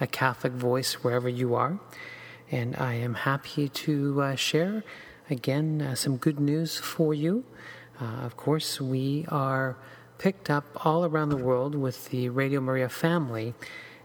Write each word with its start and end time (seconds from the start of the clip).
a 0.00 0.06
Catholic 0.06 0.52
voice 0.52 0.94
wherever 1.04 1.28
you 1.28 1.54
are. 1.54 1.78
And 2.50 2.76
I 2.76 2.94
am 2.94 3.14
happy 3.14 3.68
to 3.68 4.22
uh, 4.22 4.34
share 4.34 4.84
again 5.28 5.82
uh, 5.82 5.94
some 5.94 6.16
good 6.16 6.40
news 6.40 6.78
for 6.78 7.12
you. 7.12 7.44
Uh, 8.00 8.04
of 8.24 8.36
course, 8.36 8.80
we 8.80 9.26
are 9.28 9.76
picked 10.18 10.48
up 10.50 10.64
all 10.86 11.04
around 11.04 11.28
the 11.28 11.36
world 11.36 11.74
with 11.74 12.08
the 12.08 12.28
Radio 12.28 12.60
Maria 12.60 12.88
family, 12.88 13.54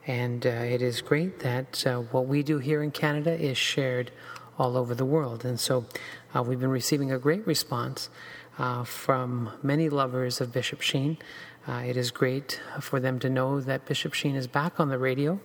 and 0.05 0.45
uh, 0.45 0.49
it 0.49 0.81
is 0.81 1.01
great 1.01 1.39
that 1.39 1.85
uh, 1.87 1.99
what 1.99 2.27
we 2.27 2.43
do 2.43 2.59
here 2.59 2.83
in 2.83 2.91
Canada 2.91 3.31
is 3.31 3.57
shared 3.57 4.11
all 4.59 4.75
over 4.75 4.93
the 4.93 5.05
world. 5.05 5.45
And 5.45 5.59
so 5.59 5.85
uh, 6.35 6.43
we've 6.43 6.59
been 6.59 6.69
receiving 6.69 7.11
a 7.11 7.17
great 7.17 7.47
response 7.47 8.09
from 8.85 9.49
many 9.63 9.89
lovers 9.89 10.39
of 10.39 10.53
Bishop 10.53 10.81
Sheen. 10.81 11.17
it 11.67 11.97
is 11.97 12.11
great 12.11 12.61
for 12.79 12.99
them 12.99 13.17
to 13.19 13.29
know 13.29 13.59
that 13.61 13.85
Bishop 13.85 14.13
Sheen 14.13 14.35
is 14.35 14.45
back 14.45 14.79
on 14.79 14.89
the 14.89 14.99
radio 14.99 15.39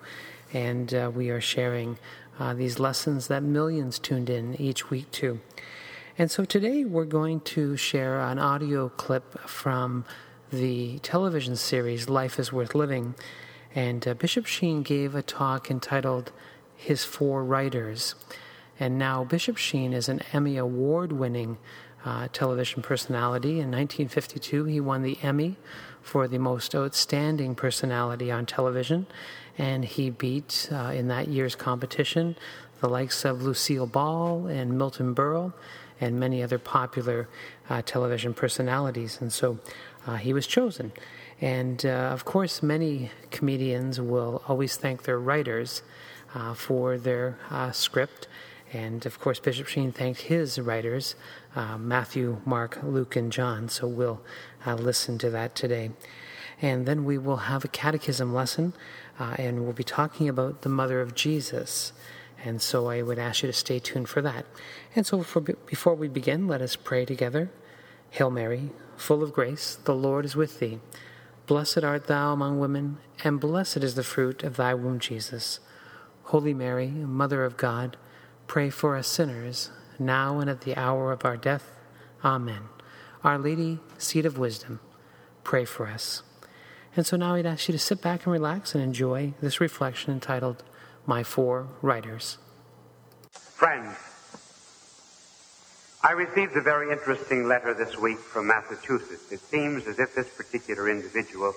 and 0.53 0.93
uh, 0.95 1.11
we 1.15 1.31
are 1.31 1.41
sharing 1.41 1.99
uh, 2.39 2.55
these 2.55 2.79
lessons 2.79 3.29
that 3.29 3.43
millions 3.43 3.99
tuned 3.99 4.31
in 4.31 4.61
each 4.61 4.91
week 4.91 5.11
to. 5.13 5.41
And 6.17 6.31
so 6.31 6.45
today 6.45 6.85
we're 6.85 7.05
going 7.05 7.41
to 7.41 7.77
share 7.77 8.21
an 8.21 8.39
audio 8.39 8.89
clip 8.89 9.39
from 9.41 10.05
the 10.51 10.99
television 11.01 11.57
series 11.57 12.09
Life 12.09 12.39
is 12.39 12.53
Worth 12.53 12.75
Living. 12.75 13.15
And 13.75 14.07
uh, 14.07 14.15
Bishop 14.15 14.47
Sheen 14.47 14.83
gave 14.83 15.15
a 15.15 15.23
talk 15.23 15.71
entitled 15.71 16.33
His 16.75 17.05
Four 17.05 17.45
Writers. 17.45 18.15
And 18.81 18.99
now 18.99 19.25
Bishop 19.25 19.57
Sheen 19.57 19.93
is 19.93 20.09
an 20.09 20.21
Emmy 20.33 20.57
Award 20.57 21.13
winning 21.13 21.59
uh, 22.05 22.29
television 22.33 22.83
personality. 22.83 23.61
In 23.61 23.71
1952, 23.71 24.65
he 24.65 24.81
won 24.81 25.03
the 25.03 25.19
Emmy 25.23 25.57
for 26.01 26.27
the 26.27 26.39
most 26.39 26.75
outstanding 26.75 27.55
personality 27.55 28.31
on 28.31 28.47
television 28.47 29.07
and 29.59 29.85
he 29.85 30.09
beat 30.09 30.69
uh, 30.73 30.93
in 30.95 31.09
that 31.09 31.29
year's 31.29 31.55
competition 31.55 32.37
the 32.81 32.89
likes 32.89 33.25
of 33.25 33.43
Lucille 33.43 33.87
Ball 33.87 34.47
and 34.47 34.79
Milton 34.79 35.15
Berle 35.15 35.53
and 36.01 36.19
many 36.19 36.43
other 36.45 36.59
popular 36.59 37.29
uh, 37.69 37.83
television 37.85 38.33
personalities. 38.33 39.19
And 39.21 39.33
so 39.33 39.59
uh, 40.07 40.15
he 40.15 40.33
was 40.33 40.47
chosen. 40.47 40.93
And 41.41 41.85
uh, 41.85 41.89
of 41.89 42.25
course, 42.25 42.63
many 42.63 43.11
comedians 43.33 44.01
will 44.01 44.43
always 44.47 44.77
thank 44.77 45.03
their 45.03 45.19
writers 45.19 45.83
uh, 46.35 46.55
for 46.55 46.99
their 46.99 47.37
uh, 47.51 47.73
script. 47.73 48.29
And 48.73 49.05
of 49.07 49.19
course, 49.19 49.41
Bishop 49.41 49.67
Sheen 49.67 49.93
thanked 49.93 50.23
his 50.23 50.59
writers, 50.59 51.17
Matthew, 51.79 52.41
Mark, 52.45 52.79
Luke, 52.83 53.17
and 53.17 53.33
John. 53.33 53.69
So 53.69 53.89
we'll 53.89 54.21
listen 54.67 55.17
to 55.19 55.31
that 55.31 55.57
today. 55.57 55.91
And 56.61 56.87
then 56.87 57.05
we 57.05 57.17
will 57.19 57.37
have 57.37 57.65
a 57.65 57.69
catechism 57.69 58.35
lesson 58.35 58.75
uh, 59.19 59.35
and 59.39 59.65
we'll 59.65 59.73
be 59.73 59.85
talking 59.85 60.29
about 60.29 60.63
the 60.63 60.69
mother 60.69 61.01
of 61.01 61.15
Jesus. 61.15 61.93
And 62.45 62.63
so 62.63 62.89
I 62.89 63.03
would 63.03 63.19
ask 63.19 63.43
you 63.43 63.49
to 63.49 63.53
stay 63.53 63.79
tuned 63.79 64.09
for 64.09 64.23
that. 64.23 64.47
And 64.95 65.07
so 65.07 65.23
for, 65.23 65.41
before 65.41 65.95
we 65.95 66.09
begin, 66.09 66.47
let 66.47 66.63
us 66.63 66.77
pray 66.77 67.05
together. 67.05 67.51
Hail 68.11 68.31
Mary, 68.31 68.71
full 68.97 69.23
of 69.23 69.33
grace, 69.33 69.77
the 69.85 69.95
Lord 69.95 70.25
is 70.25 70.37
with 70.37 70.61
thee. 70.61 70.79
Blessed 71.47 71.83
art 71.83 72.07
thou 72.07 72.33
among 72.33 72.61
women, 72.61 72.99
and 73.25 73.41
blessed 73.41 73.79
is 73.79 73.95
the 73.95 74.03
fruit 74.03 74.43
of 74.43 74.57
thy 74.57 74.75
womb, 74.75 74.99
Jesus. 74.99 75.61
Holy 76.25 76.55
Mary, 76.55 76.89
Mother 76.89 77.45
of 77.45 77.57
God, 77.57 77.97
pray 78.47 78.71
for 78.71 78.97
us 78.97 79.09
sinners, 79.09 79.71
now 79.99 80.41
and 80.41 80.51
at 80.51 80.61
the 80.61 80.77
hour 80.77 81.11
of 81.11 81.25
our 81.25 81.37
death. 81.37 81.71
Amen. 82.25 82.65
Our 83.25 83.39
Lady, 83.39 83.81
seat 83.97 84.27
of 84.27 84.39
wisdom, 84.39 84.81
pray 85.43 85.65
for 85.65 85.87
us. 85.87 86.23
And 86.99 87.07
so 87.07 87.17
now 87.17 87.37
I'd 87.37 87.47
ask 87.47 87.69
you 87.69 87.73
to 87.75 87.79
sit 87.79 88.03
back 88.03 88.25
and 88.25 88.33
relax 88.33 88.75
and 88.75 88.83
enjoy 88.83 89.33
this 89.41 89.61
reflection 89.61 90.13
entitled 90.13 90.65
My 91.07 91.23
Four 91.23 91.69
Writers. 91.81 92.39
Friends, 93.31 93.97
I 96.03 96.11
received 96.11 96.57
a 96.57 96.61
very 96.61 96.91
interesting 96.91 97.47
letter 97.47 97.73
this 97.73 97.97
week 97.97 98.19
from 98.19 98.49
Massachusetts. 98.49 99.31
It 99.31 99.39
seems 99.39 99.87
as 99.87 100.01
if 100.01 100.17
this 100.17 100.29
particular 100.37 100.91
individual 100.91 101.55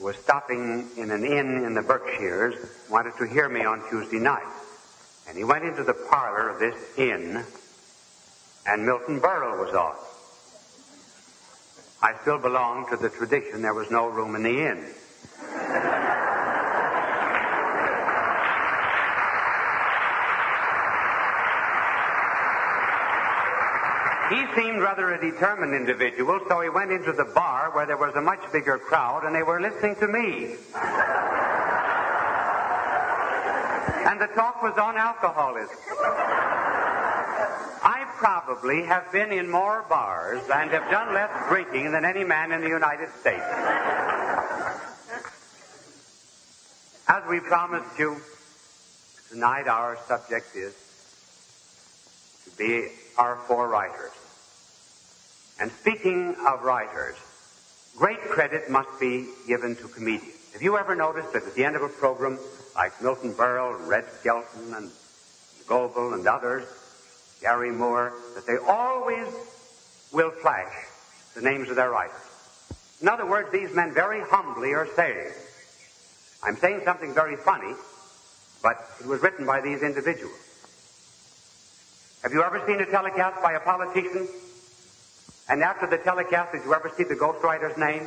was 0.00 0.14
stopping 0.14 0.86
in 0.96 1.10
an 1.10 1.24
inn 1.24 1.64
in 1.64 1.74
the 1.74 1.82
Berkshires, 1.82 2.54
wanted 2.88 3.16
to 3.18 3.26
hear 3.26 3.48
me 3.48 3.64
on 3.64 3.82
Tuesday 3.90 4.20
night. 4.20 4.46
And 5.26 5.36
he 5.36 5.42
went 5.42 5.64
into 5.64 5.82
the 5.82 6.06
parlor 6.08 6.50
of 6.50 6.60
this 6.60 6.76
inn, 6.96 7.44
and 8.64 8.86
Milton 8.86 9.20
Berle 9.20 9.58
was 9.58 9.74
on. 9.74 9.96
I 12.02 12.14
still 12.22 12.38
belong 12.38 12.88
to 12.88 12.96
the 12.96 13.10
tradition 13.10 13.60
there 13.60 13.74
was 13.74 13.90
no 13.90 14.08
room 14.08 14.34
in 14.34 14.42
the 14.42 14.66
inn. 14.66 14.86
He 24.30 24.46
seemed 24.54 24.80
rather 24.80 25.12
a 25.12 25.20
determined 25.20 25.74
individual, 25.74 26.40
so 26.48 26.60
he 26.60 26.70
went 26.70 26.90
into 26.90 27.12
the 27.12 27.24
bar 27.24 27.70
where 27.72 27.84
there 27.84 27.96
was 27.98 28.14
a 28.14 28.20
much 28.20 28.40
bigger 28.52 28.78
crowd 28.78 29.24
and 29.24 29.34
they 29.34 29.42
were 29.42 29.60
listening 29.60 29.96
to 29.96 30.06
me. 30.06 30.54
and 34.06 34.20
the 34.20 34.28
talk 34.28 34.62
was 34.62 34.76
on 34.78 34.96
alcoholism 34.96 35.76
probably 38.20 38.82
have 38.82 39.10
been 39.10 39.32
in 39.32 39.48
more 39.50 39.82
bars 39.88 40.42
and 40.52 40.70
have 40.70 40.90
done 40.90 41.14
less 41.14 41.30
drinking 41.48 41.90
than 41.90 42.04
any 42.04 42.22
man 42.22 42.52
in 42.52 42.60
the 42.60 42.68
United 42.68 43.08
States. 43.18 43.42
As 47.08 47.22
we 47.30 47.40
promised 47.40 47.98
you, 47.98 48.20
tonight 49.30 49.66
our 49.68 49.96
subject 50.06 50.54
is 50.54 50.74
to 52.44 52.50
be 52.58 52.88
our 53.16 53.36
four 53.48 53.68
writers. 53.68 54.12
And 55.58 55.72
speaking 55.72 56.36
of 56.46 56.62
writers, 56.62 57.16
great 57.96 58.20
credit 58.20 58.68
must 58.70 59.00
be 59.00 59.28
given 59.48 59.76
to 59.76 59.88
comedians. 59.88 60.52
Have 60.52 60.60
you 60.60 60.76
ever 60.76 60.94
noticed 60.94 61.32
that 61.32 61.44
at 61.44 61.54
the 61.54 61.64
end 61.64 61.74
of 61.74 61.80
a 61.82 61.88
program, 61.88 62.38
like 62.76 63.00
Milton 63.00 63.32
Berle, 63.32 63.88
Red 63.88 64.04
Skelton, 64.20 64.74
and 64.74 64.90
Gobel, 65.66 66.12
and 66.12 66.26
others, 66.26 66.68
Garry 67.40 67.70
Moore, 67.70 68.12
that 68.34 68.46
they 68.46 68.56
always 68.56 69.26
will 70.12 70.30
flash 70.30 70.72
the 71.34 71.42
names 71.42 71.68
of 71.70 71.76
their 71.76 71.90
writers. 71.90 72.16
In 73.00 73.08
other 73.08 73.26
words, 73.26 73.50
these 73.50 73.74
men 73.74 73.92
very 73.94 74.20
humbly 74.20 74.72
are 74.74 74.88
saying, 74.94 75.32
I'm 76.42 76.56
saying 76.56 76.82
something 76.84 77.14
very 77.14 77.36
funny, 77.36 77.74
but 78.62 78.76
it 79.00 79.06
was 79.06 79.22
written 79.22 79.46
by 79.46 79.60
these 79.60 79.82
individuals. 79.82 80.36
Have 82.22 82.32
you 82.32 82.42
ever 82.42 82.62
seen 82.66 82.80
a 82.80 82.86
telecast 82.86 83.42
by 83.42 83.52
a 83.52 83.60
politician? 83.60 84.28
And 85.48 85.62
after 85.62 85.86
the 85.86 85.98
telecast, 85.98 86.52
did 86.52 86.64
you 86.64 86.74
ever 86.74 86.90
see 86.96 87.04
the 87.04 87.16
ghostwriter's 87.16 87.78
name? 87.78 88.06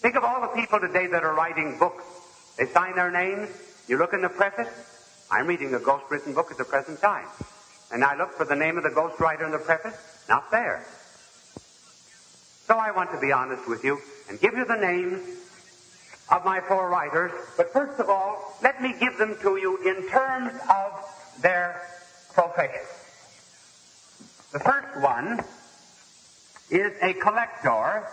Think 0.00 0.16
of 0.16 0.24
all 0.24 0.40
the 0.40 0.48
people 0.48 0.80
today 0.80 1.06
that 1.06 1.22
are 1.22 1.34
writing 1.34 1.78
books. 1.78 2.04
They 2.58 2.66
sign 2.66 2.94
their 2.94 3.10
names. 3.10 3.50
You 3.88 3.98
look 3.98 4.14
in 4.14 4.22
the 4.22 4.28
preface. 4.28 4.93
I'm 5.30 5.46
reading 5.46 5.74
a 5.74 5.78
ghost 5.78 6.04
written 6.10 6.34
book 6.34 6.50
at 6.50 6.58
the 6.58 6.64
present 6.64 7.00
time. 7.00 7.26
And 7.92 8.04
I 8.04 8.16
look 8.16 8.32
for 8.32 8.44
the 8.44 8.56
name 8.56 8.76
of 8.76 8.82
the 8.82 8.90
ghostwriter 8.90 9.44
in 9.44 9.52
the 9.52 9.58
preface. 9.58 9.96
Not 10.28 10.50
there. 10.50 10.84
So 12.66 12.76
I 12.76 12.90
want 12.92 13.12
to 13.12 13.20
be 13.20 13.30
honest 13.30 13.68
with 13.68 13.84
you 13.84 14.00
and 14.28 14.40
give 14.40 14.54
you 14.54 14.64
the 14.64 14.76
names 14.76 15.20
of 16.30 16.44
my 16.44 16.60
four 16.60 16.88
writers. 16.88 17.32
But 17.56 17.72
first 17.72 18.00
of 18.00 18.08
all, 18.08 18.56
let 18.62 18.82
me 18.82 18.94
give 18.98 19.18
them 19.18 19.36
to 19.42 19.56
you 19.56 19.76
in 19.78 20.08
terms 20.08 20.52
of 20.70 20.92
their 21.40 21.82
profession. 22.32 22.80
The 24.52 24.60
first 24.60 25.00
one 25.00 25.44
is 26.70 26.92
a 27.02 27.12
collector 27.14 28.08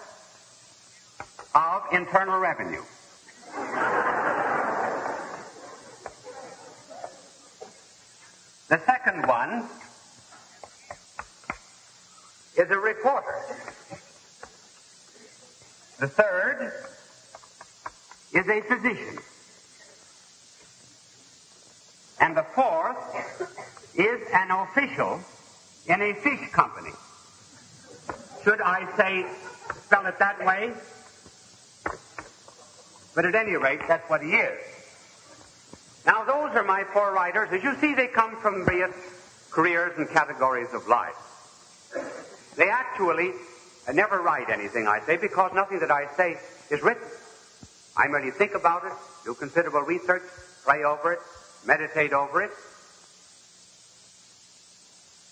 of 1.55 1.83
internal 1.93 2.39
revenue. 2.39 2.83
The 8.71 8.79
second 8.85 9.27
one 9.27 9.65
is 12.57 12.71
a 12.71 12.77
reporter. 12.77 13.35
The 15.99 16.07
third 16.07 16.71
is 18.31 18.47
a 18.47 18.61
physician. 18.61 19.17
And 22.21 22.37
the 22.37 22.45
fourth 22.55 22.95
is 23.93 24.21
an 24.33 24.51
official 24.51 25.19
in 25.87 26.01
a 26.01 26.13
fish 26.13 26.49
company. 26.53 26.91
Should 28.45 28.61
I 28.61 28.87
say, 28.95 29.25
spell 29.83 30.05
it 30.05 30.17
that 30.19 30.45
way? 30.45 30.71
But 33.15 33.25
at 33.25 33.35
any 33.35 33.57
rate, 33.57 33.81
that's 33.89 34.09
what 34.09 34.21
he 34.21 34.29
is. 34.29 34.70
Now, 36.05 36.23
those 36.23 36.55
are 36.55 36.63
my 36.63 36.83
four 36.93 37.13
writers. 37.13 37.49
As 37.51 37.63
you 37.63 37.75
see, 37.75 37.93
they 37.93 38.07
come 38.07 38.35
from 38.41 38.65
various 38.65 38.95
careers 39.51 39.97
and 39.97 40.09
categories 40.09 40.69
of 40.73 40.87
life. 40.87 41.15
They 42.57 42.69
actually 42.69 43.33
never 43.93 44.21
write 44.21 44.49
anything 44.49 44.87
I 44.87 44.99
say 45.05 45.17
because 45.17 45.51
nothing 45.53 45.79
that 45.79 45.91
I 45.91 46.07
say 46.15 46.37
is 46.69 46.81
written. 46.81 47.07
I 47.97 48.07
merely 48.07 48.31
think 48.31 48.55
about 48.55 48.85
it, 48.85 48.93
do 49.25 49.33
considerable 49.33 49.81
research, 49.81 50.23
pray 50.63 50.83
over 50.83 51.13
it, 51.13 51.19
meditate 51.65 52.13
over 52.13 52.43
it, 52.43 52.51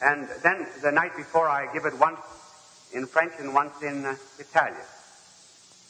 and 0.01 0.27
then 0.43 0.65
the 0.81 0.91
night 0.91 1.15
before 1.17 1.47
I 1.47 1.71
give 1.73 1.85
it 1.85 1.97
once 1.97 2.19
in 2.93 3.05
French 3.05 3.33
and 3.39 3.53
once 3.53 3.81
in 3.81 4.05
uh, 4.05 4.15
Italian. 4.39 4.77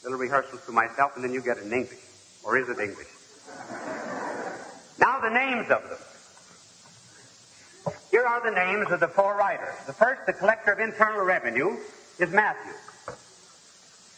Little 0.03 0.17
rehearsals 0.17 0.65
to 0.65 0.71
myself, 0.71 1.11
and 1.15 1.23
then 1.23 1.33
you 1.33 1.41
get 1.41 1.57
it 1.57 1.65
in 1.65 1.73
English. 1.73 1.99
Or 2.43 2.57
is 2.57 2.69
it 2.69 2.79
English? 2.79 3.07
Now 4.99 5.19
the 5.19 5.29
names 5.29 5.69
of 5.71 5.83
them. 5.89 5.97
Here 8.11 8.25
are 8.25 8.43
the 8.43 8.51
names 8.51 8.91
of 8.91 8.99
the 8.99 9.07
four 9.07 9.35
writers. 9.37 9.73
The 9.85 9.93
first, 9.93 10.25
the 10.25 10.33
collector 10.33 10.73
of 10.73 10.79
internal 10.79 11.23
revenue, 11.23 11.77
is 12.19 12.31
Matthew. 12.31 12.73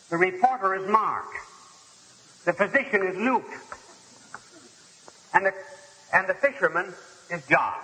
The 0.10 0.18
reporter 0.18 0.76
is 0.76 0.90
Mark. 0.90 1.28
The 2.46 2.54
physician 2.54 3.04
is 3.04 3.16
Luke. 3.18 3.50
And 5.34 5.46
the, 5.46 5.54
and 6.14 6.28
the 6.28 6.34
fisherman 6.34 6.94
is 7.30 7.46
John. 7.48 7.80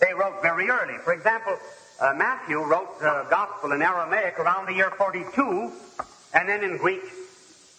They 0.00 0.12
wrote 0.12 0.42
very 0.42 0.68
early. 0.68 0.98
For 0.98 1.12
example, 1.12 1.56
uh, 2.00 2.12
Matthew 2.16 2.62
wrote 2.62 2.98
the 3.00 3.26
Gospel 3.30 3.72
in 3.72 3.80
Aramaic 3.80 4.38
around 4.38 4.66
the 4.66 4.74
year 4.74 4.90
42, 4.90 5.72
and 6.34 6.48
then 6.48 6.62
in 6.62 6.76
Greek 6.76 7.02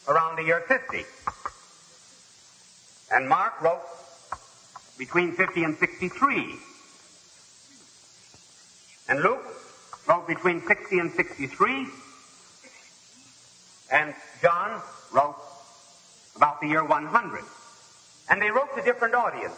around 0.08 0.38
the 0.38 0.44
year 0.44 0.62
50. 0.62 1.06
And 3.12 3.30
Mark 3.30 3.62
wrote 3.62 3.82
between 4.98 5.32
50 5.34 5.64
and 5.64 5.78
63. 5.78 6.56
And 9.10 9.22
Luke 9.22 9.46
wrote 10.08 10.28
between 10.28 10.62
60 10.62 11.00
and 11.00 11.12
63. 11.12 11.88
And 13.92 14.14
John 14.42 14.82
wrote 15.14 15.38
about 16.36 16.60
the 16.60 16.68
year 16.68 16.84
100. 16.84 17.44
And 18.30 18.42
they 18.42 18.52
wrote 18.52 18.76
to 18.76 18.82
different 18.82 19.16
audiences. 19.16 19.58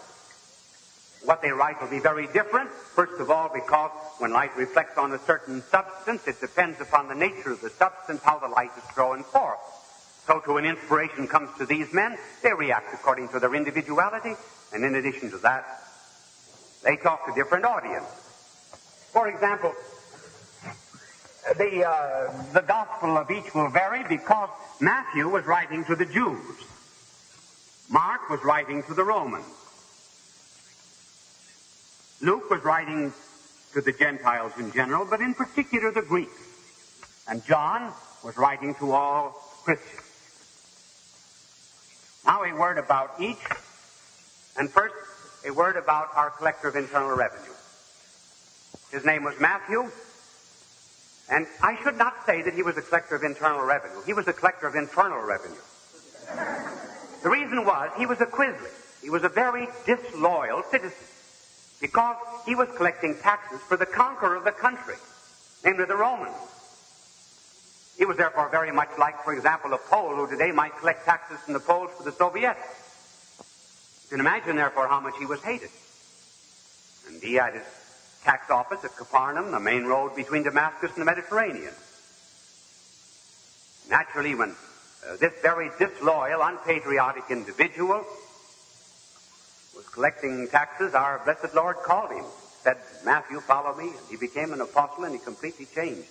What 1.26 1.42
they 1.42 1.52
write 1.52 1.82
will 1.82 1.90
be 1.90 2.00
very 2.00 2.28
different. 2.28 2.70
First 2.70 3.20
of 3.20 3.30
all, 3.30 3.50
because 3.54 3.92
when 4.20 4.32
light 4.32 4.56
reflects 4.56 4.98
on 4.98 5.12
a 5.12 5.20
certain 5.20 5.62
substance, 5.64 6.28
it 6.28 6.40
depends 6.40 6.80
upon 6.80 7.10
the 7.10 7.16
nature 7.16 7.52
of 7.52 7.62
the 7.62 7.70
substance, 7.70 8.22
how 8.24 8.40
the 8.40 8.48
light 8.48 8.72
is 8.78 8.84
thrown 8.94 9.24
forth. 9.24 9.60
So 10.30 10.40
to 10.42 10.58
an 10.58 10.66
inspiration 10.66 11.28
comes 11.28 11.50
to 11.58 11.66
these 11.66 11.92
men, 11.92 12.16
they 12.44 12.54
react 12.54 12.94
according 12.94 13.30
to 13.30 13.40
their 13.40 13.56
individuality, 13.56 14.36
and 14.72 14.86
in 14.86 14.94
addition 14.94 15.32
to 15.32 15.40
that, 15.40 15.66
they 16.84 16.98
talk 16.98 17.26
to 17.26 17.34
different 17.34 17.66
audiences. 17.66 18.14
For 19.12 19.28
example, 19.28 19.74
the, 21.58 21.84
uh, 21.84 22.44
the 22.54 22.62
gospel 22.62 23.18
of 23.18 23.32
each 23.32 23.56
will 23.56 23.70
vary 23.70 24.04
because 24.08 24.50
Matthew 24.80 25.28
was 25.28 25.46
writing 25.46 25.84
to 25.86 25.96
the 25.96 26.06
Jews. 26.06 26.46
Mark 27.90 28.30
was 28.30 28.44
writing 28.44 28.84
to 28.84 28.94
the 28.94 29.04
Romans. 29.04 29.48
Luke 32.22 32.52
was 32.52 32.64
writing 32.64 33.12
to 33.74 33.82
the 33.82 33.94
Gentiles 33.94 34.52
in 34.60 34.72
general, 34.74 35.08
but 35.10 35.22
in 35.22 35.34
particular 35.34 35.92
the 35.92 36.04
Greeks. 36.04 36.40
And 37.28 37.44
John 37.46 37.92
was 38.24 38.38
writing 38.38 38.76
to 38.76 38.92
all 38.92 39.32
Christians. 39.64 40.04
Now 42.30 42.44
a 42.44 42.54
word 42.54 42.78
about 42.78 43.20
each. 43.20 43.44
And 44.56 44.70
first, 44.70 44.94
a 45.48 45.52
word 45.52 45.78
about 45.78 46.10
our 46.16 46.30
collector 46.30 46.68
of 46.68 46.76
internal 46.76 47.18
revenue. 47.18 47.56
His 48.92 49.04
name 49.04 49.24
was 49.24 49.34
Matthew. 49.40 49.90
And 51.32 51.48
I 51.64 51.82
should 51.82 51.98
not 51.98 52.14
say 52.28 52.44
that 52.44 52.54
he 52.54 52.62
was 52.62 52.78
a 52.78 52.84
collector 52.84 53.16
of 53.16 53.24
internal 53.24 53.66
revenue. 53.66 54.00
He 54.06 54.14
was 54.14 54.28
a 54.28 54.34
collector 54.34 54.68
of 54.68 54.76
infernal 54.76 55.26
revenue. 55.26 55.58
The 57.24 57.32
reason 57.32 57.66
was 57.66 57.90
he 57.98 58.06
was 58.06 58.22
a 58.22 58.28
quisling. 58.28 58.78
He 59.02 59.10
was 59.10 59.24
a 59.24 59.30
very 59.30 59.68
disloyal 59.88 60.62
citizen 60.70 61.08
because 61.82 62.16
he 62.46 62.54
was 62.54 62.70
collecting 62.78 63.18
taxes 63.24 63.60
for 63.68 63.76
the 63.76 63.88
conqueror 63.88 64.36
of 64.36 64.44
the 64.44 64.52
country, 64.52 64.98
namely 65.66 65.86
the 65.86 65.98
Romans. 65.98 66.36
He 68.00 68.06
was 68.06 68.16
therefore 68.16 68.48
very 68.48 68.72
much 68.72 68.88
like, 68.98 69.26
for 69.26 69.34
example, 69.34 69.74
a 69.74 69.78
Pole 69.78 70.16
who 70.16 70.26
today 70.26 70.54
might 70.54 70.76
collect 70.78 71.04
taxes 71.04 71.38
from 71.42 71.54
the 71.54 71.60
Poles 71.60 71.92
for 71.98 72.04
the 72.04 72.14
Soviets. 72.14 72.58
You 74.06 74.12
can 74.12 74.22
imagine, 74.22 74.56
therefore, 74.56 74.88
how 74.88 75.02
much 75.02 75.16
he 75.20 75.26
was 75.26 75.42
hated. 75.42 75.70
And 77.10 77.22
he 77.22 77.34
had 77.34 77.56
his 77.56 77.66
tax 78.24 78.50
office 78.50 78.86
at 78.86 78.96
Capernaum, 78.96 79.52
the 79.52 79.60
main 79.60 79.84
road 79.84 80.16
between 80.16 80.44
Damascus 80.44 80.92
and 80.94 81.02
the 81.02 81.06
Mediterranean. 81.06 81.74
Naturally, 83.90 84.34
when 84.34 84.52
uh, 84.52 85.18
this 85.18 85.34
very 85.42 85.70
disloyal, 85.78 86.42
unpatriotic 86.42 87.26
individual 87.30 88.06
was 89.76 89.90
collecting 89.90 90.48
taxes, 90.48 90.94
our 90.94 91.20
blessed 91.26 91.54
Lord 91.54 91.76
called 91.84 92.12
him, 92.12 92.24
said, 92.64 92.78
Matthew, 93.04 93.42
follow 93.42 93.76
me. 93.76 93.90
And 93.90 94.08
he 94.10 94.16
became 94.16 94.54
an 94.54 94.62
apostle 94.62 95.04
and 95.04 95.12
he 95.14 95.20
completely 95.20 95.68
changed. 95.76 96.08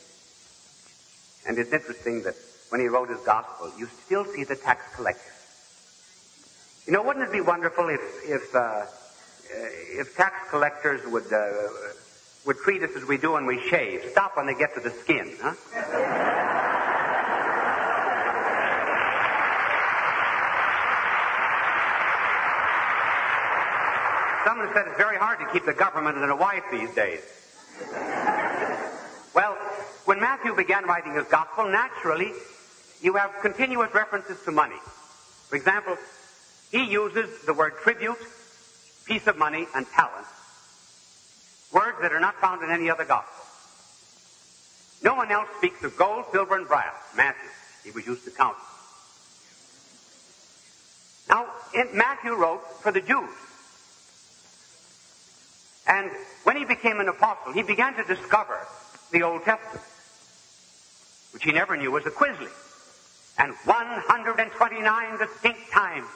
And 1.49 1.59
it's 1.59 1.73
interesting 1.73 2.23
that 2.25 2.35
when 2.69 2.81
he 2.83 2.89
wrote 2.89 3.09
his 3.09 3.21
gospel, 3.21 3.73
you 3.79 3.89
still 4.05 4.27
see 4.27 4.45
the 4.45 4.55
tax 4.55 4.85
collector. 4.95 5.33
You 6.87 6.93
know, 6.93 7.03
wouldn't 7.03 7.27
it 7.27 7.33
be 7.33 7.41
wonderful 7.41 7.89
if, 7.89 8.01
if, 8.25 8.55
uh, 8.55 8.85
if 9.51 10.15
tax 10.15 10.51
collectors 10.51 11.01
would, 11.07 11.33
uh, 11.33 11.51
would 12.45 12.59
treat 12.59 12.83
us 12.83 12.91
as 12.97 13.05
we 13.05 13.17
do 13.17 13.33
when 13.33 13.47
we 13.47 13.61
shave? 13.69 14.05
Stop 14.11 14.37
when 14.37 14.47
they 14.47 14.55
get 14.55 14.75
to 14.75 14.81
the 14.81 14.91
skin, 14.91 15.37
huh? 15.41 15.55
Someone 24.45 24.69
said 24.75 24.87
it's 24.87 24.99
very 24.99 25.17
hard 25.17 25.39
to 25.41 25.47
keep 25.51 25.65
the 25.65 25.73
government 25.73 26.19
and 26.19 26.31
a 26.31 26.37
wife 26.37 26.65
these 26.71 26.95
days. 26.95 27.38
When 30.19 30.25
Matthew 30.25 30.57
began 30.57 30.85
writing 30.85 31.15
his 31.15 31.27
gospel, 31.27 31.69
naturally, 31.69 32.33
you 33.01 33.15
have 33.15 33.31
continuous 33.41 33.95
references 33.95 34.37
to 34.45 34.51
money. 34.51 34.75
For 35.49 35.55
example, 35.55 35.97
he 36.73 36.91
uses 36.91 37.45
the 37.47 37.55
word 37.55 37.75
tribute, 37.85 38.19
piece 39.07 39.29
of 39.29 39.39
money, 39.39 39.69
and 39.77 39.87
talent. 39.87 40.27
Words 41.73 41.99
that 42.03 42.13
are 42.13 42.19
not 42.19 42.35
found 42.41 42.65
in 42.65 42.71
any 42.71 42.91
other 42.91 43.05
gospel. 43.05 43.45
No 45.05 45.15
one 45.15 45.31
else 45.31 45.47
speaks 45.59 45.85
of 45.85 45.97
gold, 45.97 46.25
silver, 46.33 46.57
and 46.57 46.67
brass. 46.67 46.95
Matthew. 47.17 47.51
He 47.85 47.93
was 47.93 48.05
used 48.05 48.25
to 48.25 48.33
count. 48.33 48.57
Now, 51.29 51.47
Matthew 51.95 52.35
wrote 52.35 52.63
for 52.83 52.91
the 52.91 53.01
Jews. 53.01 53.31
And 55.87 56.11
when 56.43 56.57
he 56.57 56.65
became 56.65 56.99
an 56.99 57.07
apostle, 57.07 57.53
he 57.53 57.63
began 57.63 57.95
to 57.95 58.03
discover 58.03 58.59
the 59.13 59.23
Old 59.23 59.45
Testament, 59.45 59.85
which 61.39 61.45
he 61.45 61.53
never 61.53 61.77
knew 61.77 61.93
was 61.93 62.05
a 62.05 62.11
quisling. 62.11 62.51
And 63.39 63.55
129 63.65 65.19
distinct 65.19 65.71
times, 65.71 66.09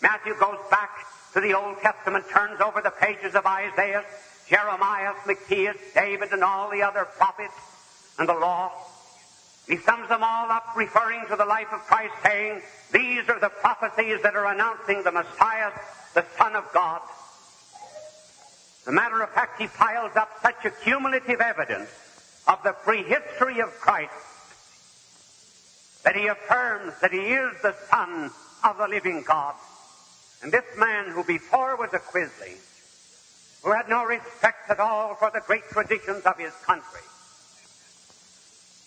Matthew 0.00 0.38
goes 0.38 0.58
back 0.70 0.90
to 1.32 1.40
the 1.40 1.54
Old 1.54 1.78
Testament, 1.82 2.26
turns 2.30 2.60
over 2.60 2.80
the 2.80 2.92
pages 2.92 3.34
of 3.34 3.44
Isaiah, 3.44 4.04
Jeremiah, 4.48 5.14
Zacchaeus, 5.26 5.76
David, 5.92 6.30
and 6.30 6.44
all 6.44 6.70
the 6.70 6.82
other 6.82 7.04
prophets, 7.04 7.54
and 8.20 8.28
the 8.28 8.34
law. 8.34 8.70
He 9.66 9.76
sums 9.78 10.08
them 10.08 10.22
all 10.22 10.48
up, 10.52 10.66
referring 10.76 11.26
to 11.28 11.34
the 11.34 11.44
life 11.44 11.72
of 11.72 11.80
Christ, 11.80 12.14
saying, 12.22 12.62
These 12.92 13.28
are 13.28 13.40
the 13.40 13.48
prophecies 13.48 14.22
that 14.22 14.36
are 14.36 14.46
announcing 14.46 15.02
the 15.02 15.10
Messiah, 15.10 15.72
the 16.14 16.24
Son 16.38 16.54
of 16.54 16.64
God. 16.72 17.00
As 18.82 18.86
a 18.86 18.92
matter 18.92 19.20
of 19.20 19.30
fact, 19.30 19.60
he 19.60 19.66
piles 19.66 20.12
up 20.14 20.30
such 20.42 20.64
accumulative 20.64 21.40
evidence 21.40 21.90
of 22.48 22.62
the 22.64 22.72
prehistory 22.72 23.60
of 23.60 23.70
Christ 23.80 24.12
that 26.04 26.16
he 26.16 26.26
affirms 26.26 26.94
that 27.00 27.12
he 27.12 27.20
is 27.20 27.52
the 27.62 27.74
Son 27.88 28.30
of 28.64 28.78
the 28.78 28.88
living 28.88 29.22
God. 29.26 29.54
And 30.42 30.50
this 30.50 30.64
man 30.76 31.10
who 31.10 31.22
before 31.22 31.76
was 31.76 31.90
a 31.92 31.98
quisling, 31.98 32.58
who 33.62 33.72
had 33.72 33.88
no 33.88 34.04
respect 34.04 34.68
at 34.70 34.80
all 34.80 35.14
for 35.14 35.30
the 35.30 35.42
great 35.46 35.62
traditions 35.70 36.24
of 36.24 36.36
his 36.38 36.52
country, 36.66 37.06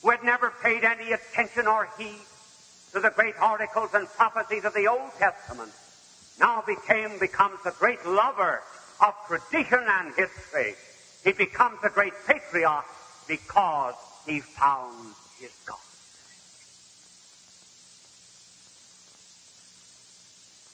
who 0.02 0.10
had 0.10 0.24
never 0.24 0.52
paid 0.62 0.84
any 0.84 1.14
attention 1.14 1.68
or 1.68 1.88
heed 1.98 2.20
to 2.94 3.00
the 3.00 3.12
great 3.12 3.36
articles 3.40 3.94
and 3.94 4.08
prophecies 4.10 4.66
of 4.66 4.74
the 4.74 4.88
Old 4.88 5.12
Testament, 5.18 5.72
now 6.40 6.62
became, 6.68 7.18
becomes 7.20 7.60
a 7.66 7.72
great 7.80 8.06
lover 8.06 8.62
of 9.06 9.14
tradition 9.28 9.84
and 9.88 10.14
history. 10.16 10.76
He 11.24 11.32
becomes 11.32 11.80
a 11.84 11.90
great 11.90 12.14
patriot 12.28 12.84
because 13.28 13.96
he 14.26 14.40
found 14.40 15.14
his 15.40 15.52
God. 15.66 15.78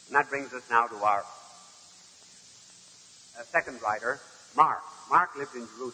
And 0.08 0.15
that 0.15 0.29
brings 0.29 0.53
us 0.53 0.63
now 0.70 0.88
to 0.88 0.96
our 0.96 1.24
uh, 3.39 3.43
second 3.51 3.81
writer, 3.81 4.20
Mark. 4.55 4.81
Mark 5.10 5.36
lived 5.38 5.55
in 5.55 5.65
Jerusalem. 5.77 5.93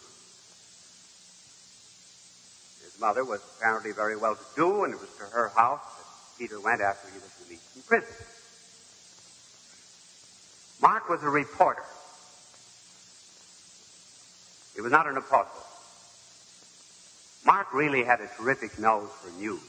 His 2.82 2.98
mother 3.00 3.24
was 3.24 3.40
apparently 3.56 3.92
very 3.92 4.16
well 4.16 4.34
to 4.34 4.44
do, 4.56 4.84
and 4.84 4.92
it 4.92 5.00
was 5.00 5.10
to 5.18 5.24
her 5.24 5.48
house 5.48 5.80
that 5.98 6.06
Peter 6.38 6.60
went 6.60 6.80
after 6.80 7.08
he 7.08 7.18
was 7.18 7.30
released 7.44 7.62
from 7.72 7.82
prison. 7.82 8.14
Mark 10.82 11.08
was 11.08 11.22
a 11.22 11.28
reporter. 11.28 11.84
He 14.74 14.80
was 14.80 14.92
not 14.92 15.06
an 15.06 15.16
apostle. 15.16 15.64
Mark 17.48 17.72
really 17.72 18.04
had 18.04 18.20
a 18.20 18.28
terrific 18.36 18.78
nose 18.78 19.08
for 19.22 19.30
news. 19.40 19.62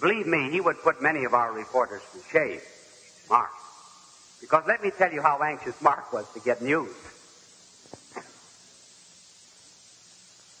Believe 0.00 0.28
me, 0.28 0.52
he 0.52 0.60
would 0.60 0.80
put 0.84 1.02
many 1.02 1.24
of 1.24 1.34
our 1.34 1.52
reporters 1.52 2.00
to 2.12 2.20
shame. 2.30 2.60
Mark. 3.28 3.50
Because 4.40 4.62
let 4.68 4.84
me 4.84 4.92
tell 4.96 5.12
you 5.12 5.20
how 5.20 5.42
anxious 5.42 5.74
Mark 5.82 6.12
was 6.12 6.32
to 6.34 6.38
get 6.38 6.62
news. 6.62 6.94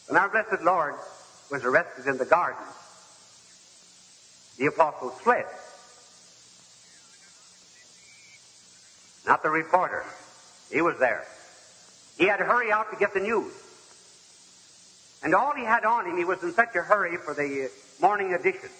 When 0.08 0.18
our 0.18 0.28
blessed 0.30 0.64
Lord 0.64 0.96
was 1.48 1.62
arrested 1.62 2.08
in 2.08 2.18
the 2.18 2.24
garden, 2.24 2.66
the 4.58 4.66
apostles 4.66 5.12
fled. 5.20 5.46
Not 9.24 9.44
the 9.44 9.50
reporter. 9.50 10.04
He 10.72 10.82
was 10.82 10.98
there. 10.98 11.24
He 12.16 12.26
had 12.26 12.38
to 12.38 12.44
hurry 12.44 12.72
out 12.72 12.90
to 12.90 12.96
get 12.98 13.14
the 13.14 13.20
news. 13.20 13.52
And 15.22 15.34
all 15.34 15.54
he 15.54 15.64
had 15.64 15.84
on 15.84 16.06
him, 16.06 16.16
he 16.16 16.24
was 16.24 16.42
in 16.42 16.52
such 16.52 16.74
a 16.76 16.82
hurry 16.82 17.16
for 17.16 17.34
the 17.34 17.70
morning 18.00 18.34
edition. 18.34 18.70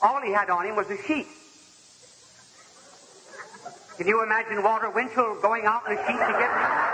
All 0.00 0.20
he 0.22 0.32
had 0.32 0.48
on 0.48 0.66
him 0.66 0.76
was 0.76 0.88
a 0.90 0.96
sheet. 1.02 1.26
Can 3.96 4.06
you 4.06 4.22
imagine 4.22 4.62
Walter 4.62 4.90
Winchell 4.90 5.40
going 5.42 5.64
out 5.64 5.82
in 5.88 5.94
a 5.94 6.06
sheet 6.06 6.12
to 6.12 6.32
get 6.38 6.54
news? 6.54 6.88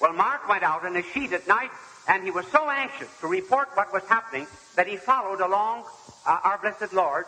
Well, 0.00 0.12
Mark 0.12 0.48
went 0.48 0.64
out 0.64 0.84
in 0.84 0.96
a 0.96 1.02
sheet 1.02 1.32
at 1.32 1.46
night 1.46 1.70
and 2.08 2.24
he 2.24 2.32
was 2.32 2.46
so 2.48 2.68
anxious 2.68 3.08
to 3.20 3.28
report 3.28 3.68
what 3.74 3.92
was 3.92 4.02
happening 4.08 4.48
that 4.74 4.88
he 4.88 4.96
followed 4.96 5.40
along 5.40 5.84
uh, 6.26 6.40
our 6.42 6.58
blessed 6.58 6.92
Lord 6.92 7.26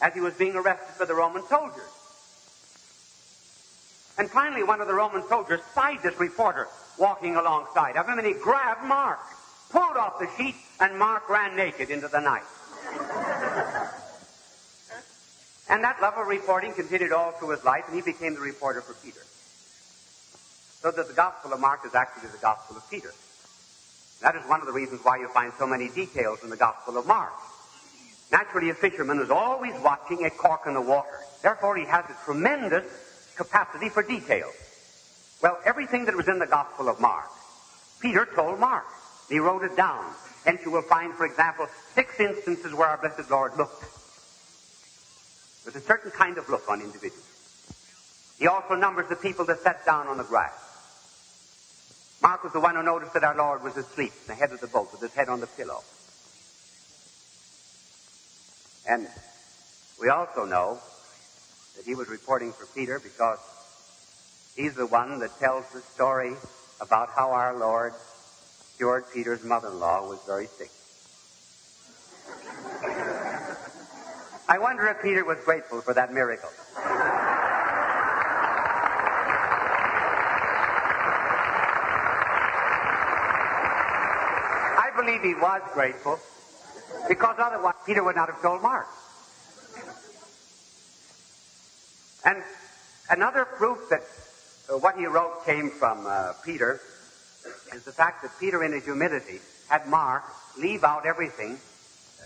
as 0.00 0.14
he 0.14 0.20
was 0.20 0.34
being 0.34 0.54
arrested 0.54 0.98
by 0.98 1.04
the 1.04 1.14
Roman 1.14 1.44
soldiers. 1.46 1.90
And 4.18 4.30
finally, 4.30 4.62
one 4.62 4.80
of 4.80 4.86
the 4.86 4.94
Roman 4.94 5.26
soldiers 5.28 5.60
spied 5.72 6.02
this 6.02 6.18
reporter 6.20 6.68
walking 6.98 7.36
alongside 7.36 7.96
of 7.96 8.06
him, 8.06 8.18
and 8.18 8.26
he 8.26 8.34
grabbed 8.34 8.84
Mark, 8.84 9.18
pulled 9.70 9.96
off 9.96 10.18
the 10.18 10.28
sheet, 10.36 10.54
and 10.80 10.98
Mark 10.98 11.28
ran 11.28 11.56
naked 11.56 11.90
into 11.90 12.08
the 12.08 12.20
night. 12.20 12.42
and 15.68 15.82
that 15.82 16.00
love 16.02 16.14
of 16.14 16.26
reporting 16.26 16.72
continued 16.74 17.12
all 17.12 17.32
through 17.32 17.50
his 17.50 17.64
life, 17.64 17.84
and 17.86 17.96
he 17.96 18.02
became 18.02 18.34
the 18.34 18.40
reporter 18.40 18.80
for 18.82 18.94
Peter. 18.94 19.20
So 20.80 20.90
that 20.90 21.08
the 21.08 21.14
Gospel 21.14 21.52
of 21.52 21.60
Mark 21.60 21.80
is 21.86 21.94
actually 21.94 22.28
the 22.28 22.38
Gospel 22.38 22.76
of 22.76 22.90
Peter. 22.90 23.12
That 24.20 24.36
is 24.36 24.42
one 24.48 24.60
of 24.60 24.66
the 24.66 24.72
reasons 24.72 25.00
why 25.02 25.16
you 25.16 25.28
find 25.28 25.52
so 25.58 25.66
many 25.66 25.88
details 25.88 26.44
in 26.44 26.50
the 26.50 26.56
Gospel 26.56 26.98
of 26.98 27.06
Mark. 27.06 27.32
Naturally, 28.32 28.70
a 28.70 28.74
fisherman 28.74 29.20
is 29.20 29.30
always 29.30 29.74
watching 29.84 30.24
a 30.24 30.30
cork 30.30 30.62
in 30.66 30.72
the 30.72 30.80
water. 30.80 31.20
Therefore, 31.42 31.76
he 31.76 31.84
has 31.84 32.06
a 32.06 32.16
tremendous 32.24 32.84
capacity 33.36 33.90
for 33.90 34.02
detail. 34.02 34.50
Well, 35.42 35.58
everything 35.66 36.06
that 36.06 36.16
was 36.16 36.28
in 36.28 36.38
the 36.38 36.46
Gospel 36.46 36.88
of 36.88 36.98
Mark, 36.98 37.28
Peter 38.00 38.26
told 38.34 38.58
Mark. 38.58 38.86
He 39.28 39.38
wrote 39.38 39.62
it 39.64 39.76
down. 39.76 40.04
Hence, 40.44 40.62
you 40.64 40.70
will 40.70 40.82
find, 40.82 41.14
for 41.14 41.26
example, 41.26 41.66
six 41.94 42.18
instances 42.18 42.74
where 42.74 42.88
our 42.88 42.98
blessed 42.98 43.30
Lord 43.30 43.56
looked 43.56 43.82
with 45.64 45.76
a 45.76 45.80
certain 45.80 46.10
kind 46.10 46.38
of 46.38 46.48
look 46.48 46.68
on 46.68 46.80
individuals. 46.80 47.28
He 48.38 48.46
also 48.48 48.74
numbers 48.74 49.08
the 49.08 49.16
people 49.16 49.44
that 49.44 49.60
sat 49.60 49.84
down 49.86 50.08
on 50.08 50.16
the 50.16 50.24
grass. 50.24 50.52
Mark 52.22 52.42
was 52.42 52.52
the 52.52 52.60
one 52.60 52.76
who 52.76 52.82
noticed 52.82 53.14
that 53.14 53.24
our 53.24 53.36
Lord 53.36 53.62
was 53.62 53.76
asleep 53.76 54.12
in 54.22 54.28
the 54.28 54.34
head 54.34 54.52
of 54.52 54.60
the 54.60 54.66
boat 54.66 54.90
with 54.90 55.00
his 55.00 55.12
head 55.12 55.28
on 55.28 55.40
the 55.40 55.46
pillow. 55.46 55.82
And 58.88 59.06
we 60.00 60.08
also 60.08 60.44
know 60.44 60.78
that 61.76 61.84
he 61.84 61.94
was 61.94 62.08
reporting 62.08 62.52
for 62.52 62.66
Peter 62.74 62.98
because 62.98 63.38
he's 64.56 64.74
the 64.74 64.86
one 64.86 65.20
that 65.20 65.38
tells 65.38 65.70
the 65.72 65.80
story 65.80 66.34
about 66.80 67.10
how 67.10 67.30
our 67.30 67.56
Lord 67.56 67.92
cured 68.76 69.04
Peter's 69.12 69.44
mother-in-law 69.44 70.02
who 70.02 70.08
was 70.08 70.18
very 70.26 70.46
sick. 70.46 70.70
I 74.48 74.58
wonder 74.58 74.88
if 74.88 75.00
Peter 75.00 75.24
was 75.24 75.38
grateful 75.44 75.80
for 75.80 75.94
that 75.94 76.12
miracle. 76.12 76.50
I 84.78 84.90
believe 84.96 85.22
he 85.22 85.34
was 85.34 85.62
grateful 85.72 86.18
because 87.12 87.36
otherwise 87.38 87.74
Peter 87.84 88.02
would 88.02 88.16
not 88.16 88.30
have 88.30 88.40
told 88.40 88.62
Mark. 88.62 88.86
And 92.24 92.42
another 93.10 93.44
proof 93.44 93.90
that 93.90 94.00
uh, 94.72 94.78
what 94.78 94.96
he 94.96 95.04
wrote 95.04 95.44
came 95.44 95.68
from 95.68 96.06
uh, 96.06 96.32
Peter 96.42 96.80
is 97.74 97.84
the 97.84 97.92
fact 97.92 98.22
that 98.22 98.30
Peter, 98.40 98.64
in 98.64 98.72
his 98.72 98.84
humility, 98.84 99.40
had 99.68 99.86
Mark 99.88 100.24
leave 100.56 100.84
out 100.84 101.04
everything 101.04 101.58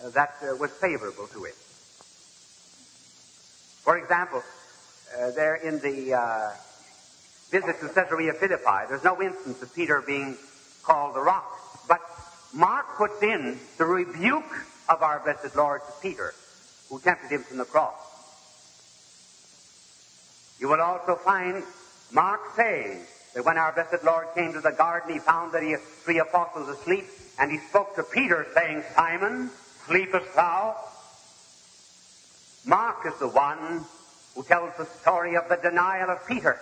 uh, 0.05 0.11
that 0.11 0.37
uh, 0.45 0.55
was 0.55 0.71
favorable 0.71 1.27
to 1.33 1.45
him. 1.45 1.55
For 3.83 3.99
example, 3.99 4.45
uh, 5.19 5.33
there 5.33 5.57
in 5.57 5.81
the 5.81 6.55
visit 7.51 7.81
to 7.81 7.89
Caesarea 7.89 8.35
Philippi, 8.35 8.87
there's 8.89 9.03
no 9.03 9.21
instance 9.21 9.61
of 9.63 9.75
Peter 9.75 10.01
being 10.01 10.37
called 10.85 11.17
the 11.17 11.23
rock. 11.23 11.51
But 11.89 12.01
Mark 12.55 12.87
puts 12.97 13.21
in 13.21 13.59
the 13.79 13.85
rebuke 13.85 14.45
of 14.89 15.03
our 15.03 15.21
blessed 15.21 15.57
Lord 15.57 15.83
to 15.87 15.93
Peter, 16.01 16.35
who 16.89 17.01
tempted 17.01 17.31
him 17.31 17.43
from 17.43 17.59
the 17.59 17.65
cross. 17.65 17.95
You 20.59 20.69
will 20.69 20.81
also 20.81 21.17
find 21.17 21.63
Mark 22.13 22.41
saying 22.57 23.01
that 23.35 23.45
when 23.45 23.59
our 23.59 23.73
blessed 23.73 24.05
Lord 24.05 24.29
came 24.35 24.53
to 24.55 24.61
the 24.61 24.73
garden, 24.73 25.13
he 25.13 25.19
found 25.19 25.53
that 25.53 25.63
he 25.63 25.73
had 25.73 25.81
three 25.81 26.19
apostles 26.19 26.69
asleep, 26.69 27.05
and 27.39 27.51
he 27.51 27.59
spoke 27.59 27.95
to 27.97 28.03
Peter, 28.03 28.47
saying, 28.55 28.83
Simon, 28.95 29.51
sleepest 29.87 30.35
thou? 30.35 30.77
Mark 32.65 33.07
is 33.07 33.19
the 33.19 33.29
one 33.29 33.85
who 34.35 34.43
tells 34.43 34.73
the 34.77 34.87
story 34.87 35.37
of 35.37 35.49
the 35.49 35.57
denial 35.57 36.11
of 36.11 36.27
Peter. 36.27 36.59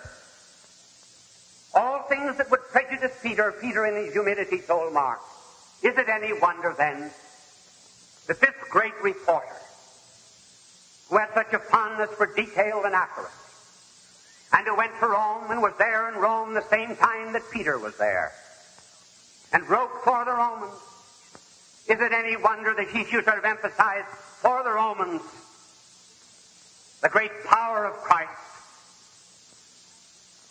All 1.74 2.02
things 2.08 2.36
that 2.36 2.50
would 2.50 2.60
prejudice 2.70 3.12
Peter, 3.22 3.52
Peter 3.52 3.86
in 3.86 3.96
his 3.96 4.12
humility 4.12 4.60
told 4.60 4.92
Mark, 4.92 5.20
is 5.82 5.96
it 5.96 6.08
any 6.08 6.32
wonder 6.32 6.74
then 6.76 7.10
that 8.26 8.40
this 8.40 8.54
great 8.70 8.94
reporter, 9.02 9.46
who 11.08 11.18
had 11.18 11.28
such 11.34 11.52
a 11.52 11.58
fondness 11.58 12.10
for 12.10 12.26
detail 12.26 12.82
and 12.84 12.94
accuracy, 12.94 13.32
and 14.52 14.66
who 14.66 14.76
went 14.76 14.92
to 15.00 15.06
Rome 15.06 15.50
and 15.50 15.60
was 15.60 15.74
there 15.78 16.08
in 16.08 16.16
Rome 16.16 16.54
the 16.54 16.62
same 16.68 16.96
time 16.96 17.32
that 17.32 17.42
Peter 17.52 17.78
was 17.78 17.96
there, 17.98 18.32
and 19.52 19.68
wrote 19.68 19.90
for 20.04 20.24
the 20.24 20.32
Romans, 20.32 20.74
is 21.86 22.00
it 22.00 22.12
any 22.12 22.36
wonder 22.36 22.74
that 22.74 22.88
he 22.88 23.04
should 23.04 23.26
have 23.26 23.44
emphasized 23.44 24.06
for 24.06 24.62
the 24.62 24.70
Romans 24.70 25.22
the 27.02 27.08
great 27.10 27.44
power 27.44 27.84
of 27.84 27.92
Christ? 27.94 28.30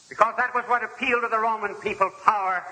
Because 0.10 0.36
that 0.38 0.54
was 0.54 0.64
what 0.66 0.84
appealed 0.84 1.24
to 1.24 1.28
the 1.28 1.40
Roman 1.40 1.74
people, 1.76 2.12
power. 2.24 2.64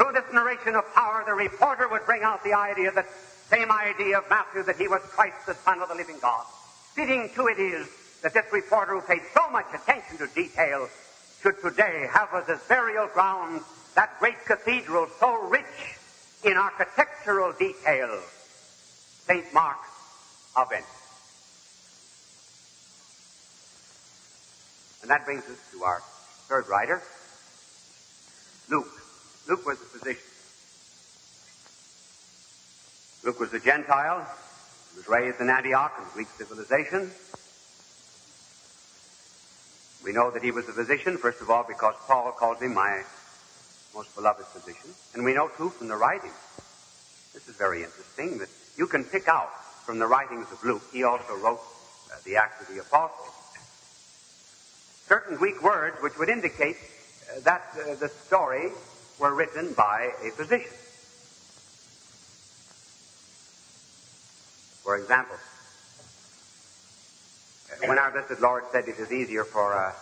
Through 0.00 0.12
this 0.12 0.32
narration 0.32 0.76
of 0.76 0.94
power, 0.94 1.22
the 1.26 1.34
reporter 1.34 1.86
would 1.86 2.06
bring 2.06 2.22
out 2.22 2.42
the 2.42 2.54
idea, 2.54 2.90
the 2.90 3.04
same 3.50 3.70
idea 3.70 4.16
of 4.16 4.24
Matthew, 4.30 4.62
that 4.62 4.76
he 4.76 4.88
was 4.88 5.02
Christ, 5.02 5.44
the 5.46 5.52
Son 5.52 5.82
of 5.82 5.90
the 5.90 5.94
living 5.94 6.16
God. 6.22 6.46
Fitting 6.94 7.28
to 7.34 7.48
it 7.48 7.58
is 7.58 7.86
that 8.22 8.32
this 8.32 8.46
reporter 8.50 8.98
who 8.98 9.02
paid 9.02 9.20
so 9.34 9.50
much 9.50 9.66
attention 9.74 10.16
to 10.16 10.26
detail 10.34 10.88
should 11.42 11.60
today 11.60 12.08
have 12.10 12.30
as 12.32 12.46
his 12.46 12.66
burial 12.66 13.08
ground 13.08 13.60
that 13.94 14.18
great 14.20 14.42
cathedral 14.46 15.06
so 15.18 15.34
rich 15.48 15.98
in 16.44 16.56
architectural 16.56 17.52
detail, 17.52 18.22
St. 19.26 19.52
Mark 19.52 19.80
of 20.56 20.70
Venice. 20.70 20.86
And 25.02 25.10
that 25.10 25.26
brings 25.26 25.44
us 25.44 25.58
to 25.72 25.82
our 25.82 26.00
third 26.48 26.66
writer, 26.68 27.02
Luke. 28.70 28.99
Luke 29.50 29.66
was 29.66 29.80
a 29.82 29.84
physician. 29.84 30.22
Luke 33.24 33.40
was 33.40 33.52
a 33.52 33.58
Gentile. 33.58 34.24
He 34.92 34.98
was 34.98 35.08
raised 35.08 35.40
in 35.40 35.50
Antioch 35.50 35.92
in 35.98 36.04
Greek 36.14 36.28
civilization. 36.38 37.10
We 40.04 40.12
know 40.12 40.30
that 40.30 40.44
he 40.44 40.52
was 40.52 40.68
a 40.68 40.72
physician, 40.72 41.18
first 41.18 41.40
of 41.40 41.50
all, 41.50 41.64
because 41.66 41.96
Paul 42.06 42.30
calls 42.30 42.62
him 42.62 42.74
my 42.74 43.02
most 43.92 44.14
beloved 44.14 44.46
physician. 44.46 44.94
And 45.14 45.24
we 45.24 45.34
know, 45.34 45.50
too, 45.56 45.70
from 45.70 45.88
the 45.88 45.96
writings. 45.96 46.38
This 47.34 47.48
is 47.48 47.56
very 47.56 47.82
interesting 47.82 48.38
that 48.38 48.48
you 48.76 48.86
can 48.86 49.02
pick 49.02 49.26
out 49.26 49.50
from 49.84 49.98
the 49.98 50.06
writings 50.06 50.46
of 50.52 50.62
Luke, 50.62 50.82
he 50.92 51.02
also 51.02 51.34
wrote 51.42 51.58
uh, 51.58 52.14
the 52.24 52.36
Acts 52.36 52.60
of 52.60 52.72
the 52.72 52.80
Apostles, 52.80 53.34
certain 55.08 55.36
Greek 55.36 55.60
words 55.60 55.96
which 56.02 56.16
would 56.18 56.28
indicate 56.28 56.76
uh, 56.76 57.40
that 57.40 57.62
uh, 57.74 57.96
the 57.96 58.08
story 58.08 58.70
were 59.20 59.34
written 59.34 59.74
by 59.74 60.10
a 60.24 60.30
physician. 60.30 60.72
For 64.82 64.96
example, 64.96 65.36
uh, 67.70 67.86
when 67.86 67.98
our 67.98 68.10
blessed 68.10 68.40
Lord 68.40 68.64
said 68.72 68.88
it 68.88 68.98
is 68.98 69.12
easier 69.12 69.44
for 69.44 69.74
a 69.74 69.94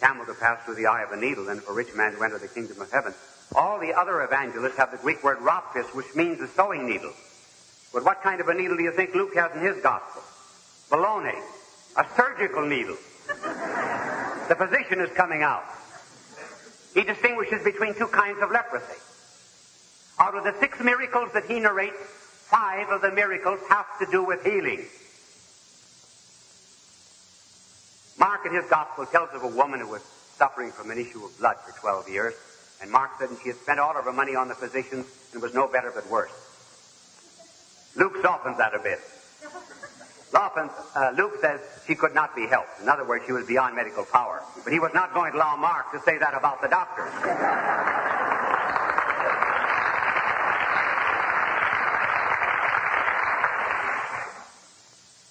camel 0.00 0.24
to 0.26 0.34
pass 0.34 0.64
through 0.64 0.76
the 0.76 0.86
eye 0.86 1.02
of 1.02 1.12
a 1.12 1.16
needle 1.16 1.44
than 1.44 1.60
for 1.60 1.72
a 1.72 1.74
rich 1.74 1.94
man 1.94 2.12
to 2.12 2.22
enter 2.22 2.38
the 2.38 2.48
kingdom 2.48 2.80
of 2.80 2.90
heaven, 2.90 3.14
all 3.54 3.78
the 3.78 3.92
other 3.92 4.22
evangelists 4.22 4.76
have 4.76 4.90
the 4.90 4.96
Greek 4.96 5.22
word 5.22 5.38
rhaphis, 5.38 5.94
which 5.94 6.14
means 6.14 6.40
a 6.40 6.48
sewing 6.48 6.88
needle. 6.88 7.12
But 7.92 8.04
what 8.04 8.22
kind 8.22 8.40
of 8.40 8.48
a 8.48 8.54
needle 8.54 8.76
do 8.76 8.82
you 8.82 8.92
think 8.92 9.14
Luke 9.14 9.34
has 9.36 9.54
in 9.54 9.60
his 9.60 9.80
gospel? 9.82 10.22
Baloney. 10.90 11.38
A 11.96 12.06
surgical 12.16 12.66
needle. 12.66 12.96
the 13.28 14.56
physician 14.56 15.00
is 15.00 15.10
coming 15.16 15.42
out. 15.42 15.64
He 16.96 17.04
distinguishes 17.04 17.62
between 17.62 17.94
two 17.94 18.06
kinds 18.06 18.40
of 18.40 18.50
leprosy. 18.50 18.98
Out 20.18 20.34
of 20.34 20.44
the 20.44 20.54
six 20.58 20.80
miracles 20.80 21.30
that 21.34 21.44
he 21.44 21.60
narrates, 21.60 21.98
five 22.48 22.88
of 22.88 23.02
the 23.02 23.12
miracles 23.12 23.60
have 23.68 23.84
to 23.98 24.06
do 24.10 24.24
with 24.24 24.42
healing. 24.42 24.86
Mark 28.18 28.46
in 28.46 28.54
his 28.54 28.64
gospel 28.70 29.04
tells 29.04 29.28
of 29.34 29.42
a 29.42 29.54
woman 29.54 29.80
who 29.80 29.88
was 29.88 30.02
suffering 30.38 30.72
from 30.72 30.90
an 30.90 30.96
issue 30.96 31.22
of 31.22 31.38
blood 31.38 31.56
for 31.66 31.78
12 31.78 32.08
years. 32.08 32.32
And 32.80 32.90
Mark 32.90 33.10
said 33.18 33.28
she 33.42 33.50
had 33.50 33.58
spent 33.58 33.78
all 33.78 33.94
of 33.94 34.06
her 34.06 34.12
money 34.12 34.34
on 34.34 34.48
the 34.48 34.54
physicians 34.54 35.04
and 35.34 35.42
was 35.42 35.52
no 35.52 35.68
better 35.68 35.92
but 35.94 36.08
worse. 36.08 36.32
Luke 37.94 38.16
softens 38.22 38.56
that 38.56 38.74
a 38.74 38.78
bit. 38.78 39.00
Often, 40.36 40.70
uh, 40.94 41.12
Luke 41.16 41.40
says 41.40 41.60
she 41.86 41.94
could 41.94 42.14
not 42.14 42.36
be 42.36 42.46
helped. 42.46 42.80
In 42.82 42.88
other 42.90 43.04
words, 43.06 43.24
she 43.24 43.32
was 43.32 43.46
beyond 43.46 43.74
medical 43.74 44.04
power. 44.04 44.42
But 44.64 44.72
he 44.72 44.78
was 44.78 44.92
not 44.92 45.14
going 45.14 45.32
to 45.32 45.38
allow 45.38 45.56
Mark 45.56 45.90
to 45.92 46.00
say 46.00 46.18
that 46.18 46.34
about 46.34 46.60
the 46.60 46.68
doctor. 46.68 47.04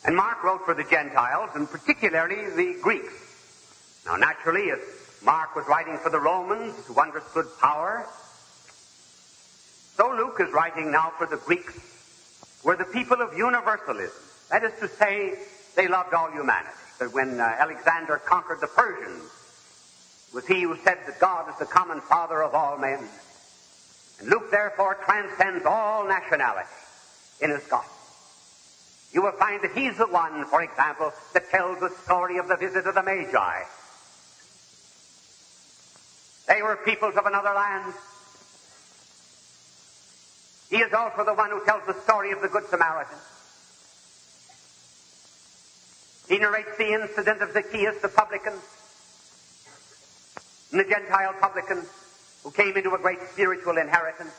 And 0.06 0.16
Mark 0.16 0.44
wrote 0.44 0.66
for 0.66 0.74
the 0.74 0.84
Gentiles, 0.84 1.52
and 1.54 1.70
particularly 1.70 2.50
the 2.56 2.80
Greeks. 2.82 3.14
Now, 4.06 4.16
naturally, 4.16 4.70
if 4.70 5.24
Mark 5.24 5.56
was 5.56 5.66
writing 5.68 5.98
for 6.00 6.10
the 6.10 6.20
Romans 6.20 6.74
who 6.88 7.00
understood 7.00 7.46
power, 7.62 8.08
so 9.98 10.10
Luke 10.16 10.38
is 10.40 10.52
writing 10.52 10.92
now 10.92 11.12
for 11.18 11.28
the 11.28 11.38
Greeks, 11.38 11.74
were 12.64 12.76
the 12.76 12.86
people 12.86 13.22
of 13.22 13.38
universalism. 13.38 14.25
That 14.50 14.64
is 14.64 14.74
to 14.80 14.88
say, 14.88 15.36
they 15.76 15.88
loved 15.88 16.14
all 16.14 16.32
humanity. 16.32 16.70
That 17.00 17.14
when 17.14 17.40
uh, 17.40 17.44
Alexander 17.44 18.18
conquered 18.26 18.62
the 18.62 18.68
Persians, 18.68 19.30
was 20.34 20.46
he 20.46 20.62
who 20.62 20.76
said 20.84 21.00
that 21.08 21.20
God 21.20 21.50
is 21.50 21.58
the 21.60 21.66
common 21.66 22.02
father 22.02 22.44
of 22.44 22.54
all 22.54 22.78
men. 22.78 23.00
And 24.20 24.30
Luke 24.30 24.52
therefore 24.52 24.98
transcends 25.06 25.66
all 25.66 26.08
nationality 26.08 26.68
in 27.42 27.50
his 27.50 27.64
gospel. 27.68 27.92
You 29.12 29.22
will 29.22 29.32
find 29.32 29.62
that 29.62 29.72
he's 29.72 29.98
the 29.98 30.08
one, 30.08 30.46
for 30.46 30.62
example, 30.62 31.14
that 31.34 31.50
tells 31.50 31.80
the 31.80 31.90
story 32.04 32.38
of 32.38 32.48
the 32.48 32.58
visit 32.58 32.86
of 32.86 32.96
the 32.96 33.04
Magi. 33.04 33.64
They 36.48 36.62
were 36.62 36.76
peoples 36.76 37.16
of 37.16 37.26
another 37.26 37.54
land. 37.54 37.94
He 40.70 40.78
is 40.78 40.94
also 40.94 41.24
the 41.24 41.34
one 41.34 41.50
who 41.50 41.64
tells 41.66 41.84
the 41.88 42.00
story 42.02 42.32
of 42.32 42.42
the 42.42 42.50
Good 42.50 42.68
Samaritan. 42.70 43.18
He 46.28 46.40
narrates 46.40 46.78
the 46.78 46.94
incident 46.94 47.42
of 47.42 47.52
Zacchaeus 47.54 48.02
the 48.02 48.10
publican, 48.10 48.54
and 50.72 50.80
the 50.80 50.84
Gentile 50.84 51.34
publican 51.40 51.86
who 52.44 52.52
came 52.52 52.76
into 52.76 52.94
a 52.94 53.00
great 53.00 53.20
spiritual 53.34 53.78
inheritance. 53.78 54.34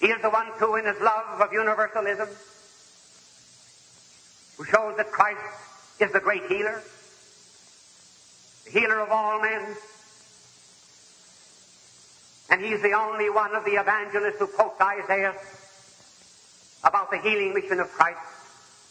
He 0.00 0.06
is 0.08 0.22
the 0.22 0.30
one, 0.30 0.46
too, 0.58 0.76
in 0.76 0.86
his 0.86 1.00
love 1.00 1.40
of 1.40 1.52
universalism, 1.52 2.28
who 4.56 4.64
shows 4.64 4.96
that 4.96 5.10
Christ 5.10 5.40
is 6.00 6.12
the 6.12 6.20
great 6.20 6.46
healer, 6.46 6.82
the 8.64 8.70
healer 8.70 9.00
of 9.00 9.10
all 9.10 9.40
men. 9.40 9.76
And 12.50 12.64
he's 12.64 12.80
the 12.80 12.92
only 12.92 13.28
one 13.28 13.54
of 13.54 13.64
the 13.64 13.72
evangelists 13.72 14.38
who 14.38 14.46
quotes 14.46 14.80
Isaiah 14.80 15.34
about 16.84 17.10
the 17.10 17.18
healing 17.18 17.52
mission 17.54 17.80
of 17.80 17.90
Christ. 17.90 18.37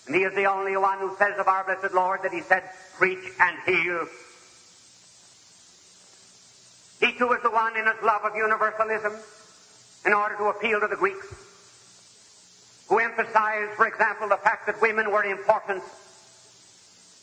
And 0.08 0.16
he 0.16 0.24
is 0.24 0.34
the 0.34 0.46
only 0.46 0.76
one 0.78 1.00
who 1.00 1.16
says 1.18 1.38
of 1.38 1.48
our 1.48 1.64
blessed 1.66 1.94
Lord 1.94 2.22
that 2.24 2.32
he 2.32 2.42
said, 2.42 2.64
preach 2.98 3.24
and 3.40 3.58
heal. 3.66 4.08
He 7.00 7.12
too 7.18 7.32
is 7.34 7.44
the 7.44 7.52
one 7.52 7.78
in 7.78 7.86
his 7.86 8.02
love 8.02 8.24
of 8.24 8.36
universalism 8.36 9.14
in 10.06 10.14
order 10.14 10.36
to 10.38 10.46
appeal 10.46 10.80
to 10.80 10.88
the 10.88 10.96
Greeks, 10.96 11.28
who 12.88 13.00
emphasized, 13.00 13.72
for 13.74 13.86
example, 13.88 14.30
the 14.30 14.38
fact 14.38 14.66
that 14.68 14.82
women 14.82 15.12
were 15.12 15.24
important 15.24 15.84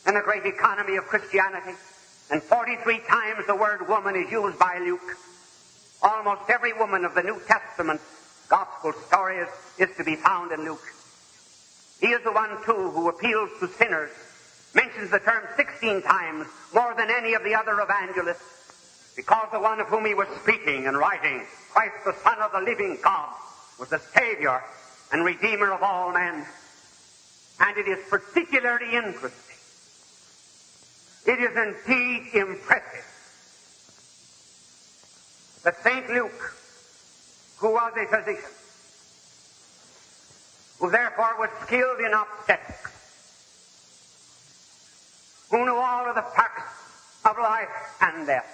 in 0.07 0.13
the 0.13 0.21
great 0.21 0.45
economy 0.45 0.97
of 0.97 1.05
Christianity. 1.05 1.73
And 2.31 2.41
43 2.41 2.99
times 3.09 3.47
the 3.47 3.55
word 3.55 3.87
woman 3.87 4.15
is 4.15 4.31
used 4.31 4.59
by 4.59 4.77
Luke. 4.79 5.17
Almost 6.01 6.49
every 6.49 6.73
woman 6.73 7.03
of 7.03 7.15
the 7.15 7.23
New 7.23 7.41
Testament 7.47 7.99
gospel 8.47 8.93
stories 9.07 9.47
is 9.79 9.89
to 9.97 10.03
be 10.03 10.15
found 10.15 10.51
in 10.51 10.63
Luke. 10.63 10.94
He 11.99 12.07
is 12.07 12.23
the 12.23 12.31
one, 12.31 12.49
too, 12.65 12.91
who 12.91 13.09
appeals 13.09 13.49
to 13.59 13.67
sinners, 13.67 14.11
mentions 14.73 15.11
the 15.11 15.19
term 15.19 15.43
16 15.55 16.01
times, 16.01 16.47
more 16.73 16.93
than 16.95 17.09
any 17.09 17.33
of 17.33 17.43
the 17.43 17.55
other 17.55 17.79
evangelists, 17.79 19.13
because 19.15 19.47
the 19.51 19.59
one 19.59 19.79
of 19.79 19.87
whom 19.87 20.05
he 20.05 20.13
was 20.13 20.27
speaking 20.41 20.87
and 20.87 20.97
writing, 20.97 21.45
Christ 21.71 21.95
the 22.05 22.13
Son 22.23 22.37
of 22.39 22.51
the 22.51 22.59
living 22.59 22.97
God, 23.01 23.33
was 23.79 23.89
the 23.89 23.99
Savior 24.13 24.61
and 25.11 25.23
Redeemer 25.23 25.71
of 25.71 25.81
all 25.81 26.11
men. 26.11 26.45
And 27.59 27.77
it 27.77 27.87
is 27.87 27.99
particularly 28.09 28.95
interesting. 28.95 29.55
It 31.25 31.39
is 31.39 31.55
indeed 31.57 32.29
impressive 32.33 33.05
that 35.63 35.81
St. 35.83 36.09
Luke, 36.09 36.53
who 37.57 37.71
was 37.71 37.93
a 37.97 38.05
physician, 38.05 38.51
who 40.79 40.89
therefore 40.89 41.35
was 41.39 41.49
skilled 41.63 41.99
in 41.99 42.13
obstetrics, 42.13 42.91
who 45.49 45.65
knew 45.65 45.75
all 45.75 46.07
of 46.07 46.15
the 46.15 46.21
facts 46.21 47.21
of 47.23 47.37
life 47.37 47.69
and 48.01 48.27
death. 48.27 48.51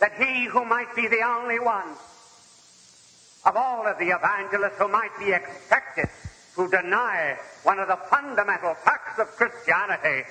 That 0.00 0.12
he 0.14 0.44
who 0.46 0.64
might 0.64 0.94
be 0.96 1.06
the 1.06 1.22
only 1.22 1.60
one 1.60 1.94
of 3.44 3.56
all 3.56 3.86
of 3.86 3.98
the 3.98 4.10
evangelists 4.10 4.78
who 4.78 4.88
might 4.88 5.16
be 5.18 5.32
expected 5.32 6.08
to 6.56 6.68
deny 6.68 7.38
one 7.62 7.78
of 7.78 7.88
the 7.88 7.96
fundamental 7.96 8.74
facts 8.74 9.18
of 9.18 9.28
Christianity, 9.36 10.26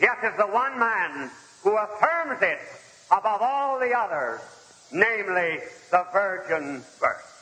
yet 0.00 0.18
is 0.24 0.36
the 0.36 0.46
one 0.46 0.78
man 0.78 1.30
who 1.62 1.76
affirms 1.76 2.40
it 2.42 2.58
above 3.10 3.40
all 3.42 3.78
the 3.78 3.92
others, 3.96 4.40
namely 4.92 5.60
the 5.90 6.06
virgin 6.12 6.84
birth. 7.00 7.37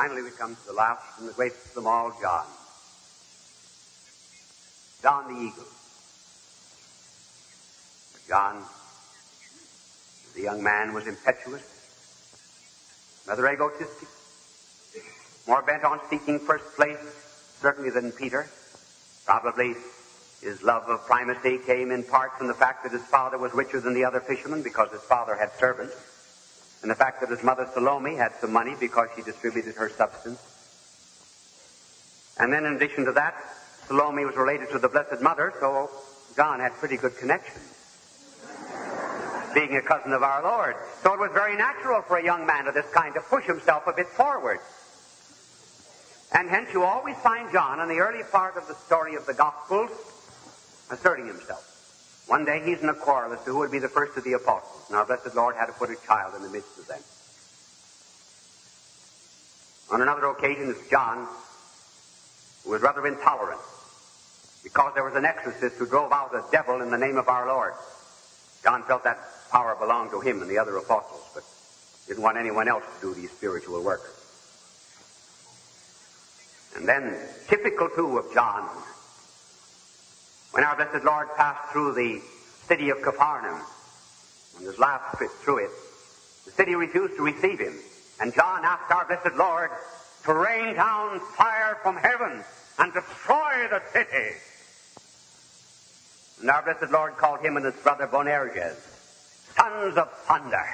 Finally, 0.00 0.22
we 0.22 0.30
come 0.30 0.56
to 0.56 0.66
the 0.66 0.72
last 0.72 1.02
and 1.18 1.28
the 1.28 1.32
greatest 1.34 1.66
of 1.66 1.74
them 1.74 1.86
all, 1.86 2.10
John. 2.22 2.46
John 5.02 5.34
the 5.34 5.38
Eagle. 5.38 5.66
John, 8.26 8.62
the 10.34 10.40
young 10.40 10.62
man, 10.62 10.94
was 10.94 11.06
impetuous, 11.06 11.62
rather 13.28 13.46
egotistic, 13.46 14.08
more 15.46 15.60
bent 15.60 15.84
on 15.84 16.00
seeking 16.08 16.38
first 16.38 16.74
place, 16.76 16.96
certainly, 17.60 17.90
than 17.90 18.10
Peter. 18.10 18.48
Probably 19.26 19.74
his 20.40 20.62
love 20.62 20.88
of 20.88 21.04
primacy 21.04 21.58
came 21.66 21.90
in 21.90 22.04
part 22.04 22.38
from 22.38 22.46
the 22.46 22.54
fact 22.54 22.84
that 22.84 22.92
his 22.92 23.04
father 23.04 23.36
was 23.36 23.52
richer 23.52 23.80
than 23.80 23.92
the 23.92 24.06
other 24.06 24.20
fishermen 24.20 24.62
because 24.62 24.90
his 24.92 25.02
father 25.02 25.36
had 25.36 25.52
servants 25.58 25.94
and 26.82 26.90
the 26.90 26.94
fact 26.94 27.20
that 27.20 27.30
his 27.30 27.42
mother 27.42 27.68
Salome 27.74 28.14
had 28.14 28.32
some 28.40 28.52
money 28.52 28.74
because 28.78 29.08
she 29.14 29.22
distributed 29.22 29.74
her 29.74 29.88
substance. 29.90 30.40
And 32.38 32.52
then 32.52 32.64
in 32.64 32.76
addition 32.76 33.04
to 33.04 33.12
that, 33.12 33.34
Salome 33.86 34.24
was 34.24 34.36
related 34.36 34.70
to 34.70 34.78
the 34.78 34.88
Blessed 34.88 35.20
Mother, 35.20 35.52
so 35.60 35.90
John 36.36 36.60
had 36.60 36.72
pretty 36.74 36.96
good 36.96 37.16
connections. 37.18 37.76
Being 39.52 39.76
a 39.76 39.82
cousin 39.82 40.12
of 40.12 40.22
our 40.22 40.42
Lord. 40.42 40.76
So 41.02 41.12
it 41.12 41.18
was 41.18 41.32
very 41.34 41.56
natural 41.56 42.02
for 42.02 42.18
a 42.18 42.24
young 42.24 42.46
man 42.46 42.66
of 42.68 42.74
this 42.74 42.86
kind 42.94 43.12
to 43.14 43.20
push 43.20 43.44
himself 43.44 43.86
a 43.86 43.92
bit 43.92 44.06
forward. 44.06 44.60
And 46.32 46.48
hence 46.48 46.68
you 46.72 46.84
always 46.84 47.16
find 47.16 47.52
John 47.52 47.80
in 47.80 47.88
the 47.88 47.98
early 47.98 48.22
part 48.30 48.56
of 48.56 48.68
the 48.68 48.74
story 48.74 49.16
of 49.16 49.26
the 49.26 49.34
Gospels 49.34 49.90
asserting 50.90 51.26
himself. 51.26 51.69
One 52.30 52.44
day 52.44 52.62
he's 52.64 52.80
in 52.80 52.88
a 52.88 52.94
quarrel 52.94 53.32
as 53.32 53.42
to 53.42 53.50
who 53.50 53.58
would 53.58 53.72
be 53.72 53.80
the 53.80 53.88
first 53.88 54.16
of 54.16 54.22
the 54.22 54.34
apostles. 54.34 54.88
Now, 54.88 55.04
blessed 55.04 55.34
Lord 55.34 55.56
had 55.56 55.66
to 55.66 55.72
put 55.72 55.90
a 55.90 55.96
child 56.06 56.36
in 56.36 56.42
the 56.42 56.48
midst 56.48 56.78
of 56.78 56.86
them. 56.86 57.00
On 59.90 60.00
another 60.00 60.26
occasion, 60.26 60.70
it's 60.70 60.88
John, 60.88 61.26
who 62.62 62.70
was 62.70 62.82
rather 62.82 63.04
intolerant 63.04 63.60
because 64.62 64.94
there 64.94 65.02
was 65.02 65.16
an 65.16 65.24
exorcist 65.24 65.74
who 65.74 65.88
drove 65.88 66.12
out 66.12 66.32
a 66.32 66.44
devil 66.52 66.82
in 66.82 66.90
the 66.92 66.98
name 66.98 67.16
of 67.16 67.28
our 67.28 67.48
Lord. 67.48 67.72
John 68.62 68.84
felt 68.84 69.02
that 69.02 69.18
power 69.50 69.74
belonged 69.74 70.12
to 70.12 70.20
him 70.20 70.40
and 70.40 70.48
the 70.48 70.58
other 70.58 70.76
apostles, 70.76 71.28
but 71.34 71.42
didn't 72.06 72.22
want 72.22 72.38
anyone 72.38 72.68
else 72.68 72.84
to 73.00 73.08
do 73.08 73.12
these 73.12 73.32
spiritual 73.32 73.82
work. 73.82 74.02
And 76.76 76.86
then, 76.86 77.12
typical 77.48 77.88
too 77.88 78.18
of 78.18 78.32
John, 78.32 78.68
when 80.52 80.64
our 80.64 80.76
blessed 80.76 81.04
Lord 81.04 81.28
passed 81.36 81.72
through 81.72 81.94
the 81.94 82.20
city 82.66 82.90
of 82.90 83.02
Capernaum, 83.02 83.60
on 84.56 84.64
his 84.64 84.78
last 84.78 85.16
trip 85.16 85.30
through 85.42 85.64
it, 85.64 85.70
the 86.44 86.50
city 86.52 86.74
refused 86.74 87.16
to 87.16 87.22
receive 87.22 87.58
him. 87.58 87.78
And 88.20 88.34
John 88.34 88.64
asked 88.64 88.90
our 88.90 89.06
blessed 89.06 89.36
Lord 89.36 89.70
to 90.24 90.34
rain 90.34 90.74
down 90.74 91.20
fire 91.20 91.78
from 91.82 91.96
heaven 91.96 92.42
and 92.78 92.92
destroy 92.92 93.68
the 93.70 93.82
city. 93.92 94.36
And 96.40 96.50
our 96.50 96.62
blessed 96.62 96.92
Lord 96.92 97.16
called 97.16 97.40
him 97.40 97.56
and 97.56 97.64
his 97.64 97.74
brother 97.76 98.06
Boanerges 98.06 98.76
sons 99.56 99.96
of 99.96 100.10
thunder. 100.26 100.66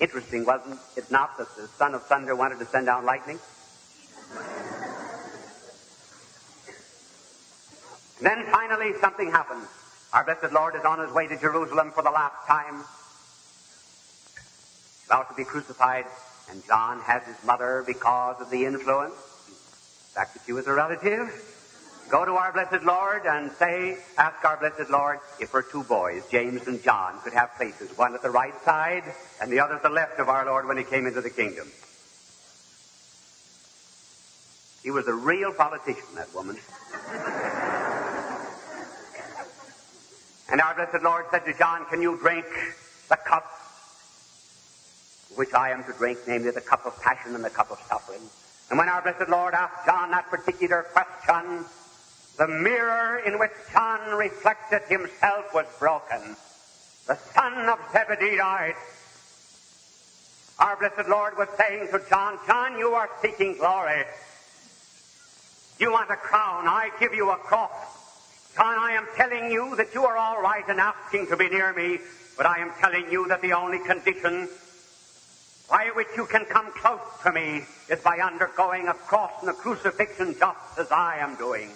Interesting, 0.00 0.44
wasn't 0.44 0.80
it 0.96 1.10
not, 1.10 1.38
that 1.38 1.46
the 1.56 1.68
son 1.68 1.94
of 1.94 2.02
thunder 2.04 2.34
wanted 2.34 2.58
to 2.58 2.66
send 2.66 2.86
down 2.86 3.04
lightning? 3.04 3.38
Then 8.24 8.46
finally 8.46 8.94
something 9.02 9.30
happens. 9.30 9.68
Our 10.14 10.24
blessed 10.24 10.50
Lord 10.54 10.74
is 10.76 10.84
on 10.86 10.98
his 10.98 11.12
way 11.12 11.26
to 11.26 11.36
Jerusalem 11.36 11.90
for 11.90 12.02
the 12.02 12.10
last 12.10 12.46
time, 12.46 12.82
He's 14.96 15.06
about 15.08 15.28
to 15.28 15.34
be 15.34 15.44
crucified, 15.44 16.06
and 16.50 16.64
John 16.66 17.00
has 17.00 17.22
his 17.24 17.36
mother 17.44 17.84
because 17.86 18.40
of 18.40 18.48
the 18.48 18.64
influence, 18.64 19.14
the 19.14 20.14
fact 20.14 20.32
that 20.32 20.42
she 20.46 20.54
was 20.54 20.66
a 20.66 20.72
relative. 20.72 21.28
Go 22.08 22.24
to 22.24 22.32
our 22.32 22.50
blessed 22.50 22.82
Lord 22.84 23.26
and 23.26 23.52
say, 23.52 23.98
ask 24.16 24.42
our 24.42 24.56
blessed 24.56 24.88
Lord 24.88 25.18
if 25.38 25.50
her 25.50 25.60
two 25.60 25.82
boys, 25.82 26.22
James 26.30 26.66
and 26.66 26.82
John, 26.82 27.20
could 27.22 27.34
have 27.34 27.54
places, 27.56 27.90
one 27.98 28.14
at 28.14 28.22
the 28.22 28.30
right 28.30 28.54
side 28.64 29.04
and 29.42 29.52
the 29.52 29.60
other 29.60 29.74
at 29.74 29.82
the 29.82 29.90
left 29.90 30.18
of 30.18 30.30
our 30.30 30.46
Lord 30.46 30.66
when 30.66 30.78
he 30.78 30.84
came 30.84 31.06
into 31.06 31.20
the 31.20 31.28
kingdom. 31.28 31.70
He 34.82 34.90
was 34.90 35.08
a 35.08 35.14
real 35.14 35.52
politician, 35.52 36.14
that 36.14 36.34
woman. 36.34 36.56
And 40.54 40.60
our 40.60 40.72
blessed 40.72 41.02
Lord 41.02 41.24
said 41.32 41.44
to 41.46 41.58
John, 41.58 41.84
Can 41.86 42.00
you 42.00 42.16
drink 42.16 42.46
the 43.08 43.16
cup 43.16 43.44
which 45.34 45.52
I 45.52 45.70
am 45.70 45.82
to 45.82 45.92
drink, 45.94 46.20
namely 46.28 46.52
the 46.52 46.60
cup 46.60 46.86
of 46.86 46.96
passion 47.02 47.34
and 47.34 47.44
the 47.44 47.50
cup 47.50 47.72
of 47.72 47.80
suffering? 47.88 48.20
And 48.70 48.78
when 48.78 48.88
our 48.88 49.02
blessed 49.02 49.28
Lord 49.28 49.52
asked 49.54 49.84
John 49.84 50.12
that 50.12 50.30
particular 50.30 50.84
question, 50.92 51.64
the 52.38 52.46
mirror 52.46 53.18
in 53.26 53.40
which 53.40 53.50
John 53.72 54.16
reflected 54.16 54.82
himself 54.82 55.52
was 55.52 55.66
broken. 55.80 56.36
The 57.08 57.16
son 57.16 57.68
of 57.68 57.80
Zebedee 57.90 58.36
died. 58.36 58.76
Our 60.60 60.76
blessed 60.76 61.08
Lord 61.08 61.36
was 61.36 61.48
saying 61.58 61.88
to 61.90 62.00
John, 62.08 62.38
John, 62.46 62.78
you 62.78 62.90
are 62.90 63.10
seeking 63.20 63.56
glory. 63.56 64.04
You 65.80 65.90
want 65.90 66.12
a 66.12 66.16
crown. 66.16 66.68
I 66.68 66.90
give 67.00 67.12
you 67.12 67.30
a 67.30 67.36
cross. 67.38 68.03
John, 68.56 68.78
I 68.78 68.92
am 68.92 69.08
telling 69.16 69.50
you 69.50 69.74
that 69.76 69.94
you 69.94 70.04
are 70.04 70.16
all 70.16 70.40
right 70.40 70.68
in 70.68 70.78
asking 70.78 71.26
to 71.26 71.36
be 71.36 71.48
near 71.48 71.72
me, 71.72 71.98
but 72.36 72.46
I 72.46 72.58
am 72.58 72.70
telling 72.78 73.10
you 73.10 73.26
that 73.26 73.42
the 73.42 73.52
only 73.52 73.80
condition 73.80 74.48
by 75.68 75.90
which 75.96 76.06
you 76.16 76.26
can 76.26 76.44
come 76.44 76.70
close 76.72 77.00
to 77.24 77.32
me 77.32 77.62
is 77.90 78.00
by 78.00 78.18
undergoing 78.18 78.86
a 78.86 78.94
cross 78.94 79.32
and 79.40 79.50
a 79.50 79.54
crucifixion 79.54 80.36
just 80.38 80.78
as 80.78 80.92
I 80.92 81.18
am 81.18 81.34
doing. 81.34 81.68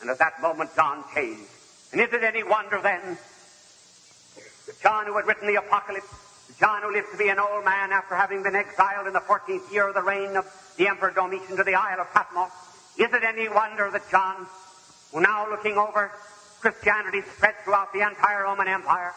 And 0.00 0.10
at 0.10 0.18
that 0.18 0.42
moment, 0.42 0.74
John 0.74 1.04
changed. 1.14 1.46
And 1.92 2.00
is 2.00 2.12
it 2.12 2.24
any 2.24 2.42
wonder 2.42 2.80
then 2.82 3.16
that 4.66 4.80
John, 4.82 5.06
who 5.06 5.16
had 5.16 5.26
written 5.26 5.46
the 5.46 5.56
Apocalypse, 5.56 6.08
John, 6.58 6.82
who 6.82 6.92
lived 6.92 7.12
to 7.12 7.18
be 7.18 7.28
an 7.28 7.38
old 7.38 7.64
man 7.64 7.92
after 7.92 8.16
having 8.16 8.42
been 8.42 8.56
exiled 8.56 9.06
in 9.06 9.12
the 9.12 9.20
14th 9.20 9.72
year 9.72 9.86
of 9.86 9.94
the 9.94 10.02
reign 10.02 10.36
of 10.36 10.44
the 10.76 10.88
Emperor 10.88 11.12
Domitian 11.12 11.56
to 11.56 11.62
the 11.62 11.74
Isle 11.74 12.00
of 12.00 12.12
Patmos, 12.12 12.50
is 12.98 13.12
it 13.12 13.22
any 13.22 13.48
wonder 13.48 13.90
that 13.92 14.10
John, 14.10 14.46
who 15.12 15.20
now 15.20 15.48
looking 15.48 15.76
over 15.76 16.10
Christianity 16.60 17.22
spread 17.36 17.54
throughout 17.64 17.92
the 17.92 18.00
entire 18.00 18.44
Roman 18.44 18.68
Empire, 18.68 19.12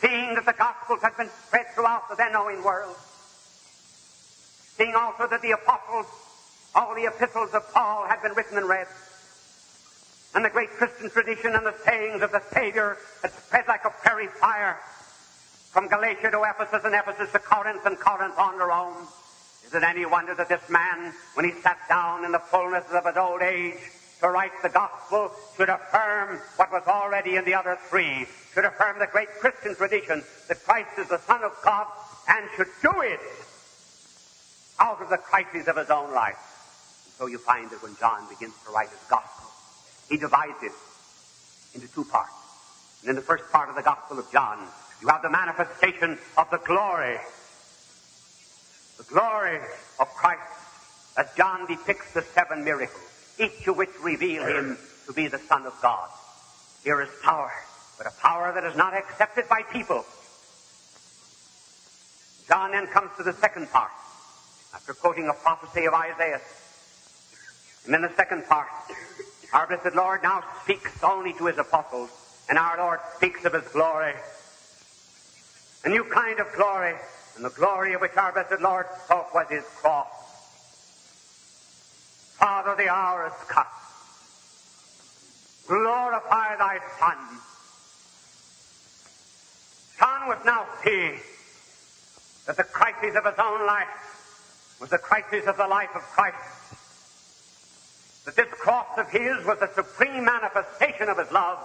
seeing 0.00 0.34
that 0.34 0.46
the 0.46 0.52
Gospels 0.52 1.00
had 1.02 1.16
been 1.16 1.30
spread 1.46 1.66
throughout 1.74 2.08
the 2.08 2.16
then 2.16 2.32
knowing 2.32 2.64
world, 2.64 2.96
seeing 4.76 4.94
also 4.94 5.26
that 5.26 5.42
the 5.42 5.52
apostles 5.52 6.06
all 6.74 6.94
the 6.94 7.06
epistles 7.06 7.50
of 7.54 7.72
Paul 7.72 8.06
had 8.06 8.22
been 8.22 8.32
written 8.34 8.58
and 8.58 8.68
read. 8.68 8.86
And 10.34 10.44
the 10.44 10.50
great 10.50 10.70
Christian 10.70 11.10
tradition 11.10 11.54
and 11.54 11.66
the 11.66 11.74
sayings 11.84 12.22
of 12.22 12.30
the 12.30 12.42
Savior 12.52 12.98
had 13.22 13.32
spread 13.32 13.64
like 13.66 13.84
a 13.84 13.90
prairie 13.90 14.28
fire 14.28 14.78
from 15.72 15.88
Galatia 15.88 16.30
to 16.30 16.42
Ephesus 16.42 16.84
and 16.84 16.94
Ephesus 16.94 17.32
to 17.32 17.38
Corinth 17.38 17.84
and 17.86 17.98
Corinth 17.98 18.38
on 18.38 18.58
to 18.58 18.66
Rome. 18.66 19.08
Is 19.68 19.74
it 19.74 19.82
any 19.82 20.06
wonder 20.06 20.34
that 20.34 20.48
this 20.48 20.66
man, 20.70 21.12
when 21.34 21.44
he 21.44 21.52
sat 21.60 21.76
down 21.90 22.24
in 22.24 22.32
the 22.32 22.38
fullness 22.38 22.84
of 22.90 23.04
his 23.04 23.18
old 23.18 23.42
age 23.42 23.76
to 24.20 24.30
write 24.30 24.62
the 24.62 24.70
gospel, 24.70 25.30
should 25.58 25.68
affirm 25.68 26.38
what 26.56 26.72
was 26.72 26.84
already 26.86 27.36
in 27.36 27.44
the 27.44 27.52
other 27.52 27.76
three, 27.90 28.24
should 28.54 28.64
affirm 28.64 28.98
the 28.98 29.06
great 29.12 29.28
Christian 29.40 29.76
tradition 29.76 30.24
that 30.48 30.64
Christ 30.64 30.88
is 30.98 31.08
the 31.08 31.18
Son 31.18 31.44
of 31.44 31.52
God, 31.62 31.86
and 32.28 32.48
should 32.56 32.68
do 32.80 33.02
it 33.02 33.20
out 34.80 35.02
of 35.02 35.10
the 35.10 35.18
crises 35.18 35.68
of 35.68 35.76
his 35.76 35.90
own 35.90 36.14
life? 36.14 36.40
And 37.04 37.12
so 37.18 37.26
you 37.26 37.36
find 37.36 37.68
that 37.68 37.82
when 37.82 37.94
John 38.00 38.26
begins 38.26 38.54
to 38.64 38.72
write 38.72 38.88
his 38.88 39.04
gospel, 39.10 39.50
he 40.08 40.16
divides 40.16 40.62
it 40.62 40.72
into 41.74 41.92
two 41.92 42.04
parts. 42.04 42.32
And 43.02 43.10
in 43.10 43.16
the 43.16 43.22
first 43.22 43.44
part 43.52 43.68
of 43.68 43.76
the 43.76 43.82
gospel 43.82 44.18
of 44.18 44.32
John, 44.32 44.66
you 45.02 45.08
have 45.08 45.20
the 45.20 45.28
manifestation 45.28 46.18
of 46.38 46.50
the 46.50 46.58
glory, 46.58 47.18
glory 49.08 49.58
of 49.98 50.08
Christ 50.14 50.42
as 51.16 51.26
John 51.36 51.66
depicts 51.66 52.12
the 52.12 52.22
seven 52.22 52.64
miracles, 52.64 53.02
each 53.38 53.66
of 53.66 53.76
which 53.76 53.90
reveal 54.02 54.44
him 54.44 54.78
to 55.06 55.12
be 55.12 55.26
the 55.26 55.38
Son 55.38 55.66
of 55.66 55.74
God. 55.82 56.08
Here 56.84 57.00
is 57.00 57.08
power, 57.22 57.50
but 57.96 58.06
a 58.06 58.12
power 58.20 58.52
that 58.52 58.64
is 58.64 58.76
not 58.76 58.94
accepted 58.94 59.48
by 59.48 59.62
people. 59.62 60.04
John 62.46 62.70
then 62.70 62.86
comes 62.86 63.10
to 63.16 63.22
the 63.22 63.32
second 63.34 63.70
part, 63.70 63.90
after 64.74 64.94
quoting 64.94 65.28
a 65.28 65.34
prophecy 65.34 65.86
of 65.86 65.94
Isaiah. 65.94 66.40
And 67.86 67.94
in 67.94 68.02
the 68.02 68.12
second 68.14 68.46
part, 68.46 68.68
our 69.52 69.66
blessed 69.66 69.96
Lord 69.96 70.22
now 70.22 70.44
speaks 70.62 71.02
only 71.02 71.32
to 71.34 71.46
his 71.46 71.58
apostles, 71.58 72.10
and 72.48 72.58
our 72.58 72.78
Lord 72.78 73.00
speaks 73.16 73.44
of 73.44 73.54
his 73.54 73.66
glory. 73.68 74.14
A 75.84 75.88
new 75.88 76.04
kind 76.04 76.38
of 76.38 76.46
glory, 76.54 76.94
and 77.38 77.44
the 77.44 77.50
glory 77.50 77.92
of 77.92 78.00
which 78.00 78.16
our 78.16 78.32
blessed 78.32 78.60
Lord 78.60 78.86
spoke 79.04 79.32
was 79.32 79.46
his 79.48 79.62
cross. 79.76 80.08
Father, 82.36 82.74
the 82.76 82.88
hour 82.88 83.28
is 83.28 83.48
come. 83.48 83.64
Glorify 85.68 86.56
thy 86.56 86.80
Son. 86.98 87.16
John 90.00 90.28
was 90.28 90.38
now 90.44 90.66
seeing 90.82 91.20
that 92.46 92.56
the 92.56 92.64
crisis 92.64 93.14
of 93.14 93.24
his 93.24 93.38
own 93.38 93.64
life 93.64 94.76
was 94.80 94.90
the 94.90 94.98
crisis 94.98 95.46
of 95.46 95.56
the 95.56 95.66
life 95.68 95.90
of 95.94 96.02
Christ. 96.02 96.36
That 98.24 98.34
this 98.34 98.48
cross 98.50 98.98
of 98.98 99.08
his 99.10 99.46
was 99.46 99.60
the 99.60 99.70
supreme 99.74 100.24
manifestation 100.24 101.08
of 101.08 101.18
his 101.18 101.30
love 101.30 101.58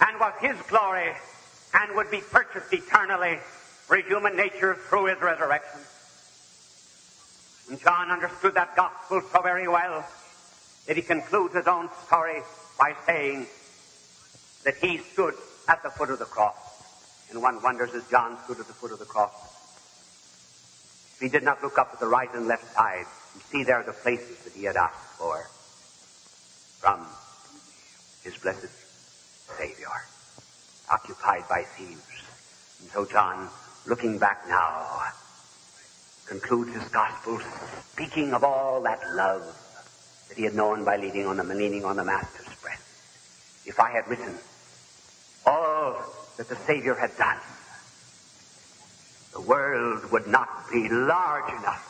and 0.00 0.18
was 0.18 0.32
his 0.40 0.56
glory 0.68 1.12
and 1.74 1.94
would 1.94 2.10
be 2.10 2.20
purchased 2.20 2.72
eternally 2.72 3.38
for 3.88 3.96
human 3.96 4.36
nature 4.36 4.74
through 4.74 5.06
his 5.06 5.20
resurrection. 5.20 5.80
And 7.70 7.80
John 7.80 8.10
understood 8.10 8.54
that 8.54 8.76
gospel 8.76 9.22
so 9.32 9.40
very 9.40 9.66
well 9.66 10.06
that 10.86 10.96
he 10.96 11.02
concludes 11.02 11.54
his 11.54 11.66
own 11.66 11.88
story 12.06 12.42
by 12.78 12.94
saying 13.06 13.46
that 14.64 14.76
he 14.76 14.98
stood 14.98 15.34
at 15.68 15.82
the 15.82 15.88
foot 15.88 16.10
of 16.10 16.18
the 16.18 16.26
cross. 16.26 16.56
And 17.30 17.40
one 17.42 17.62
wonders 17.62 17.94
as 17.94 18.06
John 18.10 18.36
stood 18.44 18.60
at 18.60 18.66
the 18.66 18.74
foot 18.74 18.92
of 18.92 18.98
the 18.98 19.06
cross. 19.06 19.32
He 21.18 21.30
did 21.30 21.42
not 21.42 21.62
look 21.62 21.78
up 21.78 21.90
at 21.94 22.00
the 22.00 22.06
right 22.06 22.32
and 22.34 22.46
left 22.46 22.74
side 22.74 23.06
and 23.32 23.42
see 23.42 23.64
there 23.64 23.82
the 23.82 23.92
places 23.92 24.44
that 24.44 24.52
he 24.52 24.64
had 24.64 24.76
asked 24.76 25.18
for 25.18 25.48
from 26.78 27.06
his 28.22 28.36
blessed 28.36 28.68
Savior, 29.58 29.88
occupied 30.92 31.44
by 31.48 31.62
thieves. 31.62 32.02
And 32.80 32.90
so 32.90 33.06
John, 33.06 33.48
looking 33.88 34.18
back 34.18 34.46
now, 34.48 35.02
concludes 36.26 36.74
his 36.74 36.88
gospel 36.90 37.40
speaking 37.92 38.34
of 38.34 38.44
all 38.44 38.82
that 38.82 39.00
love 39.14 39.42
that 40.28 40.36
he 40.36 40.44
had 40.44 40.54
known 40.54 40.84
by 40.84 40.96
leaning 40.96 41.26
on 41.26 41.38
the 41.38 41.44
leaning 41.44 41.84
on 41.84 41.96
the 41.96 42.04
Master's 42.04 42.54
breast. 42.60 42.82
If 43.64 43.80
I 43.80 43.90
had 43.90 44.06
written 44.06 44.34
all 45.46 45.96
that 46.36 46.48
the 46.48 46.56
Savior 46.66 46.94
had 46.94 47.16
done, 47.16 47.38
the 49.32 49.40
world 49.40 50.12
would 50.12 50.26
not 50.26 50.70
be 50.70 50.88
large 50.90 51.50
enough 51.54 51.84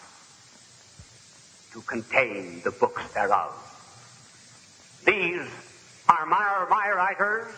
to 1.73 1.81
contain 1.83 2.61
the 2.63 2.71
books 2.71 3.03
thereof. 3.13 3.53
These 5.05 5.49
are 6.09 6.27
my, 6.27 6.67
my 6.71 6.91
writers. 6.91 7.53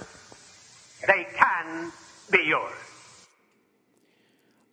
They 1.07 1.27
can 1.37 1.93
be 2.31 2.45
yours. 2.47 2.90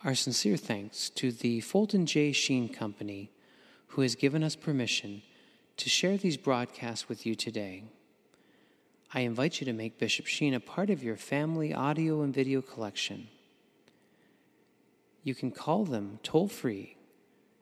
Our 0.07 0.15
sincere 0.15 0.55
thanks 0.55 1.09
to 1.11 1.31
the 1.33 1.59
Fulton 1.59 2.05
J. 2.05 2.31
Sheen 2.31 2.69
Company, 2.69 3.29
who 3.87 4.03
has 4.03 4.15
given 4.15 4.41
us 4.41 4.55
permission 4.55 5.21
to 5.75 5.89
share 5.89 6.15
these 6.15 6.37
broadcasts 6.37 7.09
with 7.09 7.25
you 7.25 7.35
today. 7.35 7.83
I 9.13 9.19
invite 9.19 9.59
you 9.59 9.65
to 9.65 9.73
make 9.73 9.99
Bishop 9.99 10.25
Sheen 10.25 10.53
a 10.53 10.61
part 10.61 10.89
of 10.89 11.03
your 11.03 11.17
family 11.17 11.73
audio 11.73 12.21
and 12.21 12.33
video 12.33 12.61
collection. 12.61 13.27
You 15.25 15.35
can 15.35 15.51
call 15.51 15.83
them 15.83 16.19
toll 16.23 16.47
free 16.47 16.95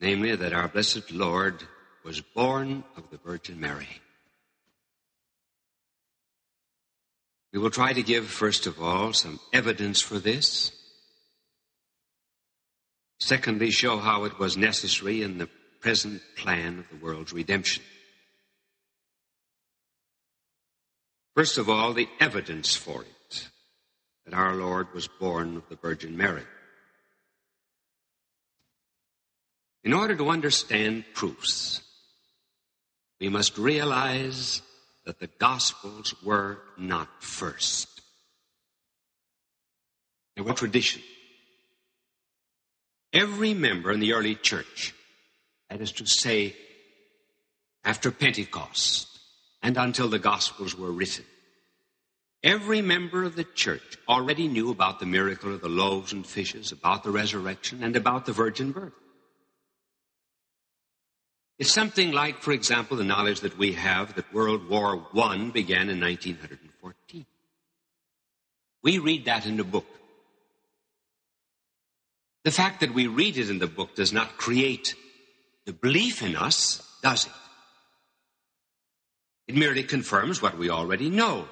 namely 0.00 0.34
that 0.34 0.54
our 0.54 0.68
blessed 0.68 1.10
Lord 1.10 1.64
was 2.02 2.22
born 2.22 2.82
of 2.96 3.10
the 3.10 3.18
Virgin 3.18 3.60
Mary. 3.60 4.00
We 7.52 7.58
will 7.58 7.68
try 7.68 7.92
to 7.92 8.02
give, 8.02 8.26
first 8.26 8.66
of 8.66 8.80
all, 8.80 9.12
some 9.12 9.38
evidence 9.52 10.00
for 10.00 10.18
this. 10.18 10.72
Secondly, 13.20 13.70
show 13.70 13.98
how 13.98 14.24
it 14.24 14.38
was 14.38 14.56
necessary 14.56 15.20
in 15.20 15.36
the 15.36 15.50
present 15.86 16.20
plan 16.34 16.80
of 16.80 16.88
the 16.90 16.96
world's 16.96 17.32
redemption. 17.32 17.80
First 21.36 21.58
of 21.58 21.70
all, 21.70 21.92
the 21.92 22.08
evidence 22.18 22.74
for 22.74 23.02
it 23.02 23.48
that 24.24 24.34
our 24.34 24.56
Lord 24.56 24.92
was 24.92 25.06
born 25.06 25.56
of 25.56 25.68
the 25.68 25.76
Virgin 25.76 26.16
Mary. 26.16 26.42
In 29.84 29.92
order 29.92 30.16
to 30.16 30.28
understand 30.28 31.04
proofs, 31.14 31.80
we 33.20 33.28
must 33.28 33.56
realize 33.56 34.62
that 35.04 35.20
the 35.20 35.30
Gospels 35.38 36.16
were 36.24 36.58
not 36.76 37.22
first. 37.22 38.00
They 40.34 40.42
were 40.42 40.52
tradition. 40.52 41.02
Every 43.12 43.54
member 43.54 43.92
in 43.92 44.00
the 44.00 44.14
early 44.14 44.34
church 44.34 44.92
that 45.70 45.80
is 45.80 45.92
to 45.92 46.06
say, 46.06 46.54
after 47.84 48.10
Pentecost 48.10 49.08
and 49.62 49.76
until 49.76 50.08
the 50.08 50.18
Gospels 50.18 50.76
were 50.76 50.90
written. 50.90 51.24
Every 52.42 52.82
member 52.82 53.24
of 53.24 53.34
the 53.34 53.44
church 53.44 53.96
already 54.08 54.48
knew 54.48 54.70
about 54.70 55.00
the 55.00 55.06
miracle 55.06 55.54
of 55.54 55.60
the 55.60 55.68
loaves 55.68 56.12
and 56.12 56.26
fishes, 56.26 56.70
about 56.70 57.02
the 57.02 57.10
resurrection, 57.10 57.82
and 57.82 57.96
about 57.96 58.26
the 58.26 58.32
virgin 58.32 58.72
birth. 58.72 58.92
It's 61.58 61.72
something 61.72 62.12
like, 62.12 62.42
for 62.42 62.52
example, 62.52 62.96
the 62.96 63.04
knowledge 63.04 63.40
that 63.40 63.56
we 63.56 63.72
have 63.72 64.14
that 64.14 64.32
World 64.32 64.68
War 64.68 65.02
I 65.14 65.50
began 65.52 65.88
in 65.88 66.00
1914. 66.00 67.26
We 68.82 68.98
read 68.98 69.24
that 69.24 69.46
in 69.46 69.56
the 69.56 69.64
book. 69.64 69.86
The 72.44 72.50
fact 72.50 72.80
that 72.80 72.94
we 72.94 73.06
read 73.06 73.38
it 73.38 73.50
in 73.50 73.58
the 73.58 73.66
book 73.66 73.96
does 73.96 74.12
not 74.12 74.36
create 74.36 74.94
the 75.66 75.72
belief 75.72 76.22
in 76.22 76.36
us, 76.36 76.82
does 77.02 77.26
it? 77.26 77.32
It 79.48 79.56
merely 79.56 79.82
confirms 79.82 80.40
what 80.40 80.56
we 80.56 80.70
already 80.70 81.10
know. 81.10 81.48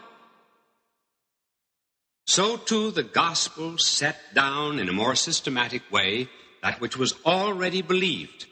So 2.26 2.56
too 2.56 2.90
the 2.90 3.02
gospel 3.02 3.76
set 3.78 4.16
down 4.34 4.78
in 4.78 4.88
a 4.88 4.92
more 4.92 5.14
systematic 5.14 5.82
way 5.92 6.28
that 6.62 6.80
which 6.80 6.96
was 6.96 7.14
already 7.26 7.82
believed. 7.82 8.46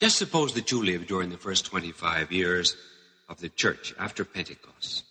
Just 0.00 0.16
suppose 0.16 0.54
that 0.54 0.70
you 0.70 0.84
lived 0.84 1.08
during 1.08 1.30
the 1.30 1.36
first 1.36 1.66
25 1.66 2.30
years 2.30 2.76
of 3.28 3.40
the 3.40 3.48
church 3.48 3.92
after 3.98 4.24
Pentecost. 4.24 5.04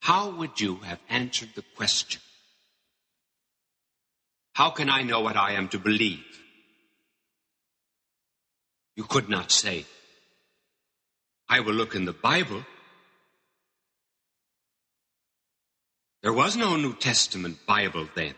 How 0.00 0.30
would 0.30 0.60
you 0.60 0.76
have 0.76 1.00
answered 1.08 1.50
the 1.54 1.64
question? 1.76 2.20
How 4.52 4.70
can 4.70 4.90
I 4.90 5.02
know 5.02 5.20
what 5.20 5.36
I 5.36 5.52
am 5.52 5.68
to 5.68 5.78
believe? 5.78 6.39
You 9.00 9.06
could 9.06 9.30
not 9.30 9.50
say, 9.50 9.86
I 11.48 11.60
will 11.60 11.72
look 11.72 11.94
in 11.94 12.04
the 12.04 12.12
Bible. 12.12 12.66
There 16.22 16.34
was 16.34 16.54
no 16.54 16.76
New 16.76 16.92
Testament 16.92 17.64
Bible 17.66 18.10
then. 18.14 18.34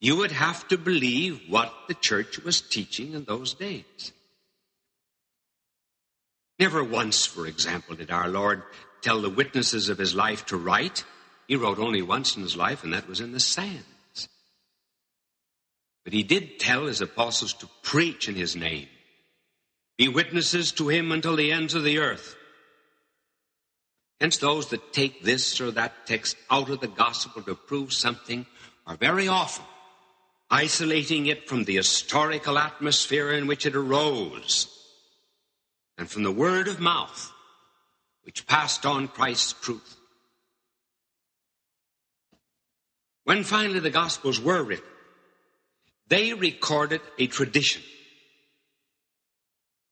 You 0.00 0.16
would 0.16 0.32
have 0.32 0.66
to 0.66 0.76
believe 0.76 1.42
what 1.48 1.72
the 1.86 1.94
church 1.94 2.40
was 2.40 2.60
teaching 2.60 3.12
in 3.12 3.22
those 3.22 3.54
days. 3.54 4.10
Never 6.58 6.82
once, 6.82 7.24
for 7.24 7.46
example, 7.46 7.94
did 7.94 8.10
our 8.10 8.26
Lord 8.26 8.64
tell 9.00 9.22
the 9.22 9.30
witnesses 9.30 9.88
of 9.88 9.98
his 9.98 10.12
life 10.12 10.44
to 10.46 10.56
write. 10.56 11.04
He 11.46 11.54
wrote 11.54 11.78
only 11.78 12.02
once 12.02 12.34
in 12.34 12.42
his 12.42 12.56
life, 12.56 12.82
and 12.82 12.92
that 12.94 13.06
was 13.08 13.20
in 13.20 13.30
the 13.30 13.38
sands. 13.38 13.84
But 16.04 16.12
he 16.12 16.22
did 16.22 16.58
tell 16.58 16.86
his 16.86 17.00
apostles 17.00 17.52
to 17.54 17.68
preach 17.82 18.28
in 18.28 18.34
his 18.34 18.56
name, 18.56 18.88
be 19.98 20.08
witnesses 20.08 20.72
to 20.72 20.88
him 20.88 21.12
until 21.12 21.36
the 21.36 21.52
ends 21.52 21.74
of 21.74 21.84
the 21.84 21.98
earth. 21.98 22.36
Hence, 24.20 24.38
those 24.38 24.68
that 24.68 24.92
take 24.92 25.22
this 25.22 25.60
or 25.60 25.70
that 25.72 26.06
text 26.06 26.36
out 26.50 26.68
of 26.68 26.80
the 26.80 26.88
gospel 26.88 27.42
to 27.42 27.54
prove 27.54 27.92
something 27.92 28.46
are 28.86 28.96
very 28.96 29.28
often 29.28 29.64
isolating 30.50 31.26
it 31.26 31.48
from 31.48 31.64
the 31.64 31.76
historical 31.76 32.58
atmosphere 32.58 33.32
in 33.32 33.46
which 33.46 33.64
it 33.66 33.76
arose 33.76 34.66
and 35.96 36.10
from 36.10 36.22
the 36.22 36.32
word 36.32 36.66
of 36.66 36.80
mouth 36.80 37.32
which 38.24 38.46
passed 38.46 38.84
on 38.84 39.08
Christ's 39.08 39.52
truth. 39.52 39.96
When 43.24 43.44
finally 43.44 43.80
the 43.80 43.90
Gospels 43.90 44.40
were 44.40 44.62
written, 44.62 44.84
they 46.10 46.34
recorded 46.34 47.00
a 47.18 47.28
tradition. 47.28 47.82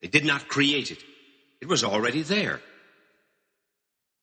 They 0.02 0.08
did 0.08 0.24
not 0.24 0.48
create 0.48 0.90
it. 0.90 1.02
It 1.60 1.68
was 1.68 1.84
already 1.84 2.22
there. 2.22 2.60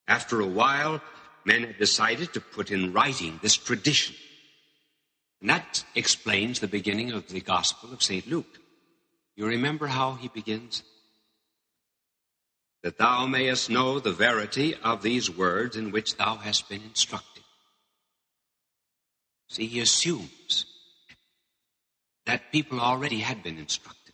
After 0.07 0.39
a 0.39 0.47
while, 0.47 1.01
men 1.45 1.63
had 1.63 1.77
decided 1.79 2.33
to 2.33 2.41
put 2.41 2.69
in 2.69 2.93
writing 2.93 3.39
this 3.41 3.55
tradition. 3.55 4.15
And 5.41 5.49
that 5.49 5.83
explains 5.95 6.59
the 6.59 6.67
beginning 6.67 7.11
of 7.11 7.27
the 7.29 7.41
Gospel 7.41 7.91
of 7.93 8.03
St. 8.03 8.27
Luke. 8.27 8.59
You 9.35 9.47
remember 9.47 9.87
how 9.87 10.13
he 10.15 10.27
begins? 10.27 10.83
That 12.83 12.97
thou 12.97 13.25
mayest 13.25 13.69
know 13.69 13.99
the 13.99 14.11
verity 14.11 14.75
of 14.75 15.01
these 15.01 15.29
words 15.29 15.75
in 15.75 15.91
which 15.91 16.17
thou 16.17 16.35
hast 16.35 16.69
been 16.69 16.83
instructed. 16.83 17.43
See, 19.49 19.67
he 19.67 19.79
assumes 19.79 20.65
that 22.25 22.51
people 22.51 22.79
already 22.79 23.19
had 23.19 23.43
been 23.43 23.57
instructed. 23.57 24.13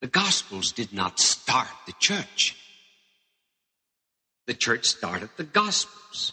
The 0.00 0.06
Gospels 0.06 0.72
did 0.72 0.92
not 0.92 1.18
start 1.18 1.68
the 1.86 1.94
church. 1.98 2.56
The 4.46 4.54
church 4.54 4.86
started 4.86 5.30
the 5.36 5.44
Gospels. 5.44 6.32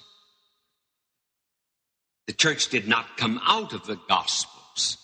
The 2.27 2.33
church 2.33 2.69
did 2.69 2.87
not 2.87 3.17
come 3.17 3.39
out 3.43 3.73
of 3.73 3.85
the 3.85 3.99
Gospels. 4.07 4.97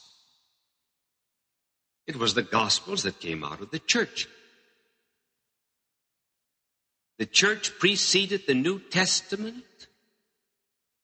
It 2.07 2.15
was 2.15 2.33
the 2.33 2.41
Gospels 2.41 3.03
that 3.03 3.19
came 3.19 3.43
out 3.43 3.61
of 3.61 3.71
the 3.71 3.79
church. 3.79 4.27
The 7.19 7.25
church 7.25 7.77
preceded 7.79 8.47
the 8.47 8.55
New 8.55 8.79
Testament, 8.79 9.63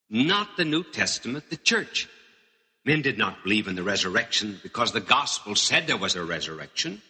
not 0.10 0.58
the 0.58 0.66
New 0.66 0.84
Testament, 0.84 1.50
the 1.50 1.58
church. 1.58 2.08
Men 2.88 3.02
did 3.02 3.18
not 3.18 3.44
believe 3.44 3.68
in 3.68 3.76
the 3.76 3.84
resurrection 3.84 4.62
because 4.64 4.94
the 4.94 5.02
gospel 5.02 5.56
said 5.56 5.88
there 5.88 5.98
was 5.98 6.16
a 6.16 6.24
resurrection. 6.24 7.02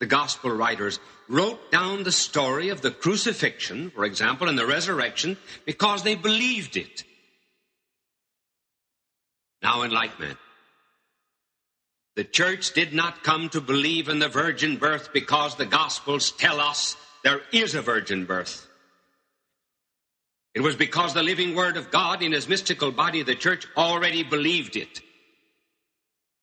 The 0.00 0.06
gospel 0.06 0.50
writers 0.50 1.00
wrote 1.30 1.72
down 1.72 2.02
the 2.02 2.12
story 2.12 2.68
of 2.68 2.82
the 2.82 2.90
crucifixion, 2.90 3.88
for 3.88 4.04
example, 4.04 4.50
and 4.50 4.58
the 4.58 4.66
resurrection 4.66 5.38
because 5.64 6.02
they 6.02 6.14
believed 6.14 6.76
it. 6.76 7.04
Now, 9.62 9.80
in 9.80 9.92
like 9.92 10.20
manner, 10.20 10.36
the 12.16 12.24
church 12.24 12.74
did 12.74 12.92
not 12.92 13.24
come 13.24 13.48
to 13.48 13.62
believe 13.62 14.10
in 14.10 14.18
the 14.18 14.28
virgin 14.28 14.76
birth 14.76 15.10
because 15.14 15.56
the 15.56 15.64
gospels 15.64 16.32
tell 16.32 16.60
us 16.60 16.98
there 17.24 17.40
is 17.50 17.74
a 17.74 17.80
virgin 17.80 18.26
birth. 18.26 18.66
It 20.54 20.60
was 20.60 20.76
because 20.76 21.14
the 21.14 21.22
living 21.22 21.54
word 21.54 21.76
of 21.76 21.90
God 21.90 22.22
in 22.22 22.32
his 22.32 22.48
mystical 22.48 22.92
body, 22.92 23.22
the 23.22 23.34
church 23.34 23.66
already 23.76 24.22
believed 24.22 24.76
it. 24.76 25.00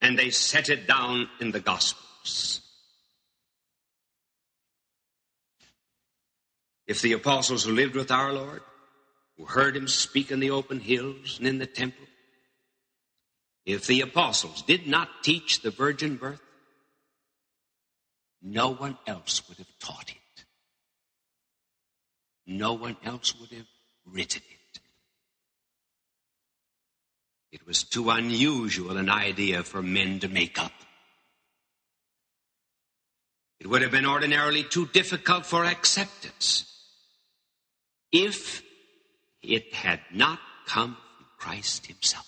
And 0.02 0.17
they 0.17 0.32
set 0.32 0.69
it 0.69 0.88
down 0.88 1.30
in 1.39 1.52
the 1.52 1.60
gospels. 1.60 2.62
If 6.88 7.02
the 7.02 7.13
apostles 7.13 7.65
who 7.65 7.74
lived 7.74 7.95
with 7.95 8.10
our 8.10 8.34
Lord, 8.34 8.62
who 9.38 9.45
heard 9.45 9.78
him 9.78 9.88
speak 9.88 10.32
in 10.32 10.39
the 10.39 10.52
open 10.52 10.80
hills 10.80 11.38
and 11.38 11.48
in 11.48 11.60
the 11.60 11.67
temple, 11.67 12.08
if 13.65 13.86
the 13.86 14.02
apostles 14.02 14.63
did 14.63 14.88
not 14.88 15.24
teach 15.24 15.62
the 15.62 15.69
virgin 15.69 16.15
birth, 16.15 16.41
no 18.41 18.69
one 18.69 18.98
else 19.06 19.48
would 19.48 19.60
have 19.60 19.80
taught 19.80 20.10
it. 20.10 20.45
No 22.48 22.74
one 22.74 22.98
else 23.04 23.39
would 23.39 23.52
have 23.52 23.67
written 24.05 24.41
it. 24.49 24.79
It 27.51 27.65
was 27.65 27.83
too 27.83 28.09
unusual 28.09 28.97
an 28.97 29.09
idea 29.09 29.63
for 29.63 29.81
men 29.81 30.19
to 30.19 30.27
make 30.27 30.59
up. 30.59 30.71
It 33.59 33.67
would 33.67 33.81
have 33.81 33.91
been 33.91 34.05
ordinarily 34.05 34.63
too 34.63 34.88
difficult 34.88 35.45
for 35.45 35.65
acceptance 35.65 36.65
if 38.12 38.63
it 39.41 39.73
had 39.73 39.99
not 40.13 40.39
come 40.65 40.95
from 40.95 41.25
Christ 41.38 41.88
Himself. 41.88 42.25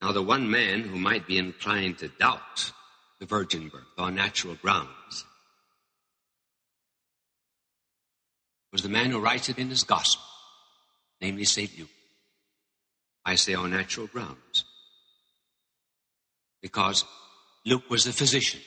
Now, 0.00 0.12
the 0.12 0.22
one 0.22 0.50
man 0.50 0.82
who 0.82 0.98
might 0.98 1.26
be 1.26 1.38
inclined 1.38 1.98
to 1.98 2.08
doubt 2.08 2.72
the 3.20 3.26
virgin 3.26 3.68
birth 3.68 3.82
on 3.96 4.14
natural 4.14 4.54
grounds 4.54 5.24
was 8.74 8.82
the 8.82 8.88
man 8.88 9.12
who 9.12 9.20
writes 9.20 9.48
it 9.48 9.56
in 9.56 9.68
his 9.68 9.84
gospel, 9.84 10.24
namely 11.20 11.44
St. 11.44 11.78
Luke. 11.78 11.88
I 13.24 13.36
say 13.36 13.54
on 13.54 13.70
natural 13.70 14.08
grounds 14.08 14.64
because 16.60 17.04
Luke 17.64 17.88
was 17.88 18.04
a 18.08 18.12
physician. 18.12 18.60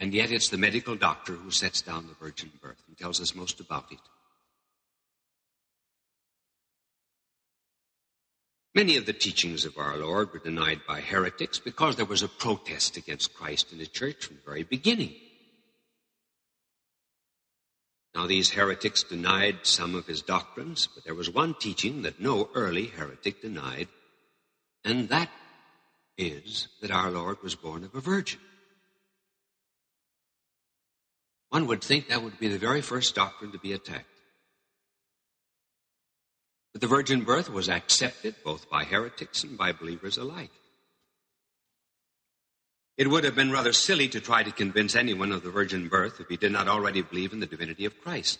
And 0.00 0.12
yet 0.12 0.30
it's 0.30 0.50
the 0.50 0.58
medical 0.58 0.96
doctor 0.96 1.32
who 1.32 1.50
sets 1.50 1.80
down 1.80 2.06
the 2.06 2.14
virgin 2.22 2.50
birth 2.60 2.82
and 2.86 2.98
tells 2.98 3.22
us 3.22 3.34
most 3.34 3.60
about 3.60 3.90
it. 3.90 3.98
Many 8.74 8.98
of 8.98 9.06
the 9.06 9.14
teachings 9.14 9.64
of 9.64 9.78
our 9.78 9.96
Lord 9.96 10.30
were 10.30 10.40
denied 10.40 10.82
by 10.86 11.00
heretics 11.00 11.58
because 11.58 11.96
there 11.96 12.04
was 12.04 12.22
a 12.22 12.28
protest 12.28 12.98
against 12.98 13.32
Christ 13.32 13.72
in 13.72 13.78
the 13.78 13.86
church 13.86 14.26
from 14.26 14.36
the 14.36 14.42
very 14.42 14.62
beginning. 14.62 15.14
Now, 18.14 18.26
these 18.26 18.50
heretics 18.50 19.04
denied 19.04 19.60
some 19.62 19.94
of 19.94 20.06
his 20.06 20.20
doctrines, 20.20 20.88
but 20.92 21.04
there 21.04 21.14
was 21.14 21.30
one 21.30 21.54
teaching 21.54 22.02
that 22.02 22.20
no 22.20 22.50
early 22.54 22.86
heretic 22.86 23.40
denied, 23.40 23.88
and 24.84 25.08
that 25.10 25.30
is 26.18 26.68
that 26.82 26.90
our 26.90 27.10
Lord 27.10 27.42
was 27.42 27.54
born 27.54 27.84
of 27.84 27.94
a 27.94 28.00
virgin. 28.00 28.40
One 31.50 31.66
would 31.66 31.82
think 31.82 32.08
that 32.08 32.22
would 32.22 32.38
be 32.38 32.48
the 32.48 32.58
very 32.58 32.80
first 32.80 33.14
doctrine 33.14 33.52
to 33.52 33.58
be 33.58 33.72
attacked. 33.72 34.06
But 36.72 36.80
the 36.80 36.86
virgin 36.86 37.24
birth 37.24 37.50
was 37.50 37.68
accepted 37.68 38.36
both 38.44 38.70
by 38.70 38.84
heretics 38.84 39.42
and 39.42 39.58
by 39.58 39.72
believers 39.72 40.16
alike. 40.16 40.52
It 43.00 43.08
would 43.08 43.24
have 43.24 43.34
been 43.34 43.50
rather 43.50 43.72
silly 43.72 44.08
to 44.08 44.20
try 44.20 44.42
to 44.42 44.52
convince 44.52 44.94
anyone 44.94 45.32
of 45.32 45.42
the 45.42 45.50
virgin 45.50 45.88
birth 45.88 46.20
if 46.20 46.28
he 46.28 46.36
did 46.36 46.52
not 46.52 46.68
already 46.68 47.00
believe 47.00 47.32
in 47.32 47.40
the 47.40 47.46
divinity 47.46 47.86
of 47.86 47.98
Christ. 48.02 48.38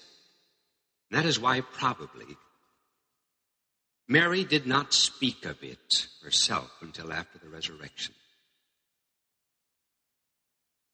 And 1.11 1.19
that 1.19 1.27
is 1.27 1.41
why, 1.41 1.63
probably, 1.63 2.37
Mary 4.07 4.45
did 4.45 4.67
not 4.67 4.93
speak 4.93 5.47
of 5.47 5.63
it 5.63 6.09
herself 6.23 6.71
until 6.83 7.11
after 7.11 7.39
the 7.39 7.49
resurrection. 7.49 8.13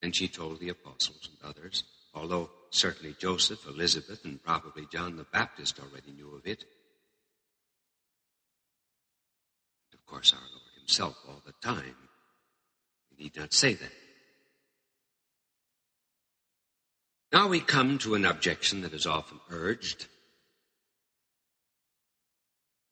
And 0.01 0.15
she 0.15 0.29
told 0.29 0.61
the 0.61 0.69
apostles 0.69 1.29
and 1.29 1.51
others, 1.51 1.83
although 2.15 2.51
certainly 2.71 3.17
Joseph, 3.19 3.67
Elizabeth, 3.67 4.25
and 4.25 4.41
probably 4.41 4.87
John 4.93 5.17
the 5.17 5.27
Baptist 5.33 5.81
already 5.81 6.13
knew 6.13 6.37
of 6.37 6.47
it. 6.47 6.63
And 9.91 9.99
of 9.99 10.07
course, 10.07 10.33
our 10.33 10.39
Lord 10.39 10.79
Himself 10.79 11.17
all 11.27 11.43
the 11.45 11.55
time 11.61 12.06
need 13.19 13.37
not 13.37 13.53
say 13.53 13.75
that. 13.75 13.93
Now 17.33 17.49
we 17.49 17.61
come 17.61 17.99
to 17.99 18.15
an 18.15 18.25
objection 18.25 18.83
that 18.83 18.95
is 18.95 19.07
often 19.07 19.41
urged. 19.51 20.07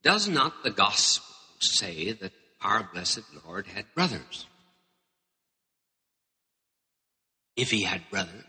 Does 0.03 0.29
not 0.29 0.63
the 0.63 0.71
gospel 0.71 1.35
say 1.61 2.13
that 2.13 2.33
our 2.61 2.89
blessed 2.93 3.23
Lord 3.47 3.67
had 3.67 3.87
brothers? 3.95 4.47
If 7.57 7.71
he 7.71 7.85
had 7.85 8.11
brothers, 8.11 8.43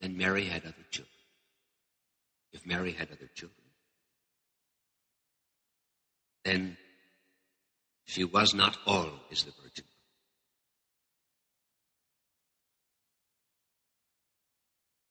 then 0.00 0.16
Mary 0.16 0.44
had 0.44 0.62
other 0.62 0.74
children. 0.90 1.10
If 2.52 2.66
Mary 2.66 2.92
had 2.92 3.08
other 3.10 3.28
children, 3.34 3.58
then 6.44 6.76
she 8.04 8.22
was 8.22 8.54
not 8.54 8.78
always 8.86 9.44
the 9.44 9.52
Virgin 9.62 9.85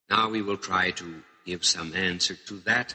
Now 0.08 0.30
we 0.30 0.42
will 0.42 0.56
try 0.56 0.92
to 0.92 1.22
give 1.44 1.64
some 1.64 1.94
answer 1.94 2.34
to 2.46 2.54
that. 2.60 2.94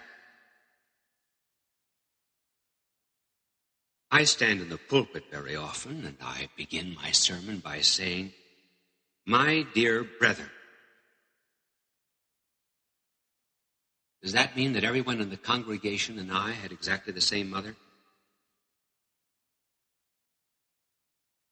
I 4.10 4.26
stand 4.26 4.62
in 4.62 4.70
the 4.70 4.78
pulpit 4.78 5.26
very 5.32 5.56
often 5.56 6.06
and 6.06 6.18
I 6.22 6.50
begin 6.58 6.96
my 6.96 7.12
sermon 7.12 7.60
by 7.60 7.82
saying, 7.82 8.34
My 9.26 9.66
dear 9.74 10.04
brethren. 10.04 10.50
Does 14.22 14.34
that 14.34 14.56
mean 14.56 14.74
that 14.74 14.84
everyone 14.84 15.20
in 15.20 15.30
the 15.30 15.38
congregation 15.38 16.20
and 16.20 16.32
I 16.32 16.52
had 16.52 16.72
exactly 16.72 17.14
the 17.14 17.22
same 17.22 17.50
mother? 17.50 17.76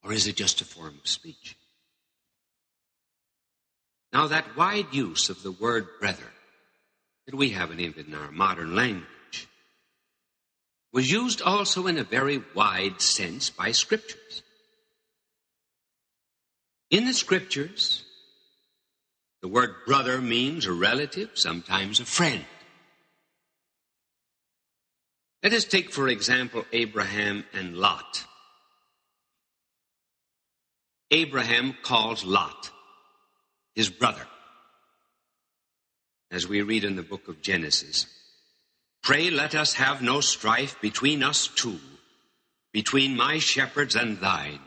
Or 0.04 0.14
is 0.14 0.28
it 0.28 0.36
just 0.36 0.62
a 0.62 0.66
form 0.66 1.00
of 1.02 1.08
speech? 1.08 1.58
Now, 4.12 4.28
that 4.28 4.58
wide 4.58 4.94
use 4.94 5.30
of 5.30 5.44
the 5.44 5.52
word 5.52 5.88
brethren 6.00 6.32
that 7.28 7.36
we 7.36 7.50
haven't 7.50 7.80
even 7.80 8.08
in 8.08 8.16
our 8.16 8.32
modern 8.32 8.76
language 8.76 9.06
was 10.92 11.12
used 11.12 11.42
also 11.42 11.86
in 11.86 12.00
a 12.00 12.04
very 12.04 12.42
wide 12.56 13.02
sense 13.02 13.52
by 13.52 13.72
scriptures. 13.72 14.42
In 16.90 17.06
the 17.06 17.14
scriptures, 17.14 18.04
the 19.44 19.48
word 19.48 19.76
brother 19.86 20.20
means 20.20 20.66
a 20.66 20.74
relative, 20.74 21.30
sometimes 21.36 22.00
a 22.00 22.06
friend. 22.06 22.44
Let 25.44 25.54
us 25.54 25.66
take, 25.66 25.92
for 25.92 26.10
example, 26.10 26.66
Abraham 26.74 27.46
and 27.54 27.78
Lot. 27.78 28.26
Abraham 31.12 31.76
calls 31.84 32.26
Lot 32.26 32.72
his 33.76 33.90
brother. 33.90 34.26
As 36.32 36.48
we 36.48 36.62
read 36.62 36.84
in 36.84 36.96
the 36.96 37.04
book 37.04 37.28
of 37.28 37.42
Genesis, 37.42 38.06
pray 39.02 39.30
let 39.30 39.56
us 39.56 39.74
have 39.74 40.02
no 40.02 40.22
strife 40.22 40.80
between 40.82 41.24
us 41.24 41.48
two, 41.48 41.80
between 42.72 43.18
my 43.18 43.40
shepherds 43.40 43.96
and 43.96 44.20
thine. 44.20 44.60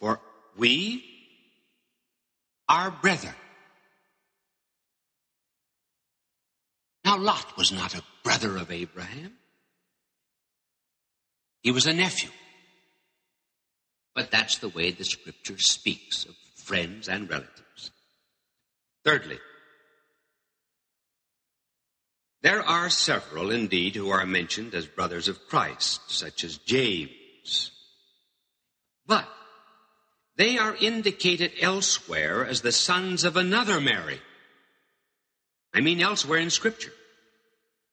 For 0.00 0.20
we 0.56 1.04
are 2.68 2.90
brethren. 2.90 3.34
Now, 7.04 7.18
Lot 7.18 7.56
was 7.58 7.70
not 7.70 7.94
a 7.94 8.02
brother 8.22 8.56
of 8.56 8.70
Abraham. 8.70 9.32
He 11.62 11.70
was 11.70 11.86
a 11.86 11.92
nephew. 11.92 12.30
But 14.14 14.30
that's 14.30 14.58
the 14.58 14.68
way 14.68 14.90
the 14.90 15.04
scripture 15.04 15.58
speaks 15.58 16.24
of 16.24 16.34
friends, 16.64 17.08
and 17.08 17.28
relatives. 17.28 17.90
Thirdly, 19.04 19.38
there 22.42 22.62
are 22.62 22.90
several 22.90 23.50
indeed 23.50 23.96
who 23.96 24.10
are 24.10 24.26
mentioned 24.26 24.74
as 24.74 24.86
brothers 24.86 25.28
of 25.28 25.48
Christ, 25.48 26.10
such 26.10 26.44
as 26.44 26.58
James. 26.58 27.70
But 29.06 29.28
they 30.36 30.58
are 30.58 30.76
indicated 30.76 31.52
elsewhere 31.60 32.46
as 32.46 32.60
the 32.60 32.72
sons 32.72 33.24
of 33.24 33.36
another 33.36 33.80
Mary. 33.80 34.20
I 35.72 35.80
mean 35.80 36.00
elsewhere 36.00 36.38
in 36.38 36.50
Scripture. 36.50 36.92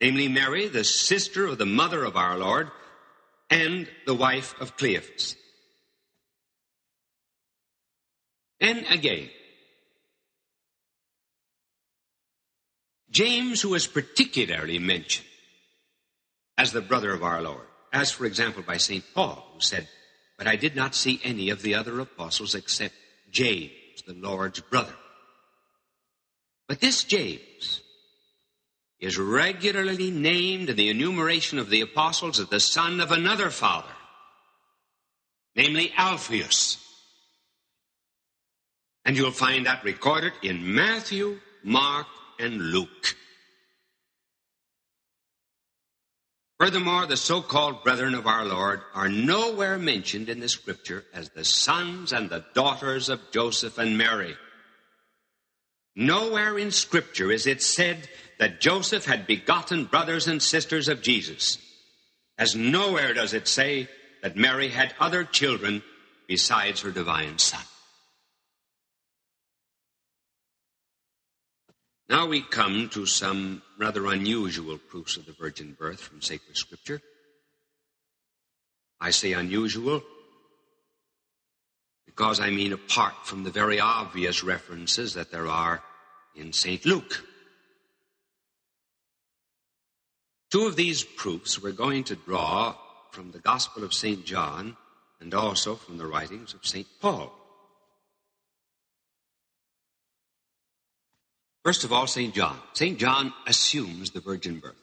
Namely, 0.02 0.28
Mary, 0.28 0.68
the 0.68 0.84
sister 0.84 1.46
of 1.46 1.58
the 1.58 1.66
mother 1.66 2.04
of 2.04 2.18
our 2.18 2.38
Lord, 2.38 2.72
and 3.50 3.88
the 4.06 4.16
wife 4.16 4.60
of 4.60 4.76
Cleophas. 4.76 5.36
And 8.62 8.86
again, 8.90 9.30
James, 13.10 13.60
who 13.60 13.74
is 13.74 13.88
particularly 13.88 14.78
mentioned 14.78 15.28
as 16.58 16.72
the 16.72 16.80
brother 16.80 17.12
of 17.12 17.24
our 17.24 17.42
Lord, 17.42 17.66
as 17.92 18.12
for 18.12 18.26
example 18.26 18.62
by 18.62 18.78
St. 18.78 19.04
Paul, 19.16 19.46
who 19.54 19.60
said, 19.62 19.88
But 20.38 20.48
I 20.48 20.56
did 20.56 20.76
not 20.76 20.96
see 20.96 21.20
any 21.24 21.50
of 21.50 21.64
the 21.64 21.76
other 21.76 22.00
apostles 22.00 22.54
except 22.56 22.94
James, 23.32 23.72
the 24.06 24.14
Lord's 24.14 24.60
brother. 24.62 24.94
But 26.68 26.80
this 26.80 27.04
James 27.04 27.82
is 29.00 29.18
regularly 29.18 30.12
named 30.12 30.70
in 30.70 30.76
the 30.76 30.90
enumeration 30.90 31.58
of 31.58 31.70
the 31.70 31.82
apostles 31.82 32.40
as 32.40 32.48
the 32.48 32.60
son 32.60 33.02
of 33.02 33.12
another 33.12 33.50
father, 33.50 33.92
namely 35.56 35.92
Alphaeus. 35.98 36.78
And 39.06 39.18
you'll 39.18 39.32
find 39.32 39.66
that 39.66 39.84
recorded 39.84 40.34
in 40.44 40.76
Matthew, 40.76 41.40
Mark, 41.64 42.08
and 42.40 42.62
Luke. 42.62 43.16
Furthermore, 46.60 47.08
the 47.08 47.18
so 47.18 47.42
called 47.42 47.84
brethren 47.84 48.14
of 48.14 48.28
our 48.28 48.46
Lord 48.46 48.82
are 48.94 49.10
nowhere 49.10 49.80
mentioned 49.80 50.30
in 50.30 50.40
the 50.40 50.48
scripture 50.48 51.04
as 51.12 51.30
the 51.30 51.44
sons 51.44 52.14
and 52.14 52.30
the 52.30 52.46
daughters 52.54 53.10
of 53.10 53.32
Joseph 53.32 53.80
and 53.80 53.98
Mary. 53.98 54.36
Nowhere 55.96 56.60
in 56.60 56.70
scripture 56.70 57.32
is 57.32 57.48
it 57.48 57.64
said 57.64 58.08
that 58.38 58.62
Joseph 58.62 59.06
had 59.06 59.26
begotten 59.26 59.86
brothers 59.86 60.28
and 60.28 60.40
sisters 60.40 60.88
of 60.88 61.02
Jesus, 61.02 61.58
as 62.38 62.56
nowhere 62.56 63.16
does 63.16 63.34
it 63.34 63.48
say 63.48 63.90
that 64.22 64.38
Mary 64.38 64.68
had 64.68 64.94
other 65.00 65.24
children 65.24 65.82
besides 66.28 66.82
her 66.82 66.92
divine 66.92 67.40
son. 67.40 67.64
Now 72.12 72.26
we 72.26 72.42
come 72.42 72.90
to 72.90 73.06
some 73.06 73.62
rather 73.80 74.06
unusual 74.08 74.78
proofs 74.78 75.16
of 75.16 75.26
the 75.26 75.32
virgin 75.32 75.78
birth 75.80 76.02
from 76.02 76.22
sacred 76.22 76.58
scripture. 76.58 77.02
I 79.00 79.12
say 79.12 79.32
unusual 79.32 80.04
because 82.06 82.42
I 82.42 82.50
mean 82.50 82.74
apart 82.74 83.14
from 83.24 83.46
the 83.46 83.50
very 83.50 83.80
obvious 83.80 84.44
references 84.44 85.14
that 85.14 85.32
there 85.32 85.48
are 85.48 85.82
in 86.36 86.52
St. 86.52 86.86
Luke. 86.86 87.24
Two 90.50 90.68
of 90.68 90.76
these 90.76 91.06
proofs 91.06 91.64
we're 91.64 91.72
going 91.72 92.04
to 92.04 92.18
draw 92.18 92.76
from 93.12 93.32
the 93.32 93.40
Gospel 93.40 93.86
of 93.86 93.94
St. 93.94 94.26
John 94.26 94.76
and 95.22 95.34
also 95.34 95.76
from 95.76 95.98
the 95.98 96.08
writings 96.08 96.54
of 96.54 96.66
St. 96.68 96.88
Paul. 97.00 97.32
First 101.64 101.84
of 101.84 101.94
all, 101.94 102.08
St. 102.08 102.34
John. 102.34 102.58
St. 102.74 102.98
John 102.98 103.34
assumes 103.46 104.12
the 104.12 104.20
virgin 104.20 104.60
birth. 104.60 104.76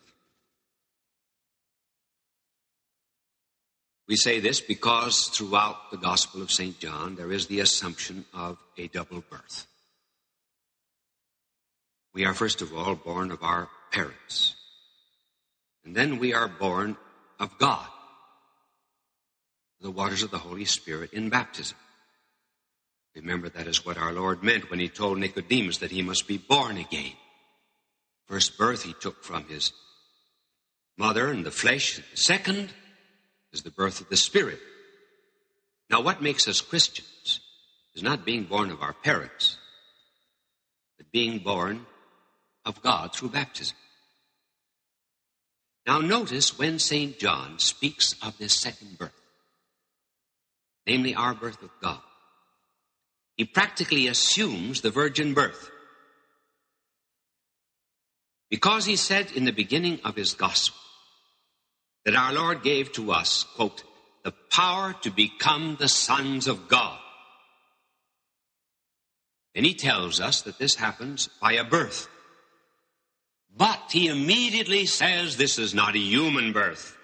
We 4.07 4.17
say 4.17 4.41
this 4.41 4.61
because 4.61 5.27
throughout 5.27 5.91
the 5.91 5.99
Gospel 5.99 6.41
of 6.41 6.51
St. 6.51 6.79
John 6.79 7.15
there 7.17 7.31
is 7.31 7.47
the 7.47 7.61
assumption 7.61 8.25
of 8.33 8.59
a 8.79 8.89
double 8.89 9.23
birth. 9.29 9.67
We 12.15 12.25
are 12.25 12.33
first 12.33 12.63
of 12.63 12.75
all 12.75 12.95
born 12.95 13.31
of 13.31 13.43
our 13.43 13.69
parents, 13.93 14.55
and 15.85 15.95
then 15.95 16.19
we 16.19 16.33
are 16.33 16.49
born 16.49 16.97
of 17.39 17.57
God, 17.59 17.87
the 19.81 19.91
waters 19.91 20.23
of 20.23 20.31
the 20.31 20.39
Holy 20.39 20.65
Spirit 20.65 21.13
in 21.13 21.29
baptism. 21.29 21.77
Remember, 23.21 23.49
that 23.49 23.67
is 23.67 23.85
what 23.85 23.99
our 23.99 24.13
Lord 24.13 24.43
meant 24.43 24.71
when 24.71 24.79
he 24.79 24.89
told 24.89 25.19
Nicodemus 25.19 25.79
that 25.79 25.91
he 25.91 26.03
must 26.03 26.29
be 26.29 26.39
born 26.39 26.77
again. 26.77 27.13
First 28.27 28.57
birth 28.57 28.85
he 28.85 28.93
took 28.93 29.25
from 29.25 29.45
his 29.49 29.73
mother 30.97 31.33
in 31.33 31.43
the 31.43 31.51
flesh. 31.51 32.01
Second 32.15 32.71
is 33.53 33.63
the 33.63 33.71
birth 33.71 34.01
of 34.01 34.09
the 34.09 34.17
Spirit. 34.17 34.61
Now, 35.91 36.03
what 36.03 36.23
makes 36.23 36.47
us 36.47 36.61
Christians 36.61 37.41
is 37.95 38.03
not 38.03 38.25
being 38.25 38.45
born 38.45 38.71
of 38.71 38.83
our 38.83 38.93
parents, 38.93 39.57
but 40.97 41.11
being 41.11 41.39
born 41.39 41.87
of 42.65 42.83
God 42.83 43.15
through 43.15 43.31
baptism. 43.31 43.77
Now, 45.87 46.01
notice 46.01 46.59
when 46.59 46.79
St. 46.79 47.19
John 47.19 47.59
speaks 47.59 48.15
of 48.23 48.37
this 48.37 48.55
second 48.55 48.99
birth, 48.99 49.19
namely 50.87 51.15
our 51.15 51.35
birth 51.35 51.63
of 51.63 51.71
God, 51.81 52.01
he 53.39 53.45
practically 53.45 54.09
assumes 54.09 54.83
the 54.83 54.91
virgin 54.91 55.33
birth. 55.33 55.71
Because 58.51 58.85
he 58.85 58.97
said 58.97 59.33
in 59.33 59.45
the 59.45 59.53
beginning 59.53 60.01
of 60.05 60.17
his 60.17 60.35
gospel, 60.35 60.79
that 62.05 62.17
our 62.17 62.33
Lord 62.33 62.63
gave 62.63 62.93
to 62.93 63.13
us, 63.13 63.45
quote, 63.55 63.85
the 64.25 64.35
power 64.51 64.95
to 65.03 65.11
become 65.11 65.77
the 65.79 65.89
sons 65.89 66.49
of 66.49 66.69
God. 66.69 66.99
And 69.55 69.65
he 69.65 69.75
tells 69.75 70.21
us 70.21 70.43
that 70.43 70.59
this 70.59 70.75
happens 70.75 71.29
by 71.41 71.53
a 71.53 71.65
birth. 71.65 72.09
But 73.57 73.91
he 73.91 74.09
immediately 74.09 74.87
says 74.87 75.37
this 75.37 75.59
is 75.59 75.75
not 75.75 75.95
a 75.95 75.99
human 75.99 76.53
birth. 76.53 76.97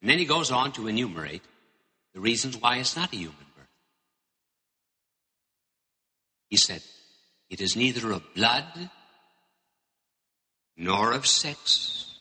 And 0.00 0.10
then 0.10 0.18
he 0.18 0.24
goes 0.24 0.50
on 0.50 0.72
to 0.72 0.88
enumerate 0.88 1.42
the 2.12 2.20
reasons 2.20 2.56
why 2.56 2.76
it's 2.76 2.96
not 2.96 3.12
a 3.12 3.16
human 3.16 3.36
birth. 3.56 3.68
He 6.54 6.58
said, 6.58 6.82
it 7.50 7.60
is 7.60 7.74
neither 7.74 8.12
of 8.12 8.32
blood 8.32 8.88
nor 10.76 11.10
of 11.10 11.26
sex 11.26 12.14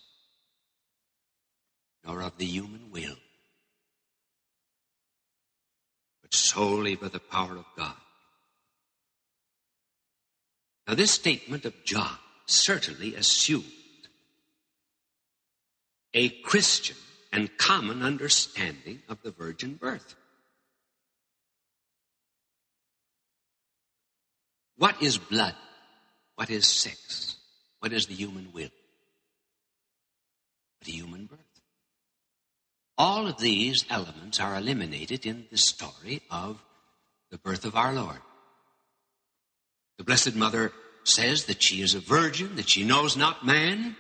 nor 2.03 2.23
of 2.23 2.35
the 2.39 2.45
human 2.45 2.89
will, 2.89 3.17
but 6.23 6.33
solely 6.33 6.95
by 6.95 7.09
the 7.09 7.19
power 7.19 7.57
of 7.57 7.65
God. 7.77 7.93
Now, 10.87 10.95
this 10.95 11.11
statement 11.11 11.65
of 11.65 11.85
John 11.85 12.17
certainly 12.47 13.13
assumed 13.13 13.65
a 16.15 16.29
Christian 16.29 16.97
and 17.31 17.55
common 17.59 18.01
understanding 18.01 19.03
of 19.07 19.21
the 19.21 19.29
virgin 19.29 19.75
birth. 19.75 20.15
What 24.77 25.01
is 25.01 25.17
blood? 25.17 25.55
What 26.35 26.49
is 26.49 26.67
sex? 26.67 27.35
What 27.79 27.93
is 27.93 28.07
the 28.07 28.15
human 28.15 28.49
will? 28.53 28.69
A 30.85 30.89
human 30.89 31.25
birth. 31.25 31.39
All 32.97 33.27
of 33.27 33.37
these 33.37 33.85
elements 33.89 34.39
are 34.39 34.55
eliminated 34.55 35.25
in 35.25 35.45
the 35.49 35.57
story 35.57 36.21
of 36.29 36.63
the 37.31 37.37
birth 37.37 37.65
of 37.65 37.75
our 37.75 37.93
Lord. 37.93 38.19
The 39.97 40.03
Blessed 40.03 40.35
Mother 40.35 40.71
says 41.03 41.45
that 41.45 41.61
she 41.61 41.81
is 41.81 41.95
a 41.95 41.99
virgin, 41.99 42.55
that 42.55 42.69
she 42.69 42.83
knows 42.83 43.17
not 43.17 43.45
man. 43.45 43.95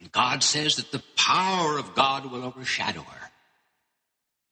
And 0.00 0.12
God 0.12 0.42
says 0.42 0.76
that 0.76 0.92
the 0.92 1.02
power 1.16 1.78
of 1.78 1.94
God 1.94 2.30
will 2.30 2.44
overshadow 2.44 3.02
her. 3.02 3.30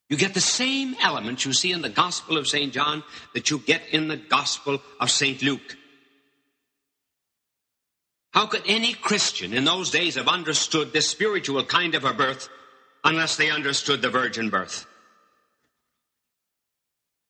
You 0.08 0.16
get 0.16 0.34
the 0.34 0.40
same 0.40 0.94
elements 1.00 1.44
you 1.44 1.52
see 1.52 1.72
in 1.72 1.82
the 1.82 1.88
Gospel 1.88 2.38
of 2.38 2.46
St. 2.46 2.72
John 2.72 3.02
that 3.34 3.50
you 3.50 3.58
get 3.58 3.82
in 3.90 4.08
the 4.08 4.16
Gospel 4.16 4.80
of 5.00 5.10
St. 5.10 5.42
Luke. 5.42 5.76
How 8.32 8.46
could 8.46 8.62
any 8.66 8.92
Christian 8.92 9.52
in 9.52 9.64
those 9.64 9.90
days 9.90 10.14
have 10.16 10.28
understood 10.28 10.92
this 10.92 11.08
spiritual 11.08 11.64
kind 11.64 11.94
of 11.94 12.04
a 12.04 12.12
birth 12.12 12.48
unless 13.02 13.36
they 13.36 13.50
understood 13.50 14.02
the 14.02 14.10
virgin 14.10 14.50
birth? 14.50 14.86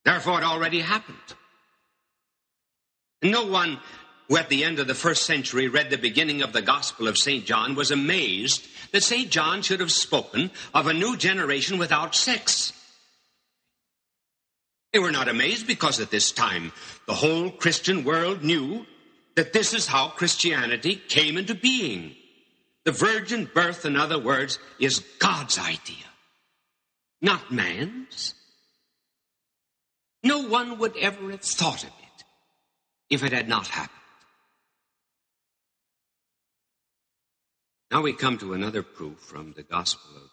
Therefore, 0.05 0.41
it 0.41 0.45
already 0.45 0.81
happened. 0.81 1.17
No 3.23 3.47
one 3.47 3.79
who 4.29 4.37
at 4.37 4.49
the 4.49 4.65
end 4.65 4.79
of 4.79 4.87
the 4.87 4.95
first 4.95 5.25
century 5.25 5.69
read 5.69 5.91
the 5.91 5.99
beginning 5.99 6.43
of 6.43 6.53
the 6.53 6.63
Gospel 6.63 7.09
of 7.09 7.19
St. 7.19 7.45
John 7.45 7.75
was 7.75 7.91
amazed 7.91 8.67
that 8.93 9.03
St. 9.03 9.31
John 9.31 9.63
should 9.63 9.81
have 9.81 9.93
spoken 9.93 10.51
of 10.75 10.87
a 10.87 10.95
new 10.95 11.17
generation 11.17 11.79
without 11.79 12.15
sex. 12.15 12.73
They 14.93 14.99
were 14.99 15.13
not 15.13 15.29
amazed 15.29 15.67
because 15.67 16.01
at 16.01 16.11
this 16.11 16.33
time 16.33 16.73
the 17.07 17.15
whole 17.15 17.51
Christian 17.51 18.05
world 18.05 18.43
knew 18.43 18.87
that 19.37 19.53
this 19.53 19.75
is 19.75 19.87
how 19.87 20.09
Christianity 20.09 20.97
came 20.97 21.37
into 21.37 21.55
being. 21.55 22.15
The 22.85 22.93
virgin 22.93 23.51
birth, 23.53 23.85
in 23.85 23.97
other 23.97 24.19
words, 24.19 24.59
is 24.79 25.01
God's 25.19 25.59
idea, 25.59 26.07
not 27.21 27.53
man's. 27.53 28.35
No 30.23 30.49
one 30.49 30.79
would 30.79 30.97
ever 30.97 31.31
have 31.33 31.43
thought 31.43 31.83
of 31.83 31.91
it 31.91 32.25
if 33.11 33.23
it 33.23 33.33
had 33.33 33.49
not 33.49 33.67
happened. 33.67 34.06
Now 37.91 38.03
we 38.03 38.13
come 38.13 38.39
to 38.39 38.55
another 38.55 38.83
proof 38.83 39.19
from 39.19 39.53
the 39.53 39.63
Gospel 39.63 40.11
of 40.17 40.31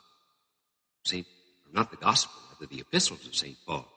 St. 1.06 1.28
not 1.72 1.92
the 1.92 1.98
Gospel, 1.98 2.40
but 2.60 2.70
the 2.70 2.80
epistles 2.80 3.28
of 3.28 3.36
St. 3.36 3.58
Paul. 3.66 3.88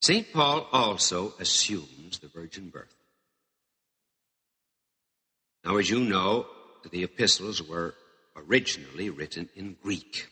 St. 0.00 0.32
Paul 0.32 0.68
also 0.72 1.34
assumes 1.40 2.18
the 2.18 2.28
virgin 2.28 2.70
birth. 2.70 2.94
Now, 5.64 5.76
as 5.76 5.90
you 5.90 6.00
know, 6.00 6.46
the 6.90 7.02
epistles 7.02 7.62
were 7.62 7.94
originally 8.36 9.10
written 9.10 9.48
in 9.56 9.76
Greek. 9.82 10.28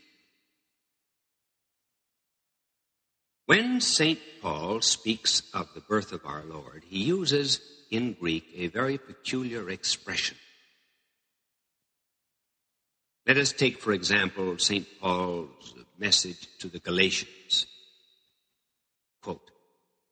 When 3.47 3.81
St. 3.81 4.19
Paul 4.41 4.81
speaks 4.81 5.43
of 5.53 5.69
the 5.75 5.81
birth 5.81 6.13
of 6.13 6.25
our 6.25 6.43
Lord, 6.45 6.85
he 6.89 7.05
uses 7.05 7.61
in 7.91 8.15
Greek 8.15 8.45
a 8.55 8.69
very 8.69 8.99
peculiar 8.99 9.69
expression. 9.69 10.37
Let 13.27 13.39
us 13.39 13.53
take, 13.53 13.79
for 13.79 13.93
example, 13.93 14.57
St. 14.59 14.87
Paul's 15.01 15.75
message 15.99 16.47
to 16.61 16.69
the 16.69 16.79
Galatians. 16.79 17.67
Quote, 19.21 19.51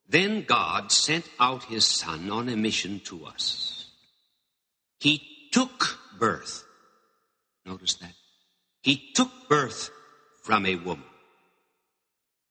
then 0.08 0.42
God 0.42 0.90
sent 0.90 1.28
out 1.38 1.64
his 1.64 1.84
son 1.84 2.28
on 2.30 2.48
a 2.48 2.56
mission 2.56 3.00
to 3.04 3.24
us. 3.26 3.86
He 4.98 5.22
took 5.52 5.98
birth. 6.18 6.64
Notice 7.64 7.94
that. 7.94 8.14
He 8.82 9.12
took 9.14 9.30
birth 9.48 9.90
from 10.42 10.66
a 10.66 10.74
woman. 10.76 11.04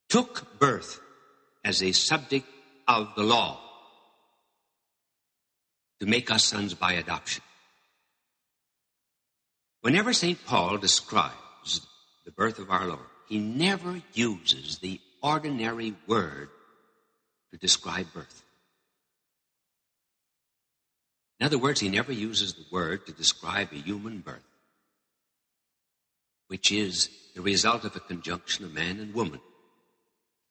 Took 0.07 0.59
birth 0.59 1.01
as 1.65 1.83
a 1.83 1.91
subject 1.91 2.47
of 2.87 3.13
the 3.15 3.23
law 3.23 3.59
to 5.99 6.05
make 6.05 6.31
us 6.31 6.43
sons 6.43 6.73
by 6.73 6.93
adoption. 6.93 7.43
Whenever 9.83 10.13
St. 10.13 10.45
Paul 10.45 10.77
describes 10.77 11.85
the 12.23 12.31
birth 12.31 12.57
of 12.57 12.71
our 12.71 12.87
Lord, 12.87 13.01
he 13.27 13.37
never 13.37 14.01
uses 14.13 14.77
the 14.77 15.01
ordinary 15.21 15.93
word 16.07 16.47
to 17.51 17.57
describe 17.57 18.07
birth. 18.13 18.43
In 21.41 21.45
other 21.45 21.57
words, 21.57 21.81
he 21.81 21.89
never 21.89 22.13
uses 22.13 22.53
the 22.53 22.63
word 22.71 23.05
to 23.07 23.11
describe 23.11 23.73
a 23.73 23.75
human 23.75 24.19
birth, 24.19 24.47
which 26.47 26.71
is 26.71 27.09
the 27.35 27.41
result 27.41 27.83
of 27.83 27.93
a 27.93 27.99
conjunction 27.99 28.63
of 28.63 28.73
man 28.73 29.01
and 29.01 29.13
woman. 29.13 29.41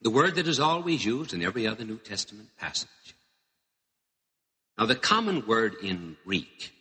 The 0.03 0.11
word 0.11 0.35
that 0.35 0.47
is 0.47 0.61
always 0.61 1.07
used 1.07 1.33
in 1.33 1.43
every 1.43 1.67
other 1.67 1.87
New 1.87 1.97
Testament 1.97 2.51
passage. 2.61 3.17
Now, 4.77 4.85
the 4.85 4.95
common 4.95 5.47
word 5.47 5.77
in 5.83 6.19
Greek 6.23 6.75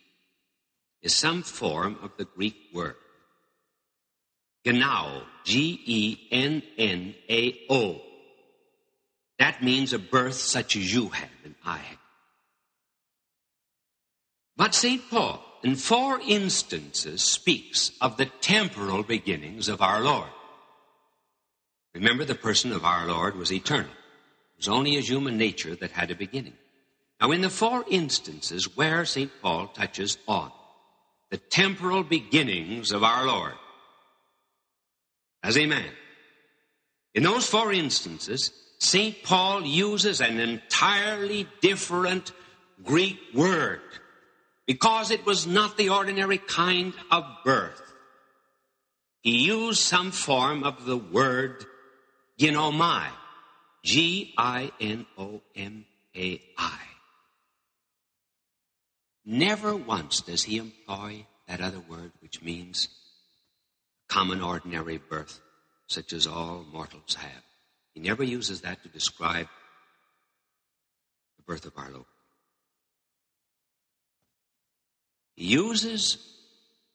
is 1.02 1.14
some 1.14 1.42
form 1.42 1.98
of 2.02 2.12
the 2.16 2.24
Greek 2.24 2.56
word. 2.72 2.94
Gennao, 4.64 5.24
G 5.44 5.80
E 5.84 6.28
N 6.30 6.62
N 6.78 7.14
A 7.28 7.60
O 7.68 8.00
That 9.38 9.62
means 9.62 9.92
a 9.92 9.98
birth 9.98 10.34
such 10.34 10.76
as 10.76 10.94
you 10.94 11.08
had 11.08 11.28
and 11.44 11.54
I 11.64 11.78
had. 11.78 11.98
But 14.56 14.74
St. 14.74 15.02
Paul, 15.10 15.42
in 15.64 15.74
four 15.74 16.20
instances, 16.20 17.22
speaks 17.22 17.90
of 18.00 18.16
the 18.16 18.26
temporal 18.26 19.02
beginnings 19.02 19.68
of 19.68 19.82
our 19.82 20.00
Lord. 20.00 20.28
Remember, 21.94 22.24
the 22.24 22.34
person 22.34 22.70
of 22.72 22.84
our 22.84 23.06
Lord 23.06 23.36
was 23.36 23.52
eternal. 23.52 23.90
It 23.90 24.58
was 24.58 24.68
only 24.68 24.92
his 24.92 25.08
human 25.08 25.36
nature 25.36 25.74
that 25.76 25.90
had 25.90 26.10
a 26.10 26.14
beginning. 26.14 26.54
Now, 27.20 27.32
in 27.32 27.40
the 27.40 27.50
four 27.50 27.84
instances 27.88 28.76
where 28.76 29.04
St. 29.04 29.30
Paul 29.40 29.68
touches 29.68 30.18
on 30.28 30.52
the 31.32 31.38
temporal 31.38 32.04
beginnings 32.04 32.92
of 32.92 33.02
our 33.02 33.26
Lord 33.26 33.54
as 35.42 35.56
a 35.56 35.64
man, 35.64 35.90
in 37.14 37.22
those 37.22 37.48
four 37.48 37.72
instances, 37.72 38.52
St. 38.78 39.22
Paul 39.22 39.62
uses 39.62 40.20
an 40.20 40.38
entirely 40.38 41.48
different 41.62 42.32
Greek 42.84 43.18
word 43.32 43.80
because 44.66 45.10
it 45.10 45.24
was 45.24 45.46
not 45.46 45.78
the 45.78 45.88
ordinary 45.88 46.36
kind 46.36 46.92
of 47.10 47.24
birth. 47.46 47.80
He 49.22 49.46
used 49.46 49.80
some 49.80 50.10
form 50.10 50.62
of 50.64 50.84
the 50.84 50.98
word 50.98 51.64
ginomai, 52.38 53.08
G-I-N-O-M-A-I. 53.84 54.72
Never 59.24 59.76
once 59.76 60.20
does 60.20 60.42
he 60.42 60.58
employ 60.58 61.26
that 61.46 61.60
other 61.60 61.80
word 61.80 62.12
which 62.20 62.42
means 62.42 62.88
common 64.08 64.42
ordinary 64.42 64.98
birth, 64.98 65.40
such 65.86 66.12
as 66.12 66.26
all 66.26 66.64
mortals 66.72 67.14
have. 67.14 67.42
He 67.94 68.00
never 68.00 68.24
uses 68.24 68.62
that 68.62 68.82
to 68.82 68.88
describe 68.88 69.48
the 71.36 71.42
birth 71.44 71.66
of 71.66 71.72
our 71.76 71.90
Lord. 71.90 72.04
He 75.36 75.46
uses 75.46 76.18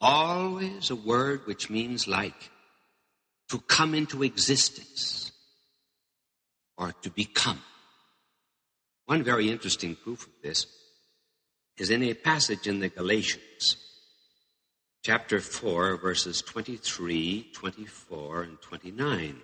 always 0.02 0.90
a 0.90 0.96
word 0.96 1.48
which 1.48 1.70
means 1.70 2.08
like 2.08 2.52
to 3.50 3.60
come 3.60 3.96
into 3.96 4.24
existence 4.24 5.32
or 6.78 6.92
to 7.02 7.10
become. 7.10 7.62
One 9.06 9.24
very 9.24 9.50
interesting 9.50 9.96
proof 9.96 10.28
of 10.28 10.34
this 10.44 10.68
is 11.78 11.90
in 11.90 12.04
a 12.04 12.14
passage 12.14 12.68
in 12.68 12.80
the 12.80 12.90
Galatians, 12.90 13.78
chapter 15.04 15.40
4, 15.40 15.98
verses 15.98 16.42
23, 16.42 17.52
24, 17.54 18.44
and 18.44 18.62
29. 18.62 19.42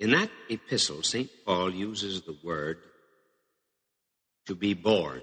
In 0.00 0.10
that 0.12 0.30
epistle, 0.48 1.02
St. 1.02 1.28
Paul 1.44 1.74
uses 1.74 2.22
the 2.22 2.36
word 2.42 2.78
to 4.46 4.54
be 4.54 4.72
born, 4.72 5.20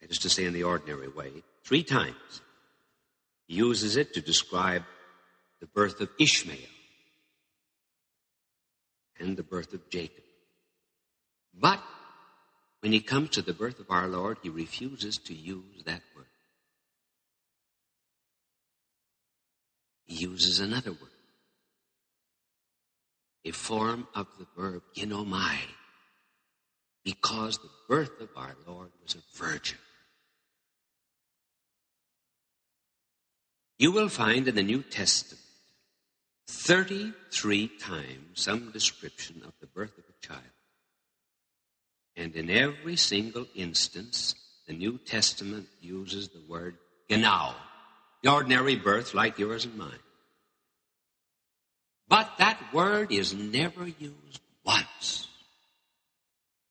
that 0.00 0.10
is 0.10 0.18
to 0.18 0.30
say, 0.30 0.44
in 0.44 0.52
the 0.52 0.62
ordinary 0.62 1.08
way, 1.08 1.42
three 1.64 1.82
times. 1.82 2.42
He 3.48 3.56
uses 3.56 3.96
it 3.96 4.14
to 4.14 4.20
describe 4.20 4.84
the 5.60 5.66
birth 5.66 6.00
of 6.00 6.08
Ishmael 6.20 6.56
and 9.18 9.36
the 9.36 9.42
birth 9.42 9.74
of 9.74 9.90
Jacob. 9.90 10.22
But 11.52 11.82
when 12.80 12.92
he 12.92 13.00
comes 13.00 13.30
to 13.30 13.42
the 13.42 13.52
birth 13.52 13.78
of 13.78 13.90
our 13.90 14.08
Lord, 14.08 14.38
he 14.42 14.48
refuses 14.48 15.18
to 15.18 15.34
use 15.34 15.82
that 15.84 16.02
word. 16.16 16.26
He 20.06 20.24
uses 20.24 20.60
another 20.60 20.90
word, 20.90 21.10
a 23.44 23.50
form 23.50 24.08
of 24.14 24.26
the 24.38 24.46
verb 24.56 24.82
ginomai, 24.96 25.58
because 27.04 27.58
the 27.58 27.70
birth 27.88 28.20
of 28.20 28.30
our 28.36 28.56
Lord 28.66 28.90
was 29.02 29.14
a 29.14 29.38
virgin. 29.38 29.78
You 33.78 33.92
will 33.92 34.08
find 34.08 34.48
in 34.48 34.54
the 34.54 34.62
New 34.62 34.82
Testament 34.82 35.40
33 36.48 37.68
times 37.78 38.42
some 38.42 38.70
description 38.72 39.42
of 39.46 39.52
the 39.60 39.66
birth 39.66 39.96
of 39.96 40.04
a 40.04 40.26
child. 40.26 40.42
And 42.16 42.34
in 42.34 42.50
every 42.50 42.96
single 42.96 43.46
instance, 43.54 44.34
the 44.66 44.72
New 44.72 44.98
Testament 44.98 45.68
uses 45.80 46.28
the 46.28 46.42
word 46.48 46.76
gennao, 47.08 47.54
the 48.22 48.30
ordinary 48.30 48.76
birth 48.76 49.14
like 49.14 49.38
yours 49.38 49.64
and 49.64 49.76
mine. 49.76 49.98
But 52.08 52.38
that 52.38 52.60
word 52.72 53.12
is 53.12 53.32
never 53.32 53.86
used 53.86 54.40
once 54.64 55.28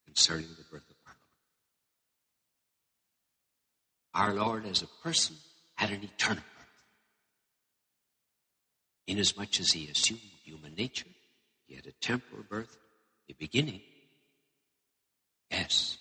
concerning 0.05 0.47
the 0.57 0.63
birth 0.69 0.89
of 0.89 0.97
our 1.07 1.15
Lord. 4.33 4.39
Our 4.39 4.45
Lord, 4.45 4.65
as 4.65 4.81
a 4.81 4.87
person, 5.01 5.37
had 5.75 5.91
an 5.91 6.03
eternal 6.03 6.43
birth. 6.43 6.65
Inasmuch 9.07 9.59
as 9.61 9.71
he 9.71 9.89
assumed 9.89 10.19
human 10.43 10.75
nature, 10.75 11.07
he 11.67 11.75
had 11.75 11.87
a 11.87 11.93
temporal 12.01 12.43
birth, 12.49 12.77
a 13.29 13.33
beginning, 13.33 13.81
Yes. 15.51 15.97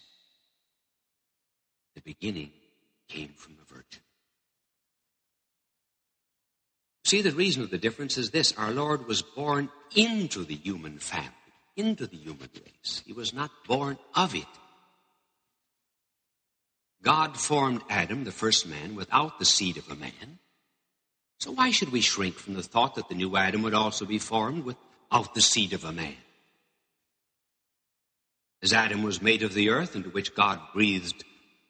The 1.94 2.02
beginning 2.02 2.52
came 3.08 3.30
from 3.36 3.56
the 3.56 3.74
virgin. 3.74 4.02
See, 7.04 7.22
the 7.22 7.32
reason 7.32 7.62
of 7.62 7.70
the 7.70 7.78
difference 7.78 8.18
is 8.18 8.30
this 8.30 8.52
our 8.58 8.70
Lord 8.70 9.06
was 9.06 9.22
born 9.22 9.70
into 9.94 10.44
the 10.44 10.54
human 10.54 10.98
family, 10.98 11.32
into 11.74 12.06
the 12.06 12.18
human 12.18 12.50
race. 12.54 13.02
He 13.06 13.14
was 13.14 13.32
not 13.32 13.50
born 13.66 13.98
of 14.14 14.34
it. 14.34 14.44
God 17.02 17.38
formed 17.38 17.82
Adam, 17.88 18.24
the 18.24 18.32
first 18.32 18.66
man, 18.66 18.94
without 18.94 19.38
the 19.38 19.44
seed 19.44 19.78
of 19.78 19.90
a 19.90 19.94
man. 19.94 20.38
So 21.40 21.52
why 21.52 21.70
should 21.70 21.92
we 21.92 22.00
shrink 22.00 22.34
from 22.34 22.54
the 22.54 22.62
thought 22.62 22.96
that 22.96 23.08
the 23.08 23.14
new 23.14 23.36
Adam 23.36 23.62
would 23.62 23.74
also 23.74 24.04
be 24.04 24.18
formed 24.18 24.64
without 24.64 25.34
the 25.34 25.40
seed 25.40 25.72
of 25.72 25.84
a 25.84 25.92
man? 25.92 26.16
As 28.62 28.72
Adam 28.72 29.02
was 29.02 29.22
made 29.22 29.42
of 29.42 29.54
the 29.54 29.70
earth 29.70 29.94
into 29.94 30.10
which 30.10 30.34
God 30.34 30.60
breathed 30.74 31.24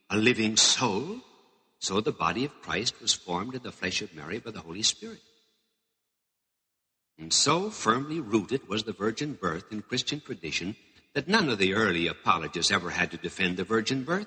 a 0.09 0.17
living 0.17 0.57
soul, 0.57 1.21
so 1.79 2.01
the 2.01 2.13
body 2.13 2.45
of 2.45 2.63
Christ 2.63 3.01
was 3.01 3.13
formed 3.13 3.55
in 3.55 3.63
the 3.63 3.73
flesh 3.73 4.01
of 4.03 4.15
Mary 4.15 4.39
by 4.39 4.51
the 4.51 4.61
Holy 4.61 4.83
Spirit. 4.83 5.21
And 7.19 7.33
so 7.33 7.69
firmly 7.71 8.21
rooted 8.21 8.69
was 8.69 8.85
the 8.85 8.93
virgin 8.93 9.35
birth 9.35 9.71
in 9.71 9.83
Christian 9.83 10.21
tradition 10.21 10.77
that 11.15 11.29
none 11.29 11.49
of 11.49 11.59
the 11.59 11.75
early 11.75 12.07
apologists 12.07 12.73
ever 12.73 12.91
had 12.91 13.11
to 13.11 13.17
defend 13.17 13.57
the 13.57 13.65
virgin 13.65 14.05
birth. 14.05 14.27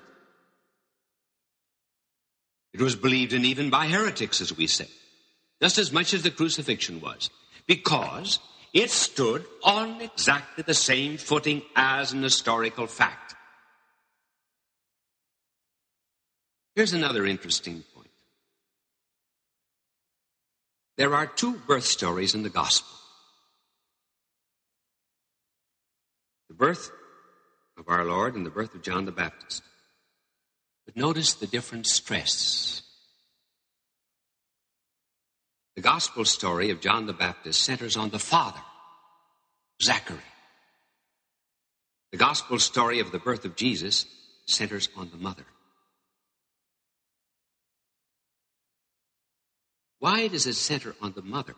It 2.72 2.80
was 2.80 2.96
believed 2.96 3.32
in 3.32 3.44
even 3.44 3.70
by 3.70 3.86
heretics, 3.86 4.40
as 4.40 4.56
we 4.56 4.66
say, 4.66 4.88
just 5.60 5.78
as 5.78 5.92
much 5.92 6.14
as 6.14 6.22
the 6.22 6.30
crucifixion 6.30 7.00
was, 7.00 7.30
because 7.66 8.38
it 8.72 8.90
stood 8.90 9.44
on 9.62 10.00
exactly 10.00 10.64
the 10.66 10.74
same 10.74 11.18
footing 11.18 11.62
as 11.76 12.12
an 12.12 12.22
historical 12.22 12.86
fact. 12.86 13.34
Here's 16.74 16.94
another 16.94 17.26
interesting 17.26 17.84
point. 17.94 18.08
There 20.96 21.14
are 21.14 21.26
two 21.26 21.54
birth 21.66 21.84
stories 21.84 22.34
in 22.34 22.42
the 22.42 22.50
gospel. 22.50 22.96
The 26.48 26.54
birth 26.54 26.90
of 27.78 27.88
our 27.88 28.04
Lord 28.04 28.34
and 28.34 28.44
the 28.44 28.50
birth 28.50 28.74
of 28.74 28.82
John 28.82 29.04
the 29.04 29.12
Baptist. 29.12 29.62
But 30.86 30.96
notice 30.96 31.34
the 31.34 31.46
different 31.46 31.86
stress. 31.86 32.82
The 35.74 35.82
gospel 35.82 36.24
story 36.24 36.70
of 36.70 36.80
John 36.80 37.06
the 37.06 37.12
Baptist 37.12 37.62
centers 37.62 37.96
on 37.96 38.10
the 38.10 38.18
father, 38.18 38.60
Zachary. 39.82 40.18
The 42.10 42.18
gospel 42.18 42.58
story 42.58 43.00
of 43.00 43.10
the 43.10 43.18
birth 43.18 43.46
of 43.46 43.56
Jesus 43.56 44.04
centers 44.46 44.90
on 44.96 45.10
the 45.10 45.16
mother. 45.16 45.46
Why 49.98 50.28
does 50.28 50.46
it 50.46 50.54
center 50.54 50.94
on 51.00 51.12
the 51.12 51.22
mother? 51.22 51.54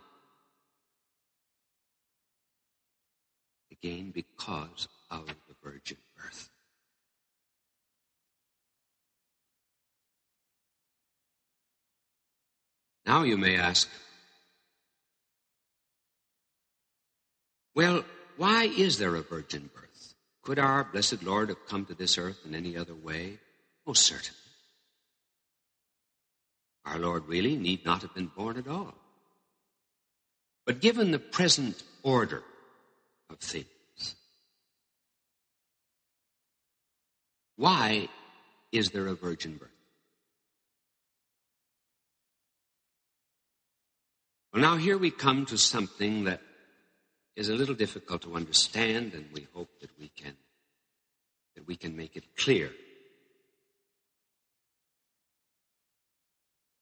Again, 3.72 4.12
because 4.14 4.86
of 5.10 5.26
the 5.26 5.53
Now 13.06 13.22
you 13.22 13.36
may 13.36 13.56
ask, 13.56 13.88
well, 17.74 18.04
why 18.36 18.64
is 18.64 18.98
there 18.98 19.14
a 19.14 19.22
virgin 19.22 19.70
birth? 19.74 20.14
Could 20.42 20.58
our 20.58 20.84
blessed 20.84 21.22
Lord 21.22 21.48
have 21.48 21.66
come 21.66 21.84
to 21.86 21.94
this 21.94 22.18
earth 22.18 22.38
in 22.44 22.54
any 22.54 22.76
other 22.76 22.94
way? 22.94 23.38
Most 23.86 24.02
certainly. 24.02 24.38
Our 26.86 26.98
Lord 26.98 27.26
really 27.26 27.56
need 27.56 27.84
not 27.84 28.02
have 28.02 28.14
been 28.14 28.30
born 28.34 28.58
at 28.58 28.68
all. 28.68 28.94
But 30.66 30.80
given 30.80 31.10
the 31.10 31.18
present 31.18 31.82
order 32.02 32.42
of 33.30 33.38
things, 33.38 33.66
why 37.56 38.08
is 38.72 38.90
there 38.90 39.06
a 39.06 39.14
virgin 39.14 39.56
birth? 39.56 39.73
Well, 44.54 44.62
now 44.62 44.76
here 44.76 44.96
we 44.96 45.10
come 45.10 45.46
to 45.46 45.58
something 45.58 46.24
that 46.24 46.40
is 47.34 47.48
a 47.48 47.54
little 47.54 47.74
difficult 47.74 48.22
to 48.22 48.36
understand, 48.36 49.12
and 49.12 49.26
we 49.32 49.48
hope 49.52 49.68
that 49.80 49.90
we 49.98 50.08
can 50.08 50.36
that 51.56 51.66
we 51.66 51.74
can 51.74 51.96
make 51.96 52.16
it 52.16 52.36
clear. 52.36 52.70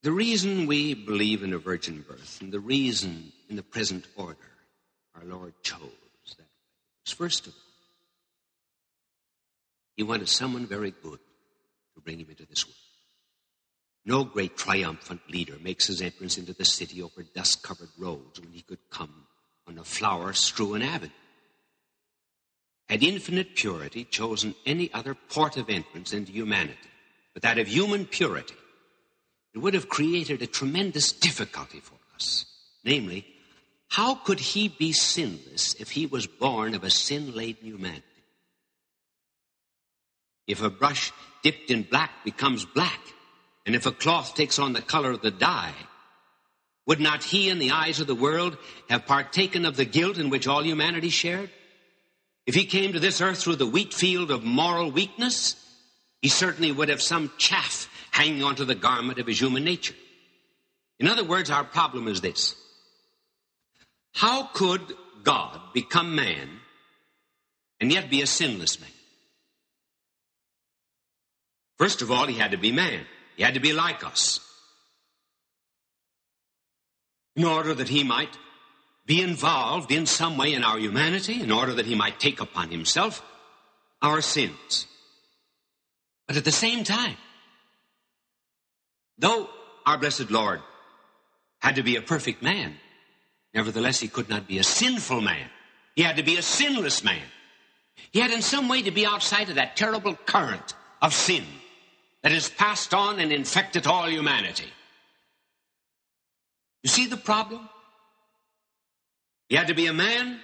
The 0.03 0.11
reason 0.11 0.67
we 0.67 0.93
believe 0.93 1.41
in 1.41 1.53
a 1.53 1.57
virgin 1.57 2.05
birth 2.07 2.41
and 2.41 2.51
the 2.51 2.59
reason 2.59 3.31
in 3.49 3.55
the 3.55 3.63
present 3.63 4.05
order 4.15 4.37
our 5.15 5.25
Lord 5.25 5.53
chose 5.63 5.79
that 6.37 6.45
was 7.05 7.13
first 7.13 7.47
of 7.47 7.53
all, 7.53 7.59
He 9.97 10.03
wanted 10.03 10.29
someone 10.29 10.67
very 10.67 10.91
good 10.91 11.19
to 11.95 12.01
bring 12.01 12.19
him 12.19 12.29
into 12.29 12.45
this 12.45 12.67
world. 12.67 12.82
No 14.05 14.25
great 14.25 14.57
triumphant 14.57 15.21
leader 15.29 15.57
makes 15.61 15.87
his 15.87 16.01
entrance 16.01 16.37
into 16.37 16.53
the 16.53 16.65
city 16.65 17.01
over 17.01 17.23
dust 17.23 17.63
covered 17.63 17.89
roads 17.97 18.39
when 18.39 18.51
he 18.51 18.61
could 18.61 18.89
come 18.89 19.27
on 19.67 19.77
a 19.77 19.83
flower 19.83 20.33
strewn 20.33 20.81
avenue. 20.81 21.11
Had 22.89 23.01
infinite 23.01 23.55
purity 23.55 24.03
chosen 24.03 24.55
any 24.65 24.91
other 24.93 25.15
port 25.15 25.55
of 25.55 25.69
entrance 25.69 26.11
into 26.11 26.33
humanity, 26.33 26.89
but 27.33 27.43
that 27.43 27.57
of 27.57 27.67
human 27.67 28.05
purity, 28.05 28.55
it 29.53 29.59
would 29.59 29.73
have 29.73 29.87
created 29.87 30.41
a 30.41 30.47
tremendous 30.47 31.13
difficulty 31.13 31.79
for 31.79 31.95
us. 32.13 32.45
Namely, 32.83 33.25
how 33.87 34.15
could 34.15 34.39
he 34.39 34.67
be 34.67 34.91
sinless 34.91 35.75
if 35.75 35.91
he 35.91 36.07
was 36.07 36.27
born 36.27 36.75
of 36.75 36.83
a 36.83 36.89
sin 36.89 37.33
laden 37.33 37.67
humanity? 37.67 38.03
If 40.45 40.61
a 40.61 40.69
brush 40.69 41.13
dipped 41.41 41.71
in 41.71 41.83
black 41.83 42.11
becomes 42.25 42.65
black, 42.65 42.99
and 43.65 43.75
if 43.75 43.85
a 43.85 43.91
cloth 43.91 44.35
takes 44.35 44.59
on 44.59 44.73
the 44.73 44.81
color 44.81 45.11
of 45.11 45.21
the 45.21 45.31
dye, 45.31 45.73
would 46.85 46.99
not 46.99 47.23
he, 47.23 47.49
in 47.49 47.59
the 47.59 47.71
eyes 47.71 47.99
of 47.99 48.07
the 48.07 48.15
world, 48.15 48.57
have 48.89 49.05
partaken 49.05 49.65
of 49.65 49.77
the 49.77 49.85
guilt 49.85 50.17
in 50.17 50.29
which 50.29 50.47
all 50.47 50.63
humanity 50.63 51.09
shared? 51.09 51.49
If 52.45 52.55
he 52.55 52.65
came 52.65 52.91
to 52.91 52.99
this 52.99 53.21
earth 53.21 53.41
through 53.41 53.55
the 53.55 53.65
wheat 53.65 53.93
field 53.93 54.31
of 54.31 54.43
moral 54.43 54.91
weakness, 54.91 55.55
he 56.21 56.27
certainly 56.27 56.71
would 56.71 56.89
have 56.89 57.01
some 57.01 57.31
chaff 57.37 57.87
hanging 58.11 58.43
onto 58.43 58.65
the 58.65 58.75
garment 58.75 59.19
of 59.19 59.27
his 59.27 59.39
human 59.39 59.63
nature. 59.63 59.95
In 60.99 61.07
other 61.07 61.23
words, 61.23 61.49
our 61.49 61.63
problem 61.63 62.07
is 62.07 62.21
this. 62.21 62.55
How 64.13 64.43
could 64.43 64.81
God 65.23 65.59
become 65.73 66.15
man 66.15 66.49
and 67.79 67.91
yet 67.91 68.09
be 68.09 68.21
a 68.21 68.27
sinless 68.27 68.79
man? 68.79 68.89
First 71.77 72.01
of 72.01 72.11
all, 72.11 72.27
he 72.27 72.37
had 72.37 72.51
to 72.51 72.57
be 72.57 72.71
man. 72.71 73.05
He 73.35 73.43
had 73.43 73.53
to 73.55 73.59
be 73.59 73.73
like 73.73 74.05
us. 74.05 74.39
In 77.35 77.45
order 77.45 77.73
that 77.73 77.89
he 77.89 78.03
might 78.03 78.37
be 79.05 79.21
involved 79.21 79.91
in 79.91 80.05
some 80.05 80.37
way 80.37 80.53
in 80.53 80.63
our 80.63 80.77
humanity, 80.77 81.41
in 81.41 81.51
order 81.51 81.73
that 81.73 81.85
he 81.85 81.95
might 81.95 82.19
take 82.19 82.39
upon 82.39 82.69
himself 82.69 83.23
our 84.01 84.21
sins. 84.21 84.87
But 86.27 86.37
at 86.37 86.45
the 86.45 86.51
same 86.51 86.83
time, 86.83 87.17
Though 89.17 89.49
our 89.85 89.97
blessed 89.97 90.31
Lord 90.31 90.61
had 91.59 91.75
to 91.75 91.83
be 91.83 91.95
a 91.95 92.01
perfect 92.01 92.41
man, 92.41 92.75
nevertheless 93.53 93.99
he 93.99 94.07
could 94.07 94.29
not 94.29 94.47
be 94.47 94.57
a 94.59 94.63
sinful 94.63 95.21
man. 95.21 95.49
He 95.95 96.01
had 96.01 96.17
to 96.17 96.23
be 96.23 96.37
a 96.37 96.41
sinless 96.41 97.03
man. 97.03 97.21
He 98.11 98.19
had 98.19 98.31
in 98.31 98.41
some 98.41 98.67
way 98.67 98.81
to 98.81 98.91
be 98.91 99.05
outside 99.05 99.49
of 99.49 99.55
that 99.55 99.75
terrible 99.75 100.15
current 100.15 100.73
of 101.01 101.13
sin 101.13 101.43
that 102.23 102.31
has 102.31 102.49
passed 102.49 102.93
on 102.93 103.19
and 103.19 103.31
infected 103.31 103.85
all 103.85 104.09
humanity. 104.09 104.71
You 106.81 106.89
see 106.89 107.05
the 107.05 107.17
problem? 107.17 107.69
He 109.49 109.55
had 109.55 109.67
to 109.67 109.75
be 109.75 109.87
a 109.87 109.93
man. 109.93 110.39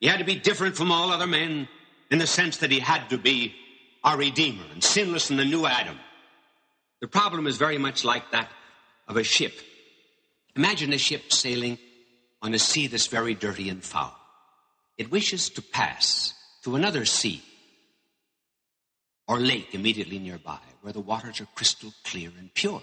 He 0.00 0.06
had 0.06 0.20
to 0.20 0.24
be 0.24 0.36
different 0.36 0.76
from 0.76 0.90
all 0.90 1.10
other 1.10 1.26
men 1.26 1.68
in 2.10 2.18
the 2.18 2.26
sense 2.26 2.58
that 2.58 2.70
he 2.70 2.78
had 2.78 3.10
to 3.10 3.18
be 3.18 3.54
our 4.04 4.16
Redeemer 4.16 4.64
and 4.72 4.82
sinless 4.82 5.30
in 5.30 5.36
the 5.36 5.44
new 5.44 5.66
Adam. 5.66 5.98
The 7.00 7.08
problem 7.08 7.46
is 7.46 7.56
very 7.56 7.78
much 7.78 8.04
like 8.04 8.30
that 8.30 8.48
of 9.08 9.16
a 9.16 9.24
ship. 9.24 9.52
Imagine 10.54 10.92
a 10.92 10.98
ship 10.98 11.32
sailing 11.32 11.78
on 12.40 12.54
a 12.54 12.58
sea 12.58 12.86
that's 12.86 13.06
very 13.06 13.34
dirty 13.34 13.68
and 13.68 13.82
foul. 13.82 14.14
It 14.98 15.10
wishes 15.10 15.50
to 15.50 15.62
pass 15.62 16.34
to 16.64 16.76
another 16.76 17.04
sea 17.04 17.42
or 19.26 19.38
lake 19.38 19.74
immediately 19.74 20.18
nearby 20.18 20.58
where 20.82 20.92
the 20.92 21.00
waters 21.00 21.40
are 21.40 21.48
crystal 21.54 21.92
clear 22.04 22.30
and 22.38 22.52
pure. 22.54 22.82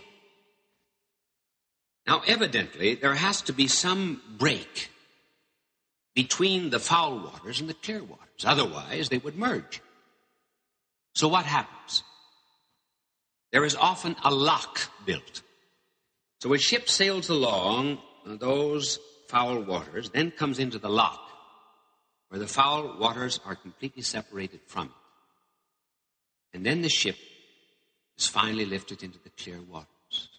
Now, 2.08 2.22
evidently, 2.26 2.96
there 2.96 3.14
has 3.14 3.44
to 3.44 3.54
be 3.54 3.68
some 3.68 4.22
break 4.38 4.90
between 6.16 6.72
the 6.72 6.80
foul 6.80 7.20
waters 7.20 7.60
and 7.60 7.70
the 7.70 7.76
clear 7.76 8.04
waters. 8.04 8.44
Otherwise, 8.44 9.10
they 9.10 9.20
would 9.20 9.38
merge. 9.38 9.82
So 11.14 11.28
what 11.28 11.46
happens? 11.46 12.04
there 13.52 13.66
is 13.66 13.76
often 13.76 14.16
a 14.24 14.34
lock 14.34 14.80
built. 15.06 15.42
So 16.42 16.54
a 16.54 16.58
ship 16.58 16.90
sails 16.90 17.30
along 17.30 18.00
those 18.26 19.00
foul 19.28 19.62
waters, 19.62 20.10
then 20.10 20.32
comes 20.32 20.60
into 20.60 20.80
the 20.80 20.90
lock, 20.90 21.20
where 22.30 22.40
the 22.40 22.48
foul 22.48 22.98
waters 23.00 23.40
are 23.46 23.56
completely 23.56 24.04
separated 24.04 24.62
from 24.68 24.88
it. 24.88 24.94
And 26.54 26.66
then 26.66 26.82
the 26.82 26.90
ship 26.90 27.18
finally 28.28 28.66
lifted 28.66 29.04
into 29.04 29.20
the 29.20 29.30
clear 29.30 29.60
waters. 29.62 30.30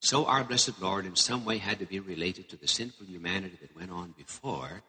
So 0.00 0.26
our 0.26 0.44
blessed 0.44 0.80
Lord 0.80 1.06
in 1.06 1.16
some 1.16 1.44
way 1.44 1.58
had 1.58 1.80
to 1.80 1.86
be 1.86 1.98
related 1.98 2.48
to 2.50 2.56
the 2.56 2.68
sinful 2.68 3.06
humanity 3.06 3.58
that 3.60 3.76
went 3.76 3.90
on 3.90 4.14
before, 4.16 4.82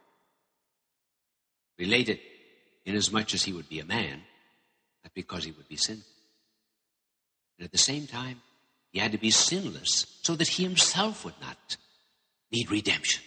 related 1.80 2.20
inasmuch 2.86 3.34
as 3.34 3.44
he 3.44 3.54
would 3.54 3.70
be 3.70 3.80
a 3.80 3.86
man, 3.86 4.22
not 5.04 5.14
because 5.14 5.44
he 5.44 5.52
would 5.52 5.68
be 5.68 5.76
sinful. 5.76 6.06
And 7.58 7.66
at 7.66 7.72
the 7.72 7.78
same 7.78 8.06
time, 8.06 8.42
he 8.92 9.00
had 9.00 9.12
to 9.12 9.18
be 9.18 9.32
sinless 9.32 10.20
so 10.22 10.36
that 10.36 10.48
he 10.48 10.64
himself 10.64 11.26
would 11.26 11.40
not 11.42 11.78
need 12.52 12.72
redemption, 12.72 13.24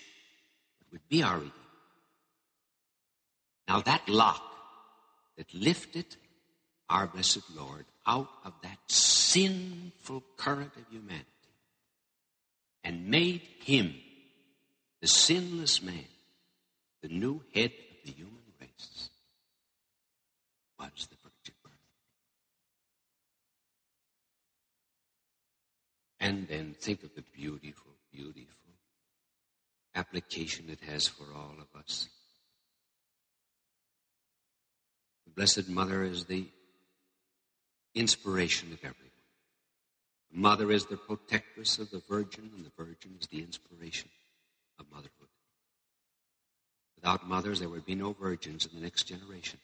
but 0.79 0.93
would 0.93 1.09
be 1.09 1.23
our 1.23 1.35
Redeemer. 1.35 1.55
Now, 3.69 3.81
that 3.83 4.09
lock 4.09 4.43
that 5.37 5.53
lifted 5.55 6.07
our 6.89 7.07
blessed 7.07 7.43
Lord 7.57 7.85
out 8.11 8.29
of 8.45 8.53
that 8.63 8.79
sinful 8.89 10.25
current 10.37 10.73
of 10.77 10.83
humanity 10.91 11.27
and 12.83 13.07
made 13.07 13.41
him 13.61 13.95
the 15.01 15.07
sinless 15.07 15.81
man, 15.81 16.11
the 17.03 17.09
new 17.09 17.41
head 17.55 17.71
of 17.71 17.97
the 18.05 18.11
human 18.11 18.43
race, 18.61 19.11
was 20.79 21.07
the 21.09 21.17
virgin 21.23 21.55
birth. 21.63 21.73
And 26.19 26.49
then 26.49 26.75
think 26.81 27.05
of 27.05 27.15
the 27.15 27.25
beautiful, 27.33 27.93
beautiful 28.13 28.57
application 29.95 30.69
it 30.69 30.81
has 30.91 31.07
for 31.07 31.25
all 31.35 31.55
of 31.61 31.81
us. 31.81 32.09
The 35.27 35.33
Blessed 35.33 35.69
Mother 35.69 36.03
is 36.03 36.25
the 36.25 36.49
inspiration 37.95 38.73
of 38.73 38.79
everyone. 38.79 39.11
The 40.33 40.39
Mother 40.39 40.71
is 40.71 40.87
the 40.87 40.97
protectress 40.97 41.79
of 41.79 41.91
the 41.91 42.03
Virgin, 42.09 42.51
and 42.55 42.65
the 42.65 42.73
Virgin 42.77 43.17
is 43.21 43.27
the 43.27 43.41
inspiration 43.41 44.09
of 44.79 44.87
motherhood. 44.91 45.29
Without 46.97 47.27
mothers, 47.27 47.61
there 47.61 47.69
would 47.69 47.87
be 47.87 47.95
no 47.95 48.13
virgins 48.13 48.67
in 48.67 48.75
the 48.75 48.85
next 48.85 49.05
generation. 49.05 49.59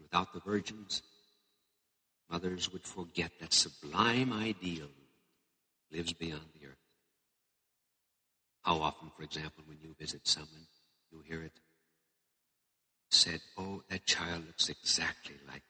Without 0.00 0.32
the 0.34 0.40
virgins, 0.40 1.02
mothers 2.30 2.70
would 2.70 2.84
forget 2.84 3.30
that 3.40 3.54
sublime 3.54 4.32
ideal 4.32 4.90
lives 5.90 6.12
beyond 6.12 6.44
the 6.52 6.66
earth. 6.66 6.76
How 8.62 8.76
often, 8.76 9.10
for 9.16 9.22
example, 9.22 9.64
when 9.66 9.78
you 9.82 9.94
visit 9.98 10.26
someone, 10.26 10.66
you 11.10 11.22
hear 11.26 11.42
it 11.42 11.58
said, 13.10 13.40
Oh, 13.56 13.82
that 13.88 14.04
child 14.04 14.46
looks 14.46 14.68
exactly 14.68 15.36
like. 15.48 15.62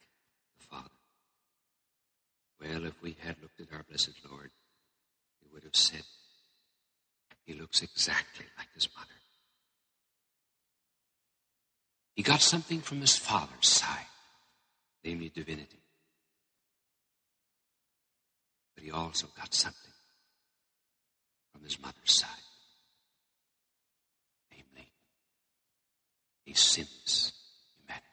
Well, 2.65 2.87
if 2.87 3.03
we 3.03 3.17
had 3.21 3.37
looked 3.43 3.61
at 3.61 3.73
our 3.75 3.83
blessed 3.83 4.15
Lord, 4.31 4.51
we 5.43 5.53
would 5.53 5.65
have 5.65 5.77
said, 5.77 6.03
He 7.45 7.53
looks 7.53 7.83
exactly 7.83 8.47
like 8.57 8.69
his 8.75 8.89
mother. 8.97 9.09
He 12.15 12.23
got 12.23 12.41
something 12.41 12.81
from 12.81 13.01
his 13.01 13.17
Father's 13.17 13.67
side, 13.67 14.07
namely 15.05 15.29
divinity. 15.29 15.83
But 18.75 18.85
he 18.85 18.91
also 18.91 19.27
got 19.37 19.53
something 19.53 19.93
from 21.53 21.65
his 21.65 21.79
mother's 21.81 22.13
side. 22.13 22.29
Namely, 24.51 24.89
a 26.47 26.55
sinless 26.55 27.33
humanity. 27.77 28.07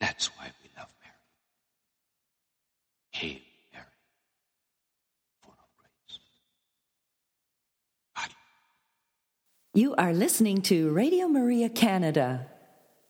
That's 0.00 0.28
why 0.38 0.50
we. 0.62 0.63
Hail 3.14 3.36
Mary, 3.72 3.84
full 5.40 5.52
of 5.52 5.70
grace. 5.78 6.18
God 8.16 8.30
You 9.72 9.94
are 9.94 10.12
listening 10.12 10.62
to 10.62 10.90
Radio 10.90 11.28
Maria 11.28 11.68
Canada. 11.68 12.48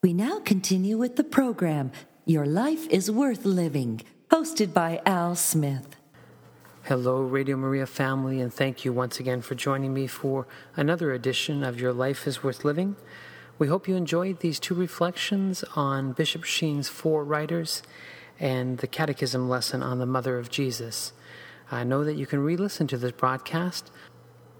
We 0.02 0.12
now 0.12 0.40
continue 0.40 0.98
with 0.98 1.16
the 1.16 1.24
program 1.24 1.90
Your 2.26 2.44
Life 2.44 2.86
is 2.88 3.11
Worth 3.11 3.46
Living, 3.46 4.02
hosted 4.30 4.74
by 4.74 5.00
Al 5.07 5.36
Smith. 5.36 5.96
Hello, 6.82 7.22
Radio 7.22 7.57
Maria 7.57 7.86
family, 7.86 8.42
and 8.42 8.52
thank 8.52 8.84
you 8.84 8.92
once 8.92 9.18
again 9.18 9.40
for 9.40 9.55
joining 9.55 9.94
me 9.94 10.07
for 10.07 10.46
another 10.76 11.14
edition 11.14 11.64
of 11.64 11.80
Your 11.80 11.94
Life 11.94 12.26
is 12.26 12.44
Worth 12.44 12.62
Living. 12.62 12.96
We 13.59 13.68
hope 13.68 13.88
you 13.88 13.96
enjoyed 13.96 14.40
these 14.40 14.61
two 14.61 14.74
reflections 14.74 15.64
on 15.74 16.12
Bishop 16.12 16.44
Sheen's 16.44 16.90
Four 16.90 17.24
Writers 17.24 17.82
and 18.39 18.78
the 18.78 18.87
Catechism 18.87 19.49
lesson 19.49 19.82
on 19.82 19.99
the 19.99 20.07
Mother 20.07 20.39
of 20.39 20.51
Jesus. 20.51 21.12
I 21.70 21.85
know 21.85 22.05
that 22.05 22.14
you 22.14 22.26
can 22.26 22.41
re 22.41 22.57
listen 22.57 22.87
to 22.89 22.99
this 22.99 23.12
broadcast 23.12 23.91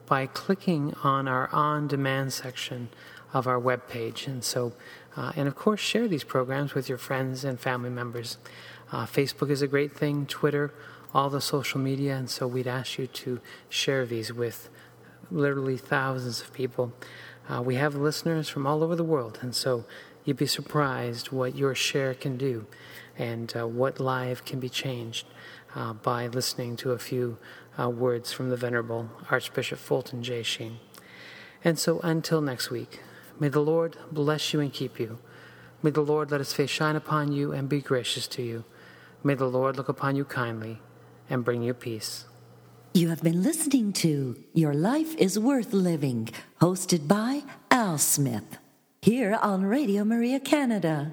by 0.07 0.27
clicking 0.27 0.95
on 1.03 1.29
our 1.29 1.49
on 1.51 1.87
demand 1.89 2.33
section 2.33 2.89
of 3.33 3.47
our 3.47 3.61
webpage. 3.61 4.27
And 4.27 4.45
so, 4.45 4.73
uh, 5.17 5.33
and 5.37 5.49
of 5.49 5.57
course, 5.57 5.81
share 5.81 6.09
these 6.09 6.25
programs 6.25 6.75
with 6.75 6.89
your 6.89 6.99
friends 6.99 7.45
and 7.45 7.59
family 7.59 7.91
members. 7.91 8.39
Uh, 8.93 9.07
Facebook 9.07 9.51
is 9.51 9.63
a 9.63 9.67
great 9.67 9.97
thing, 9.97 10.27
Twitter, 10.27 10.73
all 11.13 11.31
the 11.31 11.41
social 11.41 11.81
media, 11.81 12.17
and 12.17 12.31
so 12.31 12.47
we'd 12.47 12.67
ask 12.67 12.99
you 12.99 13.07
to 13.07 13.41
share 13.69 14.07
these 14.07 14.33
with 14.33 14.69
literally 15.31 15.77
thousands 15.77 16.41
of 16.41 16.53
people. 16.53 16.93
Uh, 17.49 17.61
we 17.61 17.75
have 17.75 17.95
listeners 17.95 18.49
from 18.49 18.67
all 18.67 18.83
over 18.83 18.95
the 18.95 19.05
world, 19.05 19.39
and 19.43 19.55
so 19.55 19.85
you'd 20.25 20.37
be 20.37 20.47
surprised 20.47 21.33
what 21.33 21.57
your 21.57 21.75
share 21.75 22.15
can 22.15 22.37
do 22.37 22.67
and 23.19 23.55
uh, 23.57 23.67
what 23.67 24.01
life 24.01 24.45
can 24.45 24.61
be 24.61 24.69
changed 24.69 25.27
uh, 25.75 25.93
by 25.93 26.27
listening 26.27 26.77
to 26.77 26.93
a 26.93 26.99
few 26.99 27.39
uh, 27.79 27.89
words 27.89 28.33
from 28.33 28.51
the 28.51 28.57
Venerable 28.57 29.11
Archbishop 29.31 29.79
Fulton 29.79 30.23
J. 30.23 30.43
Sheen. 30.43 30.79
And 31.65 31.79
so 31.79 32.01
until 32.01 32.41
next 32.41 32.71
week, 32.71 33.01
may 33.41 33.49
the 33.49 33.61
Lord 33.61 33.97
bless 34.13 34.53
you 34.53 34.61
and 34.61 34.73
keep 34.73 35.01
you. 35.01 35.19
May 35.83 35.91
the 35.91 36.03
Lord 36.03 36.31
let 36.31 36.41
his 36.41 36.53
face 36.53 36.71
shine 36.71 36.97
upon 36.97 37.33
you 37.33 37.53
and 37.53 37.69
be 37.69 37.81
gracious 37.81 38.27
to 38.29 38.43
you. 38.43 38.65
May 39.23 39.35
the 39.35 39.49
Lord 39.49 39.77
look 39.77 39.89
upon 39.89 40.17
you 40.17 40.25
kindly 40.25 40.81
and 41.29 41.45
bring 41.45 41.63
you 41.63 41.75
peace. 41.75 42.27
You 42.93 43.09
have 43.09 43.23
been 43.23 43.43
listening 43.43 43.93
to 43.95 44.37
Your 44.53 44.73
Life 44.73 45.17
is 45.17 45.39
Worth 45.39 45.73
Living, 45.73 46.29
hosted 46.61 47.09
by 47.09 47.43
Al 47.71 47.99
Smith, 47.99 48.59
here 49.03 49.37
on 49.43 49.65
Radio 49.65 50.05
Maria 50.05 50.39
Canada. 50.39 51.11